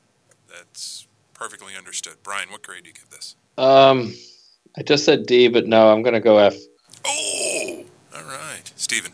that's 0.49 1.07
perfectly 1.35 1.77
understood. 1.77 2.15
Brian, 2.23 2.51
what 2.51 2.63
grade 2.63 2.85
do 2.85 2.89
you 2.89 2.95
give 2.95 3.11
this? 3.11 3.37
Um, 3.59 4.15
I 4.77 4.83
just 4.83 5.05
said 5.05 5.27
D, 5.27 5.49
but 5.49 5.67
no, 5.67 5.93
I'm 5.93 6.03
gonna 6.03 6.21
go 6.21 6.39
F. 6.39 6.55
Oh, 7.07 7.85
all 8.15 8.23
right, 8.23 8.73
Stephen. 8.77 9.13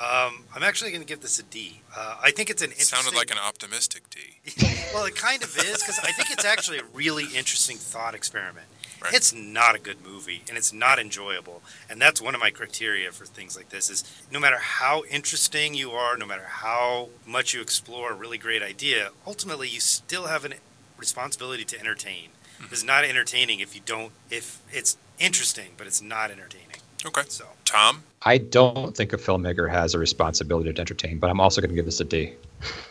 Um, 0.00 0.44
I'm 0.54 0.62
actually 0.62 0.92
going 0.92 1.00
to 1.02 1.06
give 1.06 1.20
this 1.20 1.40
a 1.40 1.42
D. 1.42 1.80
Uh, 1.96 2.18
I 2.22 2.30
think 2.30 2.50
it's 2.50 2.62
an 2.62 2.70
It 2.70 2.74
interesting. 2.74 2.98
sounded 3.00 3.16
like 3.18 3.32
an 3.32 3.38
optimistic 3.38 4.04
D. 4.10 4.20
well, 4.94 5.04
it 5.06 5.16
kind 5.16 5.42
of 5.42 5.48
is 5.58 5.78
because 5.82 5.98
I 6.04 6.12
think 6.12 6.30
it's 6.30 6.44
actually 6.44 6.78
a 6.78 6.84
really 6.94 7.24
interesting 7.24 7.76
thought 7.76 8.14
experiment. 8.14 8.66
Right. 9.00 9.14
It's 9.14 9.32
not 9.32 9.74
a 9.74 9.78
good 9.78 10.04
movie 10.04 10.42
and 10.48 10.58
it's 10.58 10.72
not 10.72 10.98
enjoyable, 10.98 11.62
and 11.88 12.00
that's 12.00 12.20
one 12.20 12.34
of 12.34 12.40
my 12.40 12.50
criteria 12.50 13.12
for 13.12 13.24
things 13.24 13.56
like 13.56 13.68
this. 13.68 13.90
Is 13.90 14.04
no 14.32 14.40
matter 14.40 14.58
how 14.58 15.04
interesting 15.10 15.74
you 15.74 15.92
are, 15.92 16.16
no 16.16 16.26
matter 16.26 16.46
how 16.46 17.10
much 17.26 17.54
you 17.54 17.60
explore 17.60 18.12
a 18.12 18.14
really 18.14 18.38
great 18.38 18.62
idea, 18.62 19.10
ultimately 19.26 19.68
you 19.68 19.80
still 19.80 20.26
have 20.26 20.44
a 20.44 20.50
responsibility 20.96 21.64
to 21.64 21.78
entertain. 21.78 22.30
Mm-hmm. 22.60 22.72
It's 22.72 22.84
not 22.84 23.04
entertaining 23.04 23.60
if 23.60 23.74
you 23.74 23.80
don't. 23.84 24.12
If 24.30 24.60
it's 24.70 24.96
interesting, 25.18 25.70
but 25.76 25.86
it's 25.86 26.02
not 26.02 26.30
entertaining. 26.30 26.66
Okay. 27.06 27.22
So 27.28 27.44
Tom, 27.64 28.02
I 28.22 28.38
don't 28.38 28.96
think 28.96 29.12
a 29.12 29.16
filmmaker 29.16 29.70
has 29.70 29.94
a 29.94 29.98
responsibility 29.98 30.72
to 30.72 30.80
entertain, 30.80 31.18
but 31.18 31.30
I'm 31.30 31.40
also 31.40 31.60
going 31.60 31.70
to 31.70 31.76
give 31.76 31.84
this 31.84 32.00
a 32.00 32.04
D. 32.04 32.34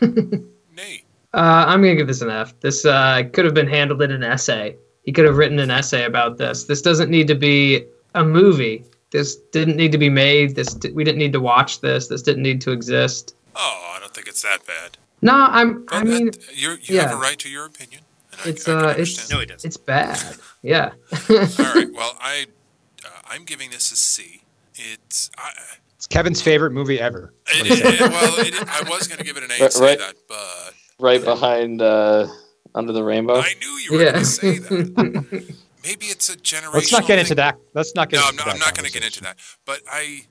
Nate. 0.00 1.04
Uh, 1.34 1.64
I'm 1.66 1.82
gonna 1.82 1.94
give 1.94 2.06
this 2.06 2.22
an 2.22 2.30
F. 2.30 2.58
This 2.60 2.86
uh, 2.86 3.22
could 3.32 3.44
have 3.44 3.52
been 3.52 3.68
handled 3.68 4.00
in 4.00 4.10
an 4.10 4.22
essay. 4.22 4.76
He 5.08 5.12
could 5.12 5.24
have 5.24 5.38
written 5.38 5.58
an 5.58 5.70
essay 5.70 6.04
about 6.04 6.36
this. 6.36 6.64
This 6.64 6.82
doesn't 6.82 7.08
need 7.08 7.28
to 7.28 7.34
be 7.34 7.82
a 8.14 8.22
movie. 8.22 8.84
This 9.10 9.36
didn't 9.52 9.76
need 9.78 9.90
to 9.92 9.96
be 9.96 10.10
made. 10.10 10.54
This 10.54 10.74
di- 10.74 10.90
we 10.92 11.02
didn't 11.02 11.16
need 11.16 11.32
to 11.32 11.40
watch 11.40 11.80
this. 11.80 12.08
This 12.08 12.20
didn't 12.20 12.42
need 12.42 12.60
to 12.60 12.72
exist. 12.72 13.34
Oh, 13.56 13.92
I 13.96 14.00
don't 14.00 14.12
think 14.12 14.28
it's 14.28 14.42
that 14.42 14.66
bad. 14.66 14.98
No, 15.22 15.32
I'm. 15.32 15.86
But 15.86 15.94
I 15.94 16.02
mean, 16.04 16.26
that- 16.26 16.54
you're, 16.54 16.76
you 16.80 17.00
have 17.00 17.12
a 17.12 17.16
right 17.16 17.38
to 17.38 17.48
your 17.48 17.64
opinion. 17.64 18.02
And 18.32 18.40
I- 18.44 18.48
it's 18.50 18.68
I, 18.68 18.72
uh, 18.74 18.94
it's 18.98 19.30
No, 19.30 19.40
he 19.40 19.46
doesn't. 19.46 19.66
it's 19.66 19.78
bad. 19.78 20.20
Yeah. 20.60 20.90
All 21.30 21.36
right. 21.74 21.88
Well, 21.90 22.14
I, 22.20 22.44
uh, 23.02 23.08
I'm 23.30 23.44
giving 23.46 23.70
this 23.70 23.90
a 23.90 23.96
C. 23.96 24.42
It's. 24.74 25.30
I, 25.38 25.52
It's 25.96 26.06
Kevin's 26.06 26.42
favorite 26.42 26.72
movie 26.72 27.00
ever. 27.00 27.32
it, 27.46 27.80
it, 27.80 28.00
well, 28.00 28.34
it, 28.40 28.54
I 28.68 28.82
was 28.90 29.08
going 29.08 29.20
to 29.20 29.24
give 29.24 29.38
it 29.38 29.42
an 29.42 29.52
A 29.52 29.58
Right- 29.62 29.72
say 29.72 29.96
that, 29.96 30.16
but 30.28 30.74
Right 30.98 31.24
behind 31.24 31.80
uh, 31.80 32.26
Under 32.78 32.92
the 32.92 33.02
Rainbow. 33.02 33.40
I 33.40 33.54
knew 33.60 33.66
you 33.70 33.92
were 33.92 33.98
Yeah. 34.04 34.12
going 34.12 34.24
to 34.24 34.30
say 34.30 34.58
that. 34.58 35.54
Maybe 35.82 36.06
it's 36.06 36.28
a 36.28 36.36
generational. 36.36 36.74
Let's 36.74 36.92
not 36.92 37.06
get 37.08 37.18
into 37.18 37.34
that. 37.34 37.58
Let's 37.74 37.92
not 37.96 38.08
get 38.08 38.18
No, 38.18 38.22
I'm 38.22 38.28
into 38.34 38.36
not, 38.38 38.44
that. 38.46 38.54
I'm 38.54 38.58
not 38.60 38.74
going 38.76 38.86
to 38.86 38.92
get 38.92 39.04
into 39.04 39.20
that. 39.22 39.36
But 39.64 39.80
I, 39.90 40.22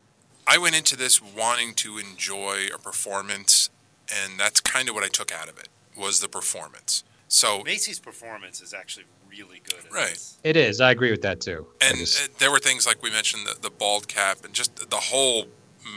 I 0.47 0.57
went 0.57 0.77
into 0.77 0.95
this 0.95 1.21
wanting 1.21 1.73
to 1.75 1.97
enjoy 1.97 2.67
a 2.73 2.77
performance, 2.77 3.69
and 4.23 4.39
that's 4.39 4.61
kind 4.61 4.87
of 4.87 4.95
what 4.95 5.03
I 5.03 5.09
took 5.09 5.33
out 5.33 5.49
of 5.49 5.57
it 5.59 5.67
was 5.97 6.21
the 6.21 6.29
performance. 6.29 7.03
So, 7.27 7.63
Macy's 7.65 7.99
performance 7.99 8.61
is 8.61 8.73
actually 8.73 9.05
really 9.29 9.61
good. 9.69 9.83
Right. 9.91 10.11
this. 10.11 10.37
It 10.45 10.55
is. 10.55 10.79
I 10.79 10.91
agree 10.91 11.11
with 11.11 11.23
that 11.23 11.41
too. 11.41 11.67
And 11.81 11.97
just- 11.97 12.23
uh, 12.29 12.33
there 12.39 12.49
were 12.51 12.59
things 12.59 12.87
like 12.87 13.03
we 13.03 13.09
mentioned 13.11 13.45
the, 13.45 13.59
the 13.59 13.69
bald 13.69 14.07
cap 14.07 14.45
and 14.45 14.53
just 14.53 14.89
the 14.89 14.95
whole 14.95 15.47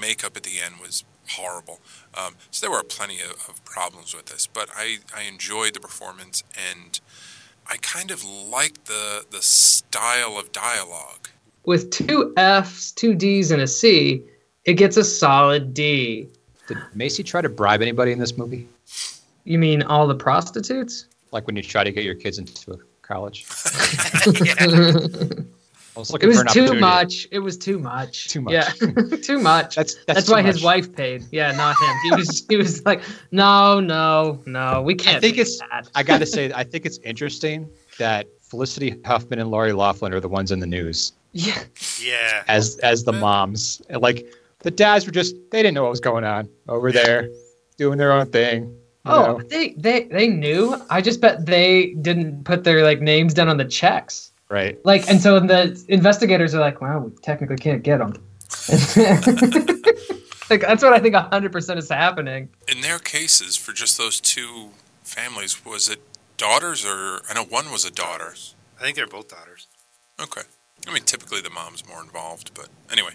makeup 0.01 0.37
at 0.37 0.43
the 0.43 0.59
end 0.65 0.77
was 0.81 1.05
horrible. 1.29 1.81
Um, 2.15 2.35
so 2.51 2.67
there 2.67 2.77
were 2.77 2.83
plenty 2.83 3.21
of, 3.21 3.31
of 3.49 3.65
problems 3.65 4.15
with 4.15 4.27
this, 4.27 4.47
but 4.47 4.69
I, 4.75 4.99
I 5.17 5.23
enjoyed 5.23 5.75
the 5.75 5.81
performance 5.81 6.43
and 6.73 7.01
I 7.69 7.77
kind 7.77 8.11
of 8.11 8.25
liked 8.25 8.87
the 8.87 9.25
the 9.31 9.43
style 9.43 10.39
of 10.39 10.51
dialogue. 10.51 11.29
With 11.65 11.91
two 11.91 12.33
Fs, 12.37 12.91
two 12.91 13.15
Ds, 13.15 13.53
and 13.53 13.63
a 13.63 13.67
C, 13.67 14.23
it 14.65 14.75
gets 14.75 14.97
a 14.97 15.05
solid 15.05 15.73
D. 15.73 16.29
Did 16.67 16.79
Macy 16.95 17.23
try 17.23 17.43
to 17.43 17.49
bribe 17.49 17.83
anybody 17.83 18.13
in 18.13 18.19
this 18.19 18.37
movie? 18.37 18.67
You 19.45 19.59
mean 19.59 19.83
all 19.83 20.07
the 20.07 20.15
prostitutes? 20.15 21.07
Like 21.33 21.47
when 21.47 21.55
you 21.55 21.63
try 21.63 21.85
to 21.85 21.93
get 21.93 22.05
your 22.05 22.15
kids 22.15 22.39
into 22.39 22.73
a 22.73 22.79
college? 23.03 23.47
yeah. 25.97 25.97
I 25.97 25.99
was 26.01 26.11
It 26.15 26.27
was 26.27 26.37
for 26.37 26.43
an 26.43 26.53
too 26.53 26.75
much. 26.81 27.29
It 27.31 27.39
was 27.41 27.57
too 27.57 27.79
much. 27.79 28.29
Too 28.29 28.41
much. 28.41 28.53
Yeah, 28.53 28.69
too 29.23 29.39
much. 29.39 29.77
That's 29.77 29.95
that's, 29.95 30.05
That's, 30.07 30.27
too 30.27 30.33
why 30.33 30.43
his 30.43 30.63
wife 30.63 30.95
paid. 30.95 31.25
Yeah, 31.31 31.53
not 31.53 31.77
him. 31.81 31.97
He 32.05 32.11
was 32.17 32.47
he 32.49 32.57
was 32.57 32.85
like, 32.85 33.03
no, 33.33 33.81
no, 33.81 34.41
no, 34.47 34.83
we 34.83 34.95
can't. 34.95 35.17
I 35.17 35.21
think 35.21 35.35
it's- 35.39 35.59
that. 35.71 35.89
I 35.95 36.03
got 36.03 36.19
to 36.19 36.27
say, 36.27 36.53
I 36.55 36.65
think 36.65 36.87
it's 36.87 36.99
interesting 36.99 37.69
that 37.99 38.27
Felicity 38.41 39.01
Huffman 39.05 39.39
and 39.39 39.51
Lori 39.51 39.73
Loughlin 39.73 40.13
are 40.13 40.21
the 40.21 40.29
ones 40.29 40.51
in 40.51 40.61
the 40.61 40.67
news 40.67 41.13
yeah. 41.33 41.63
yeah. 42.01 42.45
as 42.49 42.79
as 42.79 43.05
the 43.05 43.13
moms. 43.13 43.83
Like 43.91 44.27
the 44.61 44.71
dads 44.71 45.07
were 45.07 45.13
just 45.13 45.35
they 45.51 45.63
didn't 45.63 45.75
know 45.75 45.83
what 45.83 45.91
was 45.91 46.01
going 46.01 46.25
on 46.25 46.49
over 46.69 46.91
there, 46.93 47.29
doing 47.77 47.99
their 47.99 48.13
own 48.13 48.27
thing. 48.27 48.65
you 48.65 48.77
Oh, 49.07 49.37
know? 49.39 49.43
they 49.49 49.71
they 49.77 50.05
they 50.05 50.29
knew. 50.29 50.77
I 50.91 51.01
just 51.01 51.21
bet 51.21 51.47
they 51.47 51.95
didn't 52.01 52.45
put 52.45 52.65
their 52.65 52.83
like 52.83 53.01
names 53.01 53.35
down 53.35 53.49
on 53.49 53.57
the 53.57 53.65
checks. 53.65 54.30
Right. 54.51 54.85
Like, 54.85 55.09
and 55.09 55.21
so 55.21 55.39
the 55.39 55.83
investigators 55.89 56.55
are 56.55 56.61
like, 56.61 56.81
well, 56.81 57.01
we 57.01 57.13
technically 57.23 57.57
can't 57.57 57.83
get 57.83 57.99
them. 57.99 58.15
like 60.51 60.61
that's 60.61 60.83
what 60.83 60.93
I 60.93 60.99
think 60.99 61.15
hundred 61.15 61.53
percent 61.53 61.79
is 61.79 61.89
happening. 61.89 62.49
In 62.67 62.81
their 62.81 62.99
cases, 62.99 63.57
for 63.57 63.73
just 63.73 63.97
those 63.97 64.21
two 64.21 64.71
families, 65.05 65.65
was 65.65 65.89
it 65.89 66.01
daughters 66.37 66.85
or 66.85 67.21
I 67.31 67.35
know 67.35 67.45
one 67.45 67.71
was 67.71 67.85
a 67.85 67.93
daughter. 67.93 68.35
I 68.79 68.83
think 68.83 68.97
they're 68.97 69.07
both 69.07 69.29
daughters. 69.29 69.69
Okay. 70.21 70.43
I 70.89 70.93
mean, 70.93 71.05
typically 71.05 71.41
the 71.41 71.51
mom's 71.51 71.87
more 71.87 72.03
involved, 72.03 72.53
but 72.55 72.69
anyway. 72.91 73.13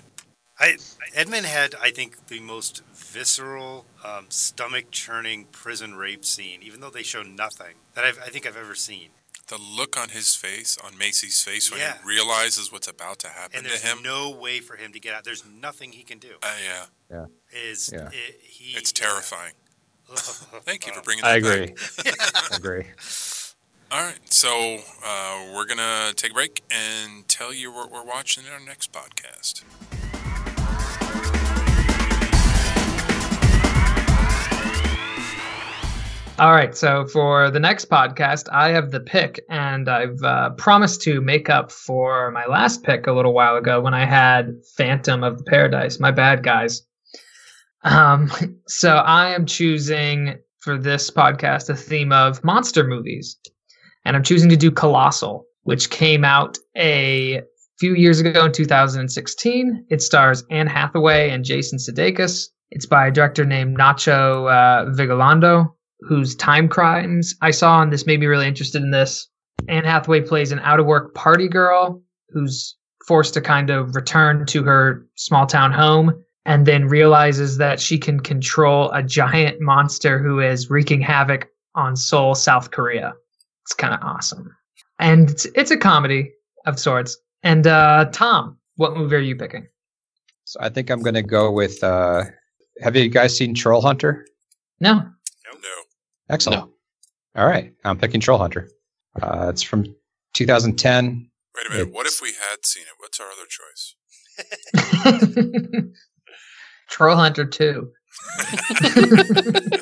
I 0.57 0.77
Edmond 1.13 1.45
had, 1.45 1.75
I 1.81 1.91
think, 1.91 2.27
the 2.27 2.39
most 2.39 2.81
visceral, 2.93 3.85
um, 4.05 4.27
stomach 4.29 4.85
churning 4.89 5.47
prison 5.51 5.95
rape 5.95 6.23
scene, 6.23 6.61
even 6.63 6.79
though 6.79 6.89
they 6.89 7.03
show 7.03 7.23
nothing 7.23 7.75
that 7.93 8.05
I've, 8.05 8.19
I 8.19 8.29
think 8.29 8.47
I've 8.47 8.55
ever 8.55 8.75
seen. 8.75 9.09
The 9.47 9.57
look 9.59 9.95
on 9.95 10.09
his 10.09 10.35
face, 10.35 10.75
on 10.83 10.97
Macy's 10.97 11.43
face, 11.43 11.69
when 11.69 11.79
Yeah. 11.79 11.97
he 11.99 12.07
realizes 12.07 12.71
what's 12.71 12.87
about 12.87 13.19
to 13.19 13.27
happen 13.29 13.57
And 13.57 13.63
to 13.65 13.69
there's 13.69 13.83
him. 13.83 14.01
no 14.01 14.31
way 14.31 14.59
for 14.59 14.75
him 14.75 14.91
to 14.93 14.99
get 14.99 15.13
out. 15.13 15.23
There's 15.23 15.45
nothing 15.45 15.91
he 15.91 16.01
can 16.03 16.17
do. 16.17 16.35
uh, 16.41 16.55
yeah, 17.11 17.25
Is 17.53 17.91
Yeah. 17.93 18.09
it, 18.11 18.39
he? 18.41 18.75
it's 18.75 18.91
terrifying. 18.91 19.53
Thank 20.63 20.87
you 20.87 20.93
for 20.93 21.01
bringing 21.07 21.23
I 21.25 21.39
that 21.39 21.47
agree. 21.47 21.67
back. 22.03 22.51
I 22.51 22.55
agree. 22.55 22.85
All 23.91 24.01
right, 24.03 24.33
so 24.33 24.79
uh, 25.03 25.51
we're 25.53 25.65
gonna 25.65 26.11
take 26.15 26.31
a 26.31 26.33
break 26.33 26.63
and 26.71 27.27
tell 27.27 27.53
you 27.53 27.71
what 27.71 27.91
we're 27.91 28.03
watching 28.03 28.45
in 28.45 28.51
our 28.51 28.59
next 28.59 28.91
podcast. 28.91 29.61
All 36.37 36.51
right, 36.51 36.75
so 36.75 37.07
for 37.07 37.49
the 37.49 37.61
next 37.61 37.89
podcast, 37.89 38.49
I 38.51 38.71
have 38.71 38.91
the 38.91 38.99
pick, 38.99 39.39
and 39.49 39.87
I've 39.87 40.21
uh, 40.21 40.49
promised 40.57 41.01
to 41.03 41.21
make 41.21 41.49
up 41.49 41.71
for 41.71 42.29
my 42.31 42.45
last 42.45 42.83
pick 42.83 43.07
a 43.07 43.13
little 43.13 43.33
while 43.33 43.55
ago 43.55 43.79
when 43.79 43.93
I 43.93 44.03
had 44.03 44.51
Phantom 44.75 45.23
of 45.23 45.37
the 45.37 45.45
Paradise. 45.45 45.97
My 45.97 46.11
bad, 46.11 46.43
guys. 46.43 46.81
Um, 47.85 48.29
so 48.67 48.97
I 48.97 49.29
am 49.29 49.45
choosing 49.45 50.35
for 50.59 50.77
this 50.77 51.09
podcast 51.09 51.69
a 51.69 51.75
theme 51.75 52.11
of 52.11 52.43
monster 52.43 52.83
movies, 52.83 53.37
and 54.03 54.17
I'm 54.17 54.23
choosing 54.23 54.49
to 54.49 54.57
do 54.57 54.71
Colossal, 54.71 55.45
which 55.63 55.89
came 55.89 56.25
out 56.25 56.57
a 56.75 57.43
few 57.79 57.95
years 57.95 58.19
ago 58.19 58.43
in 58.43 58.51
2016. 58.51 59.85
It 59.89 60.01
stars 60.01 60.43
Anne 60.49 60.67
Hathaway 60.67 61.29
and 61.29 61.45
Jason 61.45 61.79
Sudeikis. 61.79 62.49
It's 62.71 62.85
by 62.85 63.07
a 63.07 63.11
director 63.11 63.45
named 63.45 63.77
Nacho 63.77 64.51
uh, 64.51 64.91
Vigalondo, 64.91 65.71
whose 66.07 66.35
Timecrimes 66.35 67.35
I 67.41 67.51
saw, 67.51 67.81
and 67.81 67.91
this 67.91 68.05
made 68.05 68.19
me 68.19 68.25
really 68.25 68.47
interested 68.47 68.81
in 68.81 68.91
this. 68.91 69.27
Anne 69.67 69.85
Hathaway 69.85 70.21
plays 70.21 70.51
an 70.51 70.59
out 70.59 70.79
of 70.79 70.85
work 70.85 71.15
party 71.15 71.47
girl 71.47 72.01
who's 72.29 72.75
forced 73.07 73.33
to 73.35 73.41
kind 73.41 73.69
of 73.69 73.95
return 73.95 74.45
to 74.47 74.63
her 74.63 75.05
small 75.15 75.45
town 75.45 75.71
home 75.71 76.23
and 76.45 76.65
then 76.65 76.87
realizes 76.87 77.57
that 77.57 77.79
she 77.79 77.97
can 77.97 78.19
control 78.19 78.91
a 78.91 79.01
giant 79.01 79.61
monster 79.61 80.19
who 80.19 80.39
is 80.39 80.69
wreaking 80.69 81.01
havoc 81.01 81.47
on 81.73 81.95
Seoul, 81.95 82.35
South 82.35 82.71
Korea. 82.71 83.13
It's 83.63 83.73
kind 83.73 83.93
of 83.93 83.99
awesome. 84.03 84.55
And 84.99 85.31
it's, 85.31 85.45
it's 85.55 85.71
a 85.71 85.77
comedy 85.77 86.31
of 86.65 86.79
sorts. 86.79 87.17
And 87.43 87.65
uh, 87.67 88.05
Tom, 88.11 88.57
what 88.75 88.95
movie 88.95 89.15
are 89.15 89.19
you 89.19 89.35
picking? 89.35 89.67
So 90.45 90.59
I 90.61 90.69
think 90.69 90.89
I'm 90.89 91.01
going 91.01 91.15
to 91.15 91.23
go 91.23 91.51
with. 91.51 91.83
Uh, 91.83 92.25
have 92.81 92.95
you 92.95 93.09
guys 93.09 93.35
seen 93.35 93.55
Troll 93.55 93.81
Hunter? 93.81 94.25
No. 94.79 95.03
No. 96.29 96.33
Excellent. 96.33 96.71
All 97.35 97.45
right, 97.47 97.73
I'm 97.83 97.97
picking 97.97 98.21
Troll 98.21 98.37
Hunter. 98.39 98.69
Uh, 99.21 99.47
it's 99.49 99.61
from 99.61 99.85
2010. 100.33 101.29
Wait 101.55 101.65
a 101.67 101.69
minute. 101.69 101.93
What 101.93 102.07
if 102.07 102.21
we 102.21 102.29
had 102.29 102.65
seen 102.65 102.83
it? 102.83 102.95
What's 102.97 103.19
our 103.19 103.27
other 103.27 103.45
choice? 103.49 103.95
Troll 106.89 107.15
Hunter 107.15 107.45
2. 107.45 107.91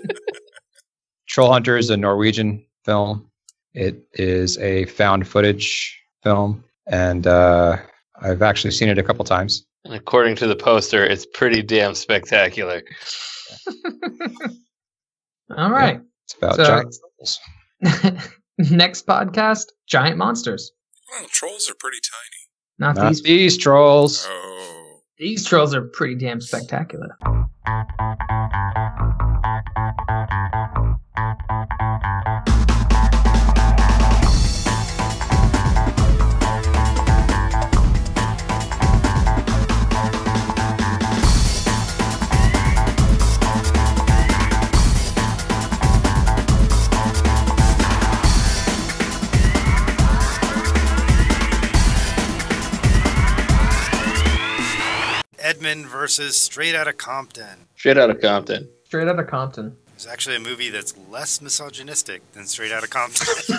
Troll 1.28 1.52
Hunter 1.52 1.78
is 1.78 1.90
a 1.90 1.98
Norwegian 1.98 2.66
film. 2.86 3.30
It 3.74 4.04
is 4.14 4.58
a 4.60 4.86
found 4.86 5.28
footage 5.28 6.00
film, 6.24 6.64
and 6.88 7.26
uh, 7.26 7.78
I've 8.22 8.42
actually 8.42 8.72
seen 8.72 8.90
it 8.90 8.98
a 9.00 9.04
couple 9.04 9.26
times. 9.26 9.66
And 9.86 9.94
according 9.94 10.36
to 10.38 10.48
the 10.48 10.56
poster, 10.56 11.04
it's 11.04 11.26
pretty 11.26 11.62
damn 11.62 11.96
spectacular. 11.96 12.84
All 15.58 15.72
right. 15.72 16.00
It's 16.26 16.36
about 16.38 16.56
So- 16.56 16.66
giant 16.66 16.96
trolls. 17.18 17.40
Next 18.72 19.08
podcast 19.08 19.66
Giant 19.88 20.18
Monsters. 20.18 20.72
Well, 21.12 21.28
trolls 21.32 21.70
are 21.70 21.76
pretty 21.80 21.98
tiny. 21.98 22.40
Not, 22.80 22.96
Not 22.96 23.10
these. 23.10 23.22
these 23.24 23.58
trolls. 23.58 24.26
Oh. 24.30 25.00
These 25.18 25.46
trolls 25.46 25.74
are 25.76 25.82
pretty 25.82 26.16
damn 26.16 26.42
spectacular. 26.42 27.18
Edmond 55.74 55.90
versus 55.90 56.40
Straight 56.40 56.76
Outta 56.76 56.94
Compton. 56.94 57.66
Straight 57.76 57.98
out 57.98 58.12
of 58.12 58.22
Compton. 58.22 58.70
Straight 58.86 59.08
out 59.08 59.20
of 59.20 59.26
Compton. 59.26 59.76
It's 59.96 60.06
actually 60.06 60.36
a 60.36 60.40
movie 60.40 60.70
that's 60.70 60.94
less 61.10 61.42
misogynistic 61.42 62.22
than 62.34 62.46
Straight 62.46 62.72
Outta 62.72 62.88
Compton, 62.88 63.26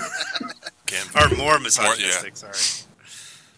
Again, 0.86 1.06
or 1.16 1.36
more 1.36 1.58
misogynistic. 1.58 2.36
Sorry. 2.36 2.54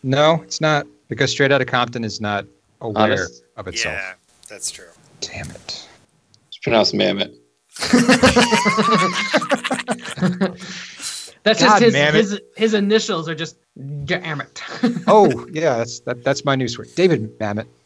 No, 0.03 0.41
it's 0.43 0.63
not 0.63 0.87
because 1.09 1.33
Straight 1.33 1.53
Outta 1.53 1.67
Compton 1.67 2.03
is 2.03 2.19
not 2.19 2.47
aware 2.81 3.13
Honest. 3.13 3.45
of 3.59 3.69
itself. 3.69 3.95
Yeah, 3.95 4.15
that's 4.49 4.71
true. 4.71 4.89
Damn 5.21 5.51
it. 5.51 5.87
It's 6.49 6.59
pronounced 6.63 6.95
Mammoth. 6.95 7.33
That's 11.47 11.61
God, 11.61 11.79
just 11.79 11.85
his, 11.85 11.95
damn 11.95 12.15
his 12.15 12.41
his 12.57 12.75
initials 12.75 13.29
are 13.29 13.35
just 13.37 13.57
damn 14.05 14.41
it. 14.41 14.61
Oh 15.07 15.47
yeah, 15.53 15.77
that's 15.77 16.01
that, 16.01 16.25
that's 16.25 16.45
my 16.45 16.57
new 16.57 16.67
word. 16.77 16.89
David 16.97 17.39
Mamet. 17.39 17.69